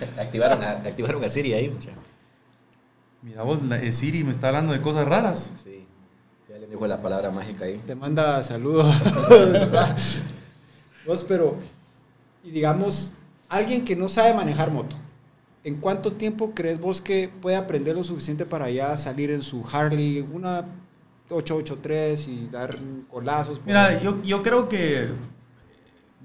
[0.18, 1.90] Activaron a, activaron a Siri ahí, mucha.
[3.22, 5.50] Mira vos, la, eh, Siri me está hablando de cosas raras.
[5.62, 5.86] Sí.
[6.46, 7.80] Sí, alguien dijo la palabra mágica ahí.
[7.86, 8.86] Te manda saludos.
[11.06, 11.56] Vos, pero,
[12.42, 13.14] y digamos,
[13.48, 14.96] alguien que no sabe manejar moto,
[15.62, 19.64] ¿en cuánto tiempo crees vos que puede aprender lo suficiente para ya salir en su
[19.70, 20.64] Harley, una
[21.30, 22.76] 883 y dar
[23.08, 23.60] colazos?
[23.64, 25.08] Mira, yo, yo creo que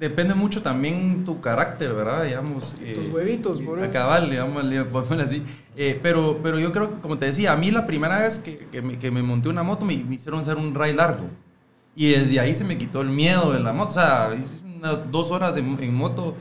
[0.02, 2.26] depende mucho también tu carácter, ¿verdad?
[2.26, 2.76] Digamos.
[2.96, 3.94] Tus huevitos, por eso.
[3.94, 5.44] cabal, digamos, le- pongámosle así.
[5.78, 8.58] Eh, pero, pero yo creo, que, como te decía, a mí la primera vez que,
[8.70, 11.26] que me, que me monté una moto me, me hicieron hacer un ride largo.
[11.96, 13.92] Y desde ahí se me quitó el miedo de la moto.
[13.92, 14.30] O sea,
[14.78, 16.36] unas dos horas de- en moto,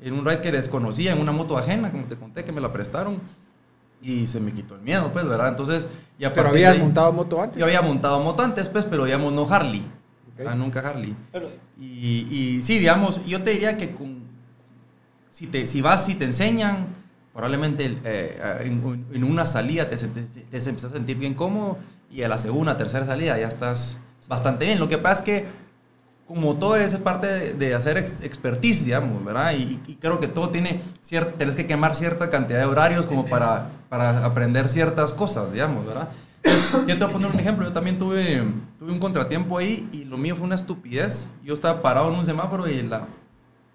[0.00, 2.72] en un ride que desconocía, en una moto ajena, como te conté, que me la
[2.72, 3.20] prestaron.
[4.02, 5.48] Y se me quitó el miedo, pues, ¿verdad?
[5.48, 5.88] Entonces,
[6.18, 7.58] y a Pero habías ahí- montado moto antes.
[7.58, 9.82] yo había montado moto antes, pues, pero digamos no Harley.
[10.38, 10.46] Ok.
[10.46, 11.16] Ah, nunca Harley.
[11.32, 11.48] Pero,
[11.80, 14.20] Y, y sí, digamos, yo te diría que con,
[15.30, 16.86] si, te, si vas y te enseñan,
[17.32, 21.78] probablemente eh, en, en una salida te, sientes- te empiezas a sentir bien cómodo
[22.10, 23.98] y a la segunda, tercera salida ya estás
[24.28, 24.78] bastante bien.
[24.78, 25.44] Lo que pasa es que
[26.26, 29.52] como todo es parte de, hacer ex- expertise, digamos, ¿verdad?
[29.52, 33.26] Y, y creo que todo tiene, cier- tenés que quemar cierta cantidad de horarios como
[33.26, 36.08] para, para aprender ciertas cosas, digamos, ¿verdad?
[36.86, 38.42] Yo te voy a poner un ejemplo, yo también tuve,
[38.78, 41.28] tuve un contratiempo ahí y lo mío fue una estupidez.
[41.44, 43.06] Yo estaba parado en un semáforo y la,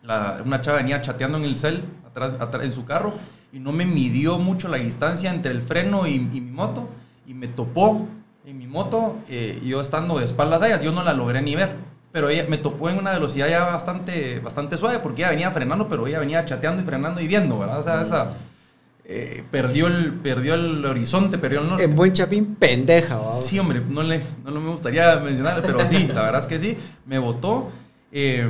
[0.04, 3.14] la- una chava venía chateando en el cel, atrás, atrás, en su carro,
[3.52, 6.88] y no me midió mucho la distancia entre el freno y, y mi moto,
[7.28, 8.08] y me topó
[8.46, 11.56] en mi moto, eh, yo estando de espaldas a ellas, yo no la logré ni
[11.56, 11.76] ver.
[12.12, 15.88] Pero ella me topó en una velocidad ya bastante, bastante suave, porque ella venía frenando,
[15.88, 17.80] pero ella venía chateando y frenando y viendo, ¿verdad?
[17.80, 18.32] O sea, esa,
[19.06, 21.84] eh, perdió, el, perdió el horizonte, perdió el norte.
[21.84, 23.32] En buen chapín, pendeja.
[23.32, 26.78] Sí, hombre, no, le, no, me gustaría mencionar, pero sí, la verdad es que sí,
[27.06, 27.72] me votó.
[28.12, 28.48] eh,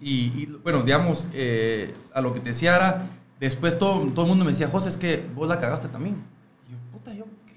[0.00, 3.06] y, y, bueno, digamos, eh, a lo que te decía era,
[3.40, 6.16] después todo, todo el mundo me decía, José, es que vos la cagaste también.
[6.68, 7.54] Y yo, puta, yo, ¿qué,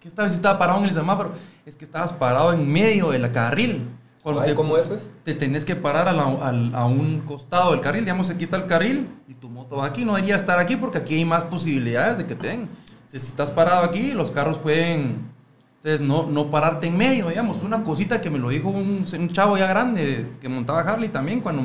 [0.00, 0.28] qué estaba?
[0.28, 1.32] Si estaba parado en el semáforo,
[1.66, 3.82] es que estabas parado en medio del carril.
[4.24, 5.10] Cuando Ay, te- ¿Cómo es, pues?
[5.22, 8.04] te tenés que parar a, la- al- a un costado del carril.
[8.04, 10.04] Digamos, aquí está el carril y tu moto va aquí.
[10.04, 12.60] No debería estar aquí porque aquí hay más posibilidades de que te den.
[12.62, 15.30] Entonces, si estás parado aquí, los carros pueden.
[15.76, 17.62] Entonces, no, no pararte en medio, digamos.
[17.62, 21.40] Una cosita que me lo dijo un, un chavo ya grande que montaba Harley también
[21.42, 21.62] cuando,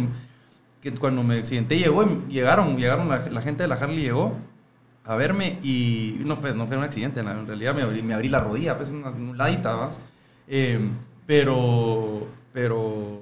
[0.81, 1.80] que cuando me accidenté.
[1.80, 4.34] Llegó, llegaron, llegaron la, la gente de la Harley llegó
[5.06, 8.27] a verme y no, pues no fue un accidente, en realidad me abrí, me abrí
[8.30, 9.99] la rodilla, pues una, un ladita, ¿vamos?
[10.48, 10.91] Eh,
[11.26, 12.27] pero,
[12.60, 13.22] pero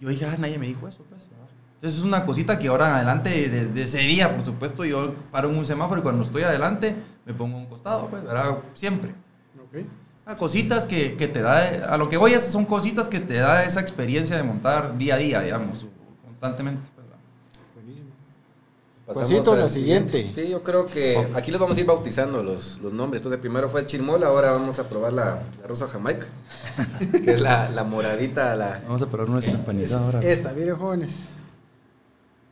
[0.00, 1.28] yo dije, ah, nadie me dijo eso, pues.
[1.76, 5.48] Entonces es una cosita que ahora en adelante, desde ese día, por supuesto, yo paro
[5.48, 8.58] en un semáforo y cuando estoy adelante me pongo a un costado, pues, ¿verdad?
[8.72, 9.12] Siempre.
[9.62, 9.86] Ok.
[10.26, 13.34] Ah, cositas que, que te da, a lo que voy es, son cositas que te
[13.34, 15.86] da esa experiencia de montar día a día, digamos,
[16.24, 16.90] constantemente.
[19.06, 20.28] Pasamos Juancito, al la siguiente.
[20.34, 23.20] Sí, yo creo que aquí los vamos a ir bautizando los, los nombres.
[23.20, 26.26] Entonces, primero fue el chirmol, ahora vamos a probar la, la rosa jamaica,
[27.24, 28.82] que es la, la moradita, la...
[28.84, 30.20] Vamos a probar nuestra empanizada ahora.
[30.22, 31.12] Esta, miren jóvenes.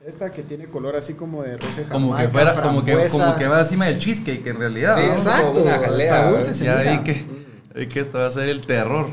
[0.07, 3.35] Esta que tiene color así como de rosa Como que jamaica, fuera, como que, como
[3.37, 4.97] que va encima del cheesecake en realidad.
[4.97, 6.31] Sí, exacto, como una jalea.
[6.31, 6.65] dulce.
[6.65, 7.27] Ya vi que,
[7.75, 9.09] vi que esto va a ser el terror.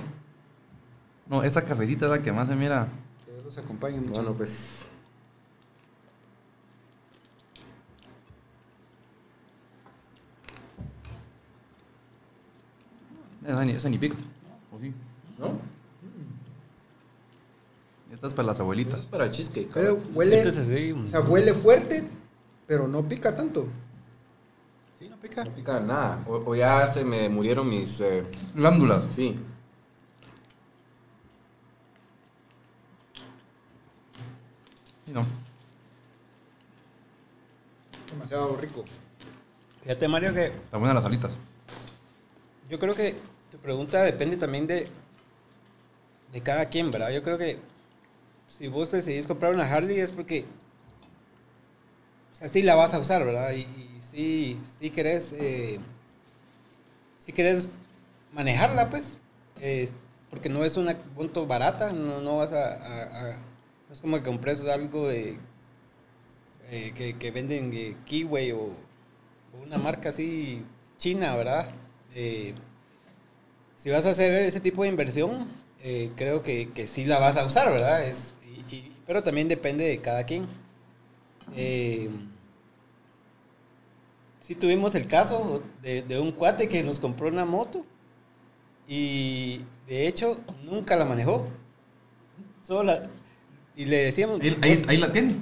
[1.28, 2.88] No, esta cafecita es la que más se mira.
[3.26, 4.22] Que los acompañe mucho.
[4.22, 4.81] Bueno, pues...
[13.46, 14.16] Esa ni, esa ni pica.
[14.72, 14.94] ¿O sí?
[15.40, 15.60] ¿No?
[18.14, 19.00] Esta es para las Eso abuelitas.
[19.00, 19.70] es para el cheesecake.
[19.74, 20.92] Pero huele, Esto es así.
[20.92, 22.08] o sea, huele fuerte,
[22.68, 23.68] pero no pica tanto.
[25.00, 25.44] Sí, no pica.
[25.46, 26.24] No pica nada.
[26.28, 28.00] O, o ya se me murieron mis...
[28.02, 28.24] eh,
[28.54, 29.04] Glándulas.
[29.04, 29.40] sí.
[35.06, 35.22] Sí, no.
[38.12, 38.84] Demasiado rico.
[39.84, 41.32] Fíjate, Mario, que Están buenas las alitas.
[42.70, 43.16] yo creo que
[43.62, 44.88] pregunta depende también de,
[46.32, 47.12] de cada quien, ¿verdad?
[47.12, 47.58] Yo creo que
[48.48, 50.46] si vos decidís comprar una Harley es porque,
[52.34, 53.52] o sea, sí la vas a usar, ¿verdad?
[53.54, 55.80] Y, y sí, sí querés, eh,
[57.20, 57.70] sí querés
[58.34, 59.18] manejarla, pues,
[59.60, 59.90] eh,
[60.30, 63.40] porque no es una punto barata, no, no vas a,
[63.88, 65.38] no es como que compres algo de,
[66.70, 70.66] eh, que, que venden eh, Kiwi o, o una marca así
[70.98, 71.70] china, ¿verdad?
[73.82, 75.48] Si vas a hacer ese tipo de inversión,
[75.82, 78.06] eh, creo que, que sí la vas a usar, ¿verdad?
[78.06, 80.46] Es, y- y- pero también depende de cada quien.
[81.56, 82.08] Eh,
[84.40, 87.84] sí tuvimos el caso de, de un cuate que nos compró una moto
[88.88, 91.48] y de hecho nunca la manejó.
[92.62, 93.10] Solo la-
[93.76, 94.42] y le decíamos...
[94.42, 95.36] Ahí, ahí- ahí la tiene.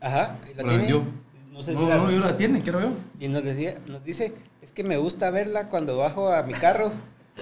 [0.00, 1.04] Ajá, ahí la tiene.
[1.50, 2.90] No sé No, si la- no, yo la tiene, quiero yo.
[3.18, 4.32] y nos decía, nos dice,
[4.62, 6.92] es que me gusta verla cuando bajo a mi carro.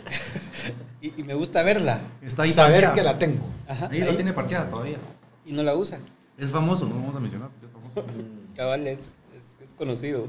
[1.00, 2.00] y, y me gusta verla.
[2.22, 2.94] Está ahí Saber parqueada.
[2.94, 3.44] que la tengo.
[3.68, 4.98] Ajá, Ahí, ahí, la tiene parqueada todavía.
[5.44, 6.00] Y no la usa.
[6.38, 8.04] Es famoso, no vamos a mencionar porque es famoso.
[8.56, 10.26] Cabal, es, es- es conocido.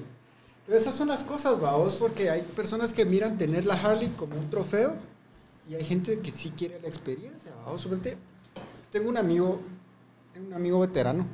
[0.66, 4.36] Pero esas son las cosas, vamos, porque hay personas que miran tener la Harley como
[4.38, 4.96] un trofeo
[5.70, 7.52] y hay gente que sí quiere la experiencia.
[7.78, 8.18] Suponte,
[8.92, 9.62] Tengo un amigo,
[10.34, 11.26] tengo un amigo veterano,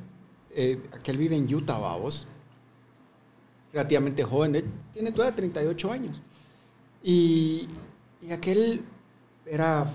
[0.55, 2.27] eh, que él vive en Utah, vamos.
[3.71, 6.21] Relativamente joven, él tiene todavía 38 años.
[7.01, 7.67] Y,
[8.27, 8.83] y aquel
[9.45, 9.85] era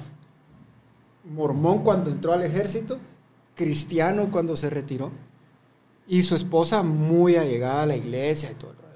[1.24, 2.98] mormón cuando entró al ejército,
[3.54, 5.10] cristiano cuando se retiró.
[6.06, 8.88] Y su esposa muy allegada a la iglesia y todo el rollo.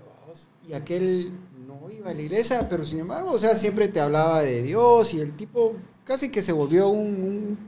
[0.68, 1.32] Y aquel
[1.66, 5.12] no iba a la iglesia, pero sin embargo, o sea, siempre te hablaba de Dios
[5.14, 7.58] y el tipo casi que se volvió un, un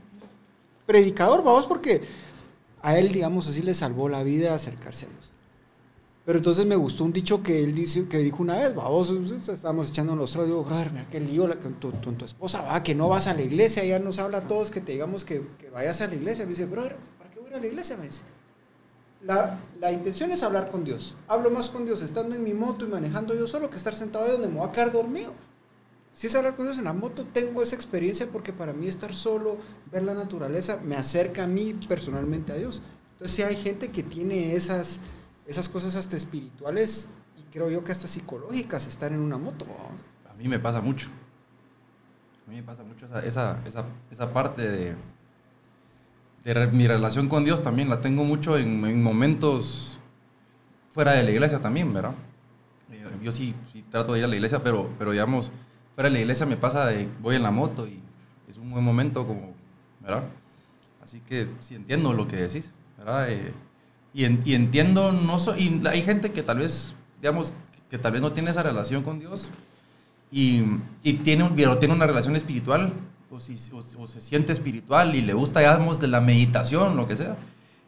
[0.85, 2.01] predicador, vamos, porque
[2.81, 5.34] a él, digamos así, le salvó la vida acercarse a Dios.
[6.25, 9.11] Pero entonces me gustó un dicho que él dice, que dijo una vez, vamos,
[9.47, 12.81] estábamos echando los trozos, digo, brother, mira qué lío la- con tu, tu esposa, va,
[12.81, 15.45] que no vas a la iglesia, ya nos habla a todos que te digamos que,
[15.59, 16.45] que vayas a la iglesia.
[16.45, 17.95] Me dice, brother, ¿para qué voy a ir a la iglesia?
[17.95, 18.23] Me dice.
[19.21, 21.15] La, la intención es hablar con Dios.
[21.27, 24.25] Hablo más con Dios estando en mi moto y manejando yo solo que estar sentado
[24.25, 25.31] ahí donde me voy a quedar dormido.
[26.15, 29.13] Si es hablar con Dios en la moto, tengo esa experiencia porque para mí estar
[29.13, 29.57] solo,
[29.91, 32.81] ver la naturaleza, me acerca a mí personalmente a Dios.
[33.13, 34.99] Entonces, sí hay gente que tiene esas,
[35.47, 37.07] esas cosas hasta espirituales
[37.37, 39.65] y creo yo que hasta psicológicas estar en una moto.
[40.29, 41.09] A mí me pasa mucho.
[42.47, 44.95] A mí me pasa mucho esa, esa, esa, parte de,
[46.43, 47.89] de mi relación con Dios también.
[47.89, 49.99] La tengo mucho en, en momentos
[50.89, 52.13] fuera de la iglesia también, ¿verdad?
[52.91, 55.51] Eh, Yo sí, sí trato de ir a la iglesia, pero, pero digamos,
[55.93, 57.99] fuera de la iglesia me pasa de voy en la moto y
[58.47, 59.53] es un buen momento como,
[60.01, 60.23] ¿verdad?
[61.03, 63.29] Así que sí entiendo lo que decís, ¿verdad?
[63.29, 63.53] Eh,
[64.15, 67.53] y, en- y entiendo, no so- y hay gente que tal vez, digamos,
[67.89, 69.51] que tal vez no tiene esa relación con Dios
[70.31, 70.63] y,
[71.03, 72.93] y tiene, un, tiene una relación espiritual
[73.31, 77.07] o, si, o, o se siente espiritual y le gusta, digamos, de la meditación, lo
[77.07, 77.35] que sea.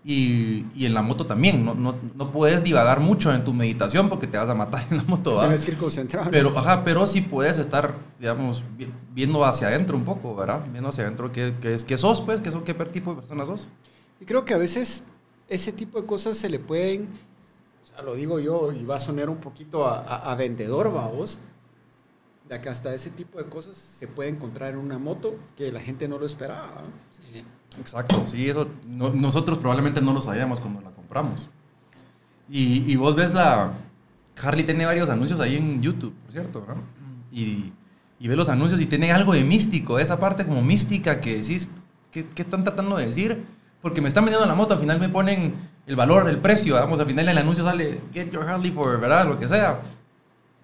[0.05, 4.07] Y, y en la moto también, no, no, no puedes divagar mucho en tu meditación
[4.07, 5.35] porque te vas a matar en la moto.
[5.35, 5.41] ¿va?
[5.43, 6.31] Tienes que ir concentrado.
[6.31, 10.61] Pero, ajá, pero sí puedes estar, digamos, vi- viendo hacia adentro un poco, ¿verdad?
[10.71, 13.45] Viendo hacia adentro qué, qué, es, qué sos, pues, qué, sos, qué tipo de persona
[13.45, 13.67] sos.
[14.21, 15.03] Y creo que a veces
[15.49, 17.07] ese tipo de cosas se le pueden,
[17.83, 20.91] o sea, lo digo yo y va a sonar un poquito a, a- a vendedor,
[20.93, 21.39] vamos,
[22.49, 25.79] de que hasta ese tipo de cosas se puede encontrar en una moto que la
[25.81, 26.83] gente no lo esperaba.
[27.11, 27.43] Sí.
[27.79, 31.49] Exacto, sí, eso no- nosotros probablemente no lo sabíamos cuando la compramos.
[32.49, 33.73] Y, y vos ves la...
[34.41, 36.75] Harley tiene varios anuncios ahí en YouTube, por cierto, ¿no?
[37.31, 37.73] Y,
[38.19, 41.67] y ves los anuncios y tiene algo de místico, esa parte como mística que decís,
[42.11, 43.45] ¿qué, qué están tratando de decir?
[43.81, 45.53] Porque me están vendiendo la moto, al final me ponen
[45.85, 49.27] el valor, el precio, vamos, al final del anuncio sale, get your Harley for, ¿verdad?
[49.27, 49.79] Lo que sea.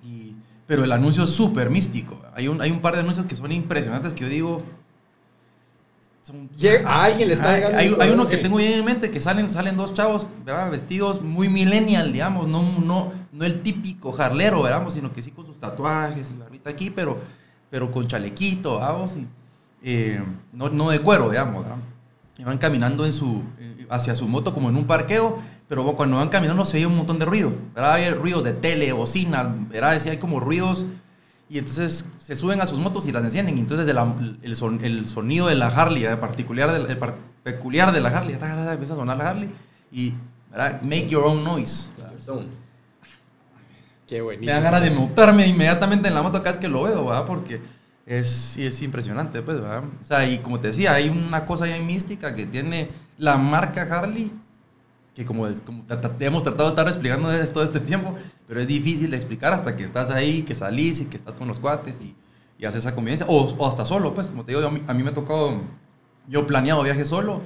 [0.03, 0.35] Y,
[0.67, 2.19] pero el anuncio es súper místico.
[2.33, 4.57] Hay un, hay un par de anuncios que son impresionantes que yo digo...
[6.23, 6.49] son-
[6.87, 9.11] a alguien le está hay, llegando hay, el hay uno que tengo bien en mente
[9.11, 10.71] que salen, salen dos chavos ¿verdad?
[10.71, 14.83] vestidos muy millennial, digamos, no, no, no el típico jarlero, ¿verdad?
[14.89, 17.17] sino que sí con sus tatuajes y barbita aquí, pero,
[17.69, 19.27] pero con chalequito, vamos, y,
[19.83, 20.23] eh,
[20.53, 21.63] no, no de cuero, digamos.
[21.63, 21.77] ¿verdad?
[22.37, 23.43] Y van caminando en su,
[23.89, 25.37] hacia su moto como en un parqueo,
[25.69, 27.93] pero cuando van caminando se oye un montón de ruido, ¿verdad?
[27.93, 29.99] Hay ruidos de tele, bocinas, ¿verdad?
[29.99, 30.85] Sí, hay como ruidos
[31.49, 33.57] y entonces se suben a sus motos y las encienden.
[33.57, 37.15] Y entonces el, el, son- el sonido de la Harley, el particular de, el par-
[37.43, 39.49] peculiar de la Harley, ta, ta, ta, empieza a sonar la Harley
[39.91, 40.13] y
[40.49, 40.81] ¿verdad?
[40.81, 41.89] make your own noise.
[44.07, 44.51] Qué Me buenísimo.
[44.53, 47.25] dan ganas de montarme inmediatamente en la moto cada vez que lo veo, ¿verdad?
[47.25, 47.61] Porque
[48.05, 49.83] es, sí, es impresionante, pues, ¿verdad?
[50.01, 53.81] O sea, y como te decía, hay una cosa ya mística que tiene la marca
[53.83, 54.31] Harley,
[55.15, 58.15] que como, es, como tra- tra- hemos tratado de estar explicando todo este tiempo,
[58.47, 61.47] pero es difícil de explicar hasta que estás ahí, que salís y que estás con
[61.47, 62.15] los cuates y,
[62.57, 64.93] y haces esa convivencia, o, o hasta solo, pues, como te digo, a mí, a
[64.93, 65.61] mí me ha tocado,
[66.27, 67.41] yo he planeado viajes solo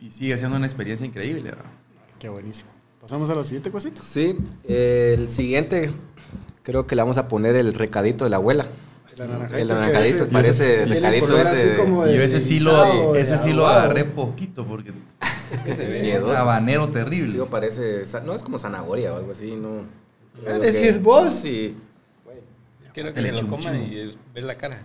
[0.00, 1.70] y, y sigue siendo una experiencia increíble, ¿verdad?
[2.18, 2.70] Qué buenísimo.
[3.00, 4.02] Pasamos a la siguiente cosita.
[4.02, 5.90] Sí, eh, el siguiente
[6.62, 8.66] creo que le vamos a poner el recadito de la abuela.
[9.16, 9.58] El anaranjadito.
[9.58, 11.76] El anaranjadito, ese- parece color ese de-
[12.16, 14.92] Yo ese sí lo, de ese sí lo agarré poquito porque
[15.52, 16.00] Es que se ve.
[16.02, 16.36] Miedoso.
[16.36, 17.40] habanero Sí, terrible.
[17.40, 19.82] o parece, no es como zanahoria o algo así, no.
[20.46, 21.32] Ah, ¿ese que- es vos?
[21.34, 21.76] Sí.
[22.94, 24.82] Quiero que El me lo coman y ver la cara.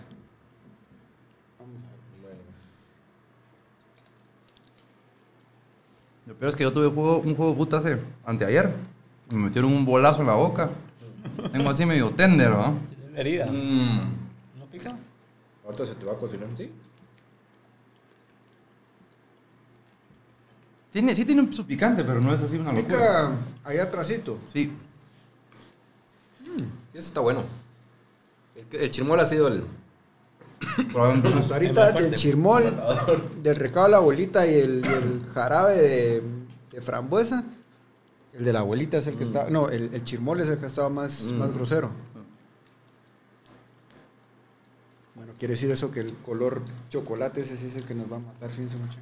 [6.26, 8.74] Lo peor es que yo tuve un juego, un juego de fútbol hace anteayer.
[9.32, 10.70] Me metieron un bolazo en la boca.
[11.52, 12.76] Tengo así medio tender, ¿no?
[13.16, 13.46] ¿Tienes la herida?
[13.52, 14.60] Mm.
[14.60, 14.96] ¿No pica?
[15.64, 16.72] Ahorita se te va a cocinar, ¿sí?
[20.92, 22.88] Tiene, sí tiene su picante, pero no es así una locura.
[22.98, 23.32] Pica
[23.64, 24.38] ahí atrásito.
[24.52, 24.72] Sí.
[26.44, 26.52] Sí,
[26.94, 27.44] ese está bueno.
[28.56, 29.64] El, el chirmol ha sido el...
[30.94, 31.40] Probablemente.
[31.40, 32.64] Hasta ahorita más del chirmol,
[33.44, 36.24] del recado de la abuelita y el, y el jarabe de,
[36.72, 37.44] de frambuesa.
[38.34, 39.50] El de la abuelita es el que estaba.
[39.50, 41.38] No, el, el chirmol es el que estaba más, Mm.
[41.38, 41.90] más grosero.
[45.16, 48.18] Bueno, quiere decir eso que el color chocolate ese sí es el que nos va
[48.18, 48.98] a matar, fíjense mucho.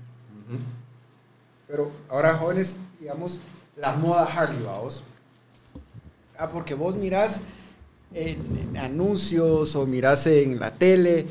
[1.67, 3.39] Pero ahora, jóvenes, digamos,
[3.77, 5.03] la moda Harley, vamos.
[6.37, 7.41] Ah, porque vos mirás
[8.13, 11.25] en, en anuncios o mirás en la tele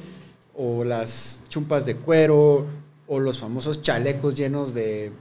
[0.54, 2.66] o las chumpas de cuero
[3.06, 5.12] o los famosos chalecos llenos de,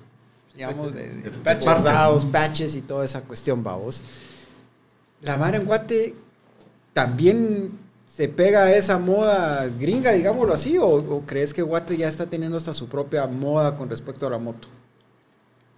[0.55, 1.65] digamos, de, de patches.
[1.65, 4.01] bordados, patches y toda esa cuestión, vamos.
[5.21, 6.15] La mar en Guate
[6.93, 7.71] también
[8.13, 12.25] se pega a esa moda gringa, digámoslo así, o, o crees que Guate ya está
[12.25, 14.67] teniendo hasta su propia moda con respecto a la moto?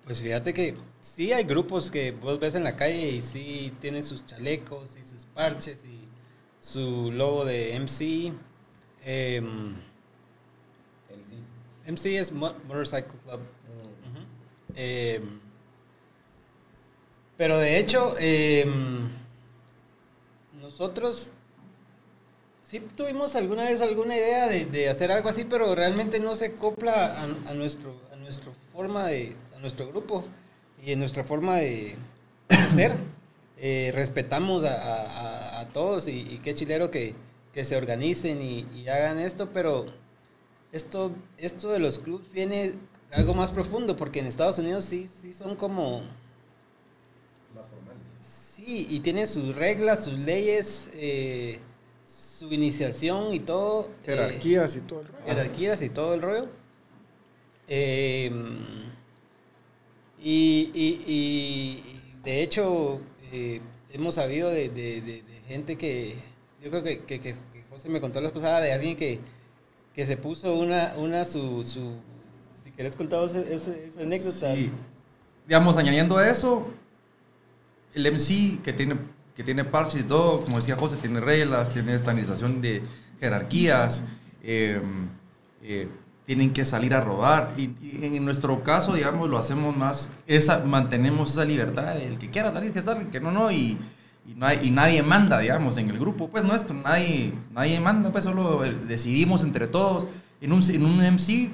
[0.03, 4.01] Pues fíjate que sí hay grupos que vos ves en la calle y sí tienen
[4.03, 6.07] sus chalecos y sus parches y
[6.59, 8.33] su logo de MC.
[9.05, 9.75] Em,
[11.85, 13.39] MC es Mo- Motorcycle Club.
[13.39, 14.25] Ujú.
[14.75, 15.39] Em,
[17.37, 19.09] pero de hecho, em,
[20.61, 21.31] nosotros
[22.73, 26.45] sí tuvimos alguna vez alguna idea de, de hacer algo así, pero realmente no se
[26.47, 30.25] acopla a, a nuestro, a nuestra forma de, a nuestro grupo
[30.83, 31.95] y en nuestra forma de,
[32.75, 32.93] ser.
[33.59, 35.03] Eh, respetamos a, a-
[35.59, 37.13] a- a todos y, y qué chilero que,
[37.53, 39.85] que se organicen y, y hagan esto, pero
[40.71, 42.73] esto, esto de los clubs viene
[43.11, 46.01] algo más profundo, porque en Estados Unidos sí, sí son como...
[47.55, 48.03] Más formales.
[48.19, 51.59] Sí, y tienen sus reglas, sus leyes, eh,
[52.37, 53.85] su iniciación y todo.
[53.85, 55.25] eh, Jerarquías y todo el rollo.
[55.25, 56.47] jerarquías y todo el rollo.
[57.67, 58.31] Eh,
[60.21, 61.83] y, y- y-
[62.23, 63.01] de hecho,
[63.31, 63.61] eh,
[63.91, 66.15] hemos sabido de, de- de- de gente que,
[66.61, 69.19] yo creo que, que- que- que José me contó la pasada de alguien que,
[69.93, 71.97] que se puso una, una su, su,
[72.63, 74.55] si querés contar ese- ese- esa anécdota.
[74.55, 74.71] Sí.
[75.47, 76.65] Digamos, añadiendo a eso,
[77.93, 78.95] el MC que tiene,
[79.35, 82.83] que tiene parches y todo, como decía José, tiene reglas, tiene estandarización de
[83.19, 84.03] jerarquías,
[84.43, 84.81] eh,
[85.61, 85.87] eh,
[86.25, 87.53] tienen que salir a rodar.
[87.57, 92.29] Y, y en nuestro caso, digamos, lo hacemos más, esa, mantenemos esa libertad, el que
[92.29, 93.77] quiera salir, que salga, que no, no, y,
[94.27, 98.11] y, no hay- y nadie manda, digamos, en el grupo, pues nuestro, nadie, nadie manda,
[98.11, 100.07] pues solo eh, decidimos entre todos.
[100.41, 101.51] En un, en un MC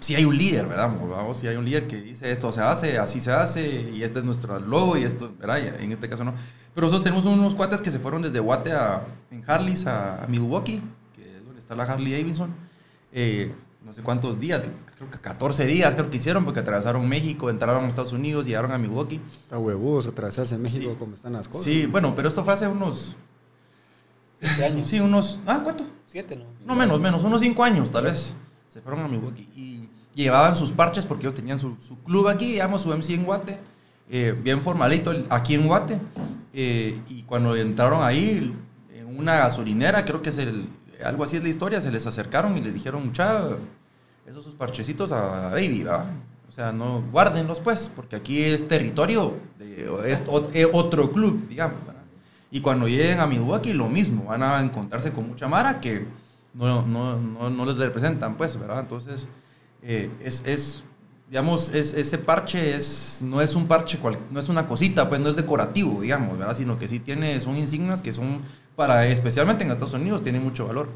[0.00, 0.90] si hay un líder, ¿verdad?
[1.00, 4.18] Vamos, si hay un líder que dice esto se hace, así se hace, y este
[4.20, 5.58] es nuestro logo, y esto, ¿verdad?
[5.80, 6.34] Y en este caso no.
[6.74, 10.26] Pero nosotros tenemos unos cuates que se fueron desde Guate a, en Harleys a, a
[10.28, 10.80] Milwaukee,
[11.14, 12.54] que es donde está la Harley Davidson.
[13.12, 13.52] Eh,
[13.84, 14.62] no sé cuántos días,
[14.96, 18.70] creo que 14 días creo que hicieron porque atravesaron México, entraron a Estados Unidos, llegaron
[18.72, 19.20] a Milwaukee.
[19.42, 20.96] Está huevudos atravesarse en México Sí.
[20.98, 21.64] como están las cosas.
[21.64, 23.16] Sí, bueno, pero esto fue hace unos,
[24.40, 24.86] Siete años.
[24.88, 25.84] sí, unos, ah, ¿cuánto?
[26.06, 26.44] Siete, ¿no?
[26.66, 28.34] No menos, menos, unos 5 años tal vez.
[28.68, 32.52] Se fueron a Milwaukee y llevaban sus parches porque ellos tenían su, su club aquí,
[32.52, 33.58] digamos, su MC en Guate,
[34.10, 35.98] eh, bien formalito aquí en Guate.
[36.52, 38.54] eh, y cuando entraron ahí,
[38.94, 40.68] en una gasolinera, creo que es el,
[41.04, 43.42] algo así es la historia, se les acercaron y les dijeron, mucha,
[44.26, 46.06] esos sus parchecitos a Baby, ¿va?
[46.48, 50.22] O sea, no, guárdenlos pues, porque aquí es territorio de es
[50.54, 51.76] eh, otro club, digamos.
[52.50, 56.06] Y cuando lleguen a Milwaukee, lo mismo, van a encontrarse con mucha mara que
[56.54, 58.80] no, no, no, no les representan, pues, ¿verdad?
[58.80, 59.28] Entonces,
[59.82, 60.82] eh, es, es,
[61.28, 65.20] digamos, es, ese parche es, no es un parche, cual- no es una cosita, pues
[65.20, 66.56] no es decorativo, digamos, ¿verdad?
[66.56, 68.40] Sino que sí tiene, son insignias que son
[68.76, 70.88] para, especialmente en Estados Unidos, tienen mucho valor.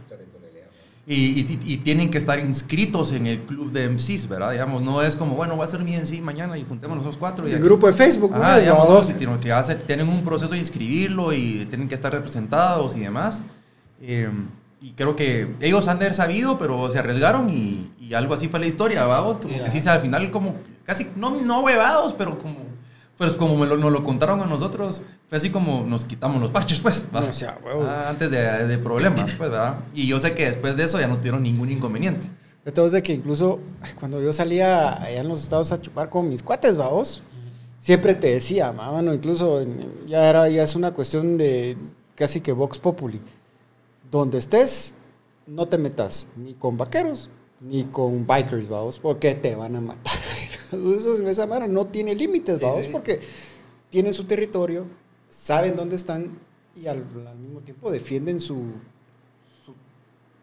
[1.04, 4.52] Y, y, tienen que estar inscritos en el club de MCs, ¿verdad?
[4.52, 7.44] Digamos, no es como, bueno, va a ser mi MC mañana y juntemos los cuatro.
[7.48, 8.40] Y El aquí- grupo de Facebook, ¿no?
[8.40, 11.96] Ah, digamos, no, si tienen que hacer, tienen un proceso de inscribirlo y tienen que
[11.96, 13.42] estar representados y demás.
[14.00, 14.30] Eh,
[14.82, 18.48] y creo que ellos han de haber sabido, pero se arriesgaron y, y algo así
[18.48, 19.36] fue la historia, vamos.
[19.38, 22.56] Como Sí, que sí, al final como casi, no, no huevados, pero como,
[23.16, 26.50] pues como me lo, nos lo contaron a nosotros, fue así como nos quitamos los
[26.50, 27.06] parches, pues.
[27.12, 27.86] o sea, huevos.
[27.88, 29.76] Ah, antes de, de problemas, pues, ¿verdad?
[29.94, 32.26] Y yo sé que después de eso ya no tuvieron ningún inconveniente.
[32.64, 33.60] Entonces, de que incluso
[33.98, 37.22] cuando yo salía allá en los estados a chupar con mis cuates, vaos,
[37.80, 39.64] siempre te decía, "Ma, mano, incluso
[40.06, 41.76] ya, era, ya es una cuestión de
[42.14, 43.20] casi que Vox Populi.
[44.12, 44.94] Donde estés,
[45.46, 47.28] no te metas ni con vaqueros
[47.60, 50.12] ni con bikers, vaos, porque te van a matar.
[50.72, 52.88] Eso, esa mano no tiene límites, Sí, sí.
[52.92, 53.20] porque
[53.88, 54.84] tienen su territorio,
[55.30, 56.38] saben dónde están
[56.76, 58.64] y al, al mismo tiempo defienden su,
[59.64, 59.74] su,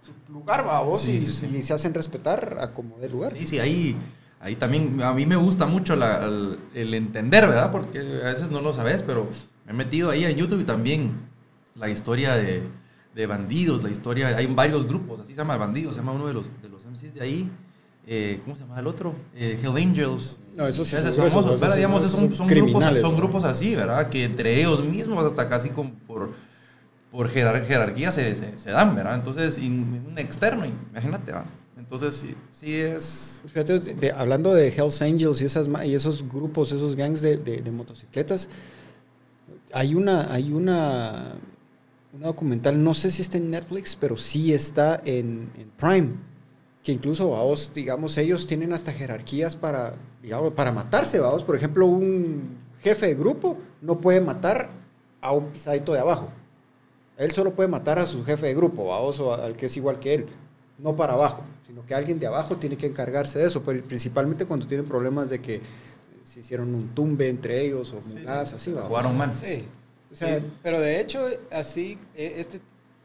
[0.06, 3.34] su lugar, vaos, Sí, y, se hacen respetar a como de lugar.
[3.38, 3.98] Sí, sí, ahí,
[4.40, 7.70] ahí también a mí me gusta mucho la- el, el entender, ¿verdad?
[7.72, 9.28] Porque a veces no lo sabes, pero
[9.66, 11.12] me he metido ahí en YouTube y también
[11.76, 12.64] la historia de,
[13.16, 16.34] de bandidos, la historia, hay varios grupos, así se llama Bandidos, se llama uno de
[16.34, 17.50] los, de los MCs de ahí.
[18.12, 19.14] Eh, ¿Cómo se llama el otro?
[19.36, 20.40] Eh, Hell Angels.
[20.56, 21.68] No, eso sí es famoso, gruesos, ¿verdad?
[21.70, 24.10] esos Digamos, son son, son grupos, son grupos así, ¿verdad?
[24.10, 26.32] Que entre ellos mismos, hasta casi como por,
[27.12, 29.16] por jerar- jerarquía se, se, se dan, ¿verdad?
[29.16, 31.46] Entonces, y un externo, imagínate, ¿verdad?
[31.78, 33.44] Entonces, sí, sí es...
[33.48, 37.62] Fíjate, de- hablando de Hells Angels y, esas, y esos grupos, esos gangs de, de-
[37.62, 38.50] de motocicletas,
[39.74, 41.34] hay una, hay una,
[42.14, 46.16] una documental, no sé si está en Netflix, pero sí está en, en Prime,
[46.84, 51.86] que incluso, vamos, digamos, ellos tienen hasta jerarquías para, digamos, para matarse, vamos, por ejemplo,
[51.86, 54.70] un jefe de grupo no puede matar
[55.22, 56.30] a un pisadito de abajo.
[57.18, 60.00] Él solo puede matar a su jefe de grupo, vamos, o al que es igual
[60.00, 60.26] que él,
[60.78, 64.46] no para abajo, sino que alguien de abajo tiene que encargarse de eso, pero principalmente
[64.46, 65.62] cuando tienen problemas de que
[66.24, 68.88] se hicieron un tumbe entre ellos o sí, sí, así, vamos.
[68.88, 69.34] Jugaron mal.
[69.34, 69.68] Sí.
[70.12, 72.62] O sea, Sí, pero de hecho, así, eh, este,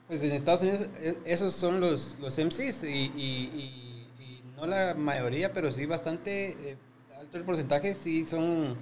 [0.07, 4.67] pues en Estados Unidos, eh, esos son los, los MCs y, y- y- y no
[4.67, 6.79] la mayoría, pero sí bastante eh,
[7.19, 8.77] alto el porcentaje, sí son,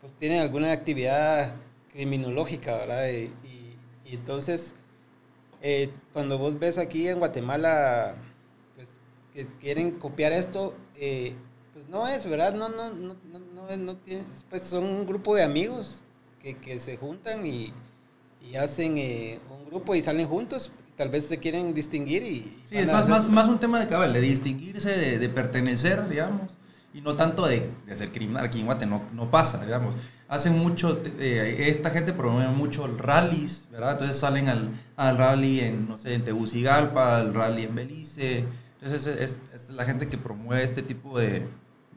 [0.00, 1.56] pues tienen alguna actividad
[1.92, 3.08] criminológica, ¿verdad?
[3.10, 3.30] Y,
[4.16, 4.74] entonces,
[5.62, 8.16] eh, cuando vos ves aquí en Guatemala,
[8.76, 8.88] pues
[9.32, 11.34] que quieren copiar esto, eh,
[11.72, 12.54] pues no es, ¿verdad?
[12.54, 16.02] No, no, no, no, no, no tiene, pues son un grupo de amigos
[16.42, 17.72] que, que se juntan y,
[18.40, 22.60] y hacen eh, un grupo y salen juntos, tal vez se quieren distinguir y...
[22.64, 26.56] Sí, es más, más, más un tema de cabal, de distinguirse, de, de pertenecer, digamos,
[26.94, 28.44] y no tanto de, de ser criminal.
[28.44, 29.94] Aquí en Guate no, no pasa, digamos.
[30.28, 33.92] Hacen mucho, eh, esta gente promueve mucho el rallies, ¿verdad?
[33.92, 38.44] Entonces salen al, al rally en, no sé, en Tegucigalpa, al rally en Belice.
[38.80, 41.46] Entonces es, es- es la gente que promueve este tipo de,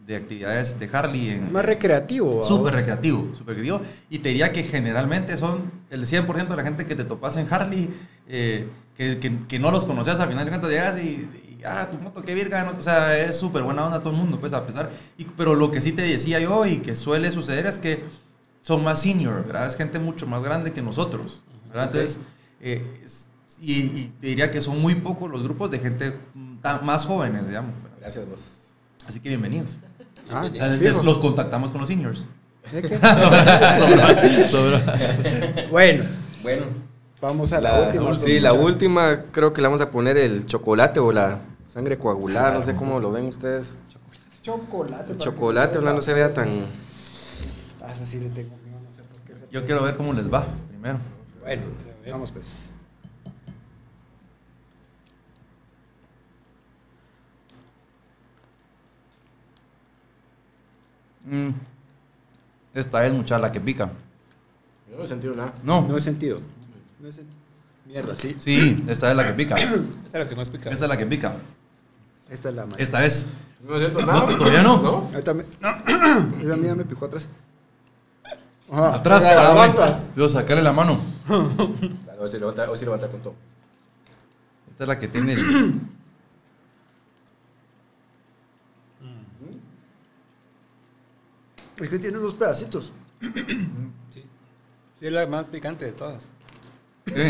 [0.06, 2.42] de actividades de Harley en, más recreativo.
[2.44, 3.82] Súper recreativo, súper recreativo.
[4.10, 7.48] Y te diría que generalmente son el 100% de la gente que te topas en
[7.52, 7.90] Harley,
[8.28, 8.68] eh,
[8.98, 11.28] que, que, que no los conocías al final de cuentas llegas y,
[11.60, 12.64] y, ah, tu moto, qué virga.
[12.64, 12.78] ¿no?
[12.78, 14.90] O sea, es súper buena onda todo el mundo, pues a pesar.
[15.18, 18.04] Y, pero lo que sí te decía yo y que suele suceder es que
[18.62, 19.68] son más senior, ¿verdad?
[19.68, 21.86] Es gente mucho más grande que nosotros, ¿verdad?
[21.86, 22.20] Entonces,
[22.60, 23.04] eh,
[23.60, 27.06] y, y te diría que son muy pocos los grupos de gente mm, tan- más
[27.06, 27.74] jóvenes, digamos.
[28.00, 28.40] Gracias vos.
[29.08, 29.78] Así que bienvenidos.
[30.30, 30.48] Ah,
[30.80, 31.04] fijo.
[31.04, 32.28] los contactamos con los seniors.
[32.72, 32.98] ¿De qué?
[34.50, 34.82] Sobre-
[35.70, 36.04] bueno,
[36.44, 36.66] Bueno,
[37.20, 38.18] vamos a la, la, última.
[38.18, 42.52] sí, la última creo que le vamos a poner el chocolate o la sangre coagulada,
[42.52, 43.74] no sé cómo lo ven ustedes.
[44.42, 45.12] Chocolate.
[45.12, 46.50] El chocolate, ojalá no se vea tan...
[47.82, 49.34] Ah, esa sí le tengo miedo, no sé por qué.
[49.52, 51.00] Yo quiero ver cómo les va primero.
[51.42, 51.62] Bueno,
[52.10, 52.71] vamos pues.
[61.26, 61.50] Mm.
[62.74, 63.92] Esta es mucha la que pica.
[64.90, 65.54] Yo no he sentido nada.
[65.64, 65.88] No.
[65.88, 66.40] No he sentido.
[67.00, 67.38] No he sentido.
[67.86, 68.36] Mierda, sí.
[68.40, 69.56] Sí, esta es la que pica.
[70.06, 70.70] Esta es la que más pica.
[70.70, 71.34] Esta es la que pica.
[72.30, 72.80] Esta es la más.
[72.80, 73.28] Esta es.
[73.68, 74.38] No siento No, nada.
[74.38, 74.82] todavía no.
[74.82, 74.90] ¿No?
[75.14, 75.44] Ahorita me...
[76.44, 77.28] Esa mía me picó atrás.
[78.72, 78.96] Ajá.
[78.96, 79.26] Atrás.
[79.36, 80.00] Ah.
[80.16, 81.00] Dios, sacarle la mano.
[81.28, 83.34] Hoy sí levanta, hoy sí levanta con todo.
[84.70, 85.82] Esta es la que tiene el.
[91.82, 92.94] Es que tiene unos pedacitos.
[94.14, 94.24] Sí.
[95.00, 96.28] Sí, es la más picante de todas.
[97.06, 97.22] para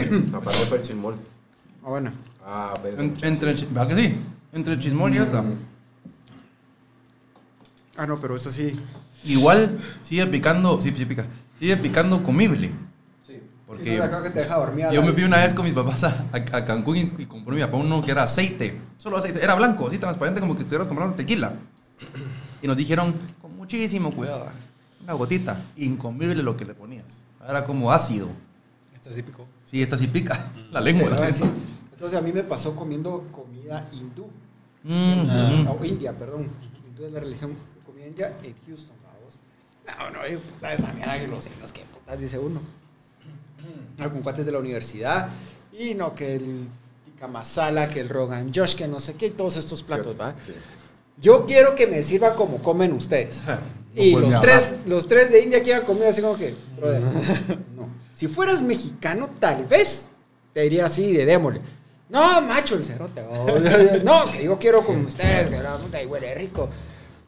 [0.57, 1.15] mí fue el chismol.
[1.83, 2.11] Ah, bueno.
[2.45, 2.99] Ah, pero.
[3.01, 4.15] en- entre el ¿Verdad que sí?
[4.53, 5.43] Entre el chismol y esta.
[7.97, 8.79] Ah, no, pero esta sí.
[9.25, 10.81] Igual sigue picando.
[10.81, 11.25] Sí, sí pica.
[11.59, 12.71] Sigue picando comible.
[13.25, 13.39] Sí.
[13.67, 14.85] Porque Sí, no, acá que te deja dormir.
[14.85, 17.25] a Yo me fui una vez con mis papás a, a- a Cancún y, y
[17.25, 18.79] compré mi papá uno que era aceite.
[18.97, 19.43] Solo aceite.
[19.43, 21.53] Era blanco, así transparente como que estuvieras comprando tequila.
[22.61, 23.13] Y nos dijeron,
[23.71, 24.47] muchísimo cuidado,
[25.01, 27.21] una gotita, incomible lo que le ponías.
[27.47, 28.27] Era como ácido.
[28.93, 29.47] Esta sí picó.
[29.63, 30.51] Sí, esta sí pica.
[30.71, 31.43] La lengua, la Ah, sí.
[31.91, 34.27] Entonces a mí me pasó comiendo comida hindú.
[34.83, 35.67] Mm, mm.
[35.69, 36.49] O India, perdón.
[36.87, 39.39] Entonces la religión comida india en Houston, vamos.
[40.13, 42.59] No, no, eh, puta, esa mierda que los signos, qué putas, dice uno.
[43.99, 45.29] Ah, Con cuates de la universidad.
[45.71, 46.67] Y no, que el
[47.05, 50.35] tikka masala, que el rogan josh, que no sé qué, y todos estos platos, ¿va?
[50.45, 50.51] Sí.
[51.21, 53.43] Yo quiero que me sirva como comen ustedes.
[53.95, 57.01] No y los tres, los tres de India que iban conmigo así como que, brother,
[57.75, 57.89] no.
[58.13, 60.07] Si fueras mexicano, tal vez
[60.53, 61.61] te diría así de démosle.
[62.09, 63.23] No, macho, el cerote.
[64.03, 66.69] No, que yo quiero con ustedes, que la puta y huele rico.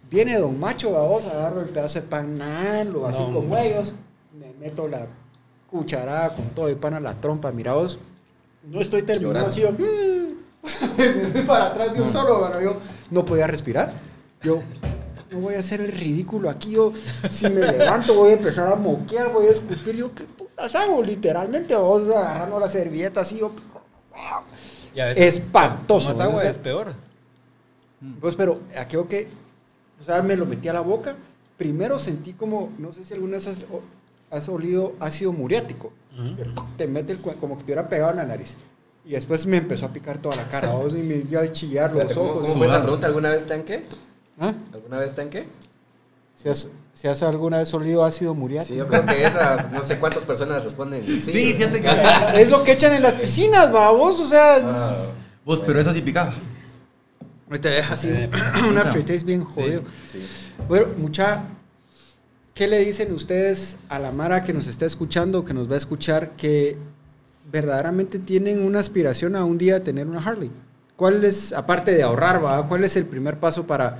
[0.10, 3.94] Viene don macho, vamos, agarro el pedazo de pan nan, lo así No, con huellos,
[4.38, 5.07] me meto la
[5.70, 7.98] cucharada con todo y pan a la trompa, mira vos.
[8.64, 9.72] No estoy terminado así, yo.
[11.34, 12.77] me para atrás de un solo, yo
[13.11, 13.94] no podía respirar.
[14.41, 14.61] Yo,
[15.31, 16.94] no voy a hacer el ridículo aquí, yo,
[17.30, 21.02] si me levanto voy a empezar a moquear, voy a escupir, yo, ¿qué putas hago?
[21.02, 23.52] Literalmente, vos agarrando la servilleta así, yo,
[24.95, 26.10] Y a veces, espantoso.
[26.10, 26.94] Más agua O sea, es peor.
[28.19, 29.27] pues, pero aquello que,
[30.02, 31.15] o sea, me lo metí a la boca.
[31.57, 33.57] Primero sentí como, no sé si alguna vez has,
[34.30, 35.94] has olido ácido muriático.
[36.77, 38.56] Te mete el, como que te hubiera pegado en la nariz.
[39.06, 40.70] Y después me empezó a picar toda la cara.
[40.70, 42.44] vos, y me dio a chillar los Espérate, ¿Cómo, ojos.
[42.50, 43.08] cómo fue esa pregunta?
[43.08, 43.84] ¿Alguna vez qué?
[44.40, 44.54] ¿Ah?
[44.74, 45.46] ¿Alguna vez qué?
[46.36, 48.74] ¿Si has, si has alguna vez olido ácido muriático?
[48.74, 51.06] Sí, yo creo que esa, no sé cuántas personas responden.
[51.06, 51.90] Sí, Sí, fíjate que.
[52.42, 54.20] es lo que echan en las piscinas, babos.
[54.20, 55.06] O sea, Ah,
[55.46, 56.34] Vos, pero esa sí picaba.
[57.62, 58.64] te deja así Sí.
[58.70, 59.84] un aftertaste bien jodido.
[60.12, 60.26] sí.
[60.68, 61.44] Bueno, mucha,
[62.54, 65.78] ¿qué le dicen ustedes a la Mara que nos está escuchando, que nos va a
[65.78, 66.78] escuchar, que
[67.52, 70.52] verdaderamente tienen una aspiración a un día tener una Harley?
[70.95, 72.68] ¿Cuál es, aparte de ahorrar, ¿va?
[72.68, 73.98] cuál es el primer paso para,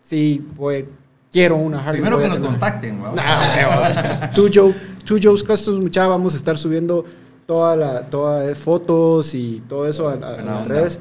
[0.00, 0.84] si pues,
[1.30, 2.00] quiero una Harley?
[2.02, 2.50] Primero que nos tener"?
[2.50, 3.12] contacten, ¿no?
[3.14, 4.30] Nah.
[4.30, 4.74] Two Joe,
[5.04, 7.04] Two Joe's Customs, mucha, vamos a estar subiendo
[7.46, 11.00] toda la, todas fotos y todo eso a, a- las redes.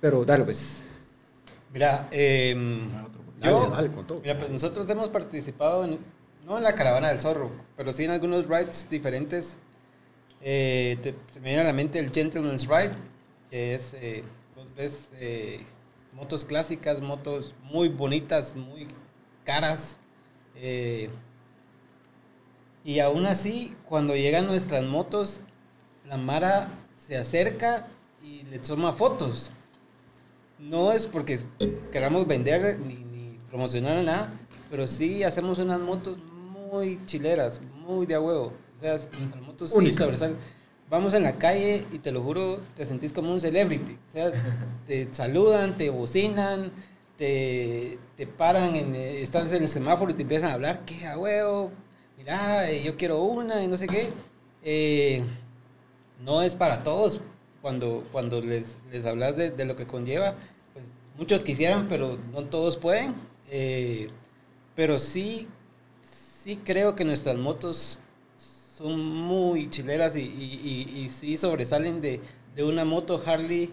[0.00, 0.84] Pero dale, pues.
[1.72, 2.54] Mira, eh,
[3.42, 4.20] yo, dale con todo.
[4.20, 5.98] mira, pues nosotros hemos participado, en,
[6.46, 9.56] no en la caravana del zorro, pero sí en algunos rides diferentes.
[10.46, 10.98] Eh,
[11.32, 12.90] se me viene a la mente el Gentleman's Ride,
[13.48, 14.22] que es, eh,
[14.54, 15.64] vos ves eh,
[16.12, 18.88] motos clásicas, motos muy bonitas, muy
[19.44, 19.96] caras.
[20.54, 21.08] eh,
[22.84, 25.40] y aún así, cuando llegan nuestras motos,
[26.06, 26.68] la Mara
[26.98, 27.86] se acerca
[28.22, 29.50] y le toma fotos.
[30.58, 31.40] No es porque
[31.90, 34.30] queramos vender ni, ni promocionar nada,
[34.70, 38.52] pero sí hacemos unas motos muy chileras, muy de a huevo.
[38.92, 40.36] O sea, nuestras motos sí sobresalen.
[40.90, 43.96] Vamos en la calle y te lo juro, te sentís como un celebrity.
[44.08, 44.32] O sea,
[44.86, 46.70] te saludan, te bocinan,
[47.16, 51.06] te, te paran, en, eh, estás en el semáforo y te empiezan a hablar, ¿qué
[51.06, 51.70] a huevo?
[52.18, 54.10] Mira, eh, yo quiero una y no sé qué.
[54.62, 55.24] Eh,
[56.22, 57.20] no es para todos.
[57.62, 60.34] Cuando, cuando les, les hablas de, de lo que conlleva,
[60.74, 60.84] pues
[61.16, 63.14] muchos quisieran, pero no todos pueden.
[63.50, 64.08] Eh,
[64.76, 65.48] pero sí,
[66.02, 68.00] sí creo que nuestras motos
[68.76, 70.60] son muy chileras y, y,
[70.96, 72.20] y- y sí sobresalen de,
[72.56, 73.72] de una moto Harley.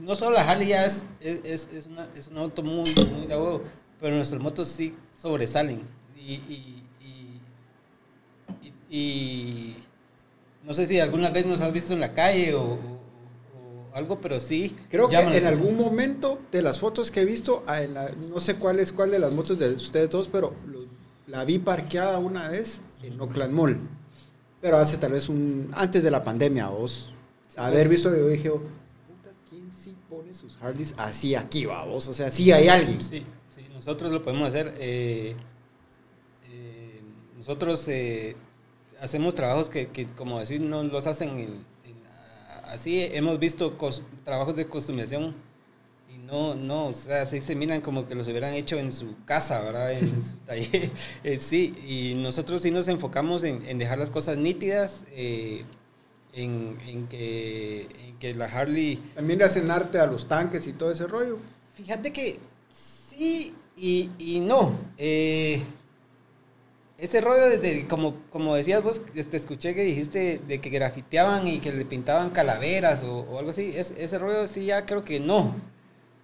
[0.00, 3.34] No solo la Harley ya es, es, es- una, es una moto muy, muy de
[3.36, 3.62] huevo,
[4.00, 5.82] pero nuestras motos sí sobresalen.
[6.16, 7.40] Y, y, y-
[8.62, 9.76] y- y
[10.64, 12.78] no sé si alguna vez nos has visto en la calle o, o-
[13.94, 14.76] algo, pero sí.
[14.88, 15.52] Creo que en atención.
[15.54, 18.92] algún momento de las fotos que he visto, ah, en la- no sé cuál es
[18.92, 20.86] cuál de las motos de ustedes dos, pero lo-
[21.26, 23.80] la vi parqueada una vez en Oakland Mall.
[24.60, 25.70] Pero hace tal vez un.
[25.74, 27.12] antes de la pandemia, vos.
[27.56, 27.90] Haber pues.
[27.90, 32.06] visto, yo dije, oh, puta, ¿quién sí pone sus Harleys así aquí, va vos?
[32.08, 33.02] O sea, sí hay alguien.
[33.02, 33.24] Sí,
[33.54, 34.74] sí, nosotros lo podemos hacer.
[34.78, 35.34] eh,
[37.36, 38.36] nosotros eh,
[39.00, 41.64] hacemos trabajos que, que, como decir, no los hacen en-
[42.64, 43.00] así.
[43.02, 45.34] Hemos visto cos- trabajos de customización
[46.08, 49.14] y no, no, o sea, sí se miran como que los hubieran hecho en su
[49.24, 49.92] casa, ¿verdad?
[49.92, 50.90] En su taller.
[51.22, 55.64] Eh, sí, y nosotros sí nos enfocamos en, en dejar las cosas nítidas, eh,
[56.32, 58.96] en, en que, en que la Harley...
[59.14, 61.38] También le hacen arte a los tanques y todo ese rollo.
[61.74, 62.38] Fíjate que
[62.74, 64.72] sí y, y no.
[64.96, 65.62] Eh,
[66.98, 71.46] ese rollo de, de- como, como decías vos, te escuché que dijiste de que grafiteaban
[71.46, 73.72] y que le pintaban calaveras o, o algo así.
[73.76, 75.54] Es- ese rollo sí ya creo que no.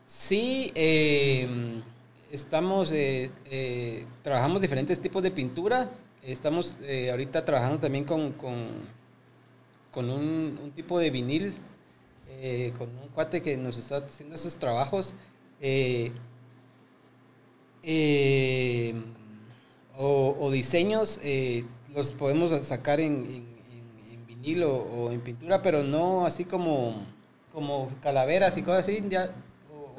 [0.07, 1.49] Sí, eh,
[2.31, 5.91] estamos, eh, eh, trabajamos diferentes tipos de pintura.
[6.23, 11.55] Estamos eh, ahorita trabajando también con, con, un, tipo de vinil,
[12.29, 15.15] eh, con un cuate que nos está haciendo esos trabajos.
[15.61, 16.13] eh,
[19.97, 21.21] o, diseños,
[21.95, 23.47] los podemos sacar en,
[24.11, 27.07] en, vinil o, en pintura, pero no así como,
[27.53, 29.03] como calaveras y cosas así.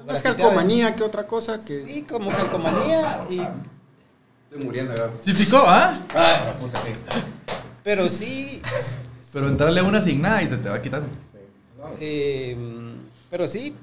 [0.06, 0.52] Más grafiteado.
[0.52, 1.82] calcomanía que otra cosa que...
[1.82, 4.94] Sí, como calcomanía, y, Estoy muriendo.
[5.22, 5.94] Sí picó, ¿ah?
[6.14, 6.91] Ah, puta, sí.
[7.84, 8.61] pero sí,
[9.34, 11.07] Pero entrarle una sin nada y se te va quitando.
[11.99, 12.56] eh,
[13.30, 13.76] pero sí,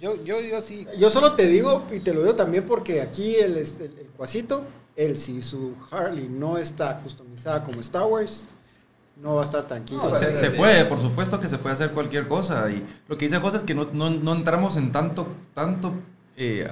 [0.00, 0.86] yo, yo, yo sí.
[0.98, 4.06] Yo solo te digo, y te lo digo también porque aquí el, este, el, el
[4.16, 4.64] cuasito,
[4.94, 8.46] él si su Harley no está customizada como Star Wars,
[9.20, 10.02] no va a estar tranquilo.
[10.02, 12.70] No, se, se puede, por supuesto que se puede hacer cualquier cosa.
[12.70, 15.92] Y lo que dice José es que no, no- no entramos en tanto, tanto
[16.36, 16.68] eh,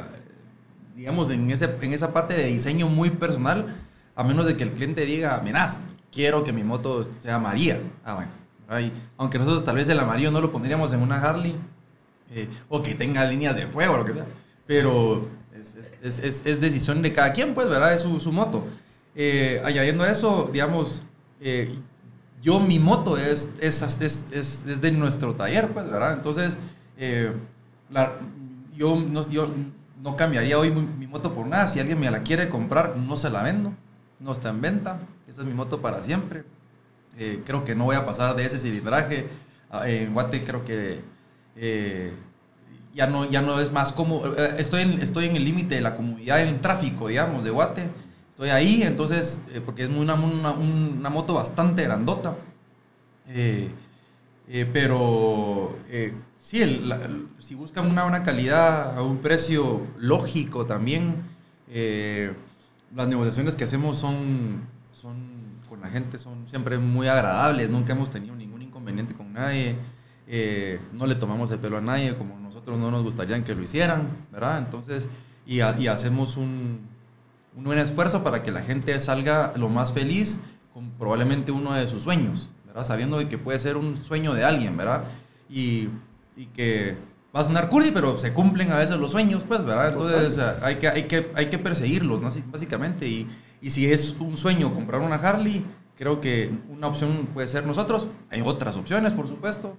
[0.97, 3.77] digamos, en, ese, en esa parte de diseño muy personal,
[4.17, 5.71] a menos de que el cliente diga, mirá,
[6.13, 7.81] quiero que mi moto sea María.
[8.05, 8.31] Ah, bueno.
[8.71, 11.57] Ay, aunque nosotros tal vez el amarillo no lo pondríamos en una Harley,
[12.31, 14.27] eh, o que tenga líneas de fuego, lo que sea.
[14.67, 17.95] Pero es, es- es- es decisión de cada quien, pues, ¿verdad?
[17.95, 18.67] Es su, su moto.
[19.15, 21.03] Eh, añadiendo a eso, digamos,
[21.41, 21.75] eh,
[22.43, 26.13] yo mi moto es, es, es, es- de nuestro taller, pues, ¿verdad?
[26.13, 26.57] Entonces,
[26.97, 27.33] eh,
[28.77, 29.23] yo, no,
[30.03, 31.67] no cambiaría hoy mi, moto por nada.
[31.67, 33.73] Si alguien me la quiere comprar, no se la vendo.
[34.21, 35.01] No está en venta.
[35.29, 36.45] Esa es mi moto para siempre.
[37.19, 39.29] Eh, creo que no voy a pasar de ese cilindraje.
[39.71, 41.01] Ah, En Guate creo que
[41.57, 42.13] eh,
[42.95, 44.25] ya, no, ya no es más como...
[44.59, 47.91] Estoy en, estoy en el límite de la comunidad en tráfico, digamos, de Guate.
[48.39, 52.37] Estoy ahí, entonces, eh, porque es una, una, una moto bastante grandota.
[53.27, 53.69] Eh,
[54.47, 55.77] eh, pero
[56.41, 56.89] sí,
[57.39, 61.17] si buscan una buena calidad a un precio lógico también,
[62.95, 65.17] las negociaciones que hacemos son, son
[65.69, 69.75] con la gente son siempre muy agradables, nunca hemos tenido ningún inconveniente con nadie,
[70.93, 74.29] no le tomamos el pelo a nadie como nosotros no nos gustaría que lo hicieran,
[74.31, 74.59] ¿verdad?
[74.59, 75.09] Entonces,
[75.45, 76.98] y, y hacemos un,
[77.57, 80.41] un buen esfuerzo para que la gente salga lo más feliz
[80.73, 82.85] con probablemente uno de sus sueños, ¿verdad?
[82.85, 85.05] Sabiendo que puede ser un sueño de alguien, ¿verdad?
[85.49, 85.89] Y,
[86.37, 86.97] y que
[87.35, 89.93] va a sonar cursi, pero se cumplen a veces los sueños, pues, ¿verdad?
[89.93, 92.21] Entonces hay que, hay que, hay que perseguirlos,
[92.51, 93.07] básicamente.
[93.07, 93.29] Y,
[93.61, 95.65] y si es un sueño comprar una Harley,
[95.97, 98.07] creo que una opción puede ser nosotros.
[98.31, 99.77] Hay otras opciones, por supuesto,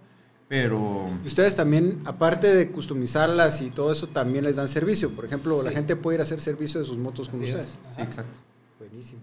[0.49, 1.05] pero...
[1.23, 5.11] Y ustedes también, aparte de customizarlas y todo eso, también les dan servicio.
[5.11, 7.55] Por ejemplo, la gente puede ir a hacer servicio de sus motos con Así es.
[7.55, 7.79] ustedes.
[7.95, 8.39] Sí, exacto.
[8.79, 9.21] Buenísimo.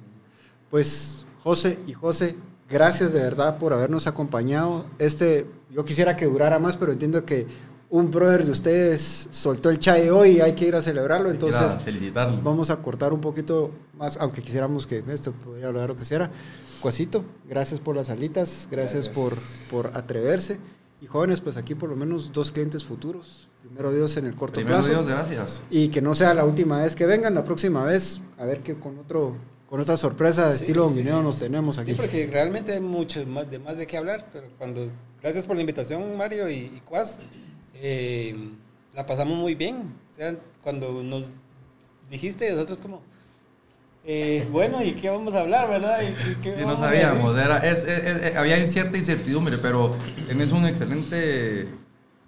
[0.71, 2.37] Pues José y José,
[2.71, 4.87] gracias de verdad por habernos acompañado.
[5.01, 7.47] Este, yo quisiera que durara más, pero entiendo que
[7.91, 11.31] un brother de ustedes soltó el chai hoy y hay que ir a celebrarlo.
[11.31, 12.41] Entonces, felicitarlo.
[12.43, 16.31] vamos a cortar un poquito más, aunque quisiéramos que esto podría hablar lo que sea.
[16.81, 19.09] Cuasito, gracias por las alitas, gracias, Gracias.
[19.09, 19.35] Por,
[19.71, 20.59] por atreverse.
[21.01, 23.49] Y jóvenes, pues aquí por lo menos dos clientes futuros.
[23.63, 24.91] Primero Dios en el corto Primero plazo.
[24.91, 25.63] Dios, gracias.
[25.71, 28.75] Y que no sea la última vez que vengan, la próxima vez, a ver que
[28.75, 29.37] con otro
[29.69, 31.25] con otra sorpresa de Sí, estilo sí, domineo sí.
[31.25, 31.91] nos tenemos aquí.
[31.93, 34.89] Sí, porque realmente hay mucho más de, más de qué hablar, pero cuando...
[35.21, 37.19] Gracias por la invitación, Mario y, y Cuas.
[37.75, 38.51] Eh,
[38.95, 39.93] la pasamos muy bien.
[40.13, 41.31] O sea, cuando nos
[42.09, 43.03] dijiste, nosotros como...
[44.07, 45.99] eh, bueno, ¿y qué vamos a hablar, verdad?
[46.03, 49.95] ¿Y- qué Sí, no sabíamos, era, es, es- es- había cierta incertidumbre, pero
[50.29, 51.67] tenés un excelente,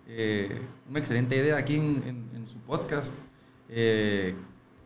[0.08, 0.58] eh,
[0.90, 3.14] una excelente idea aquí en, en- en su podcast.
[3.70, 4.34] Eh,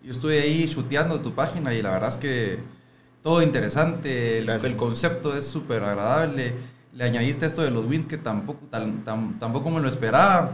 [0.02, 2.58] yo estuve ahí chuteando tu página y la verdad es que
[3.22, 6.52] todo interesante, el, concepto es súper agradable.
[6.92, 10.50] Le añadiste esto de los wins que tampoco, tan- tan- tampoco me lo esperaba.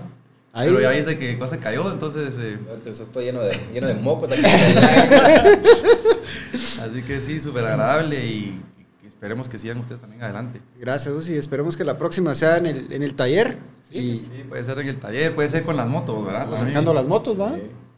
[0.52, 0.68] Ahí.
[0.68, 2.38] Pero ya viste que cosa cayó, entonces...
[2.38, 4.42] eh, Entonces estoy lleno de, lleno de mocos aquí.
[6.82, 8.60] así que sí, súper agradable y,
[9.06, 10.60] esperemos que sigan ustedes también adelante.
[10.78, 11.34] Gracias, Uzi.
[11.34, 13.58] Esperemos que la próxima sea en el, en el taller.
[13.88, 16.46] Sí, y sí, sí, puede ser en el taller, puede ser con las motos, ¿verdad?
[16.46, 17.56] pues, sacando las motos, ¿va?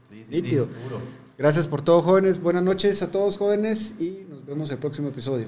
[0.09, 1.01] Sí, sí, sí, seguro.
[1.37, 2.41] Gracias por todo, jóvenes.
[2.41, 3.95] Buenas noches a todos, jóvenes.
[3.99, 5.47] Y nos vemos el próximo episodio.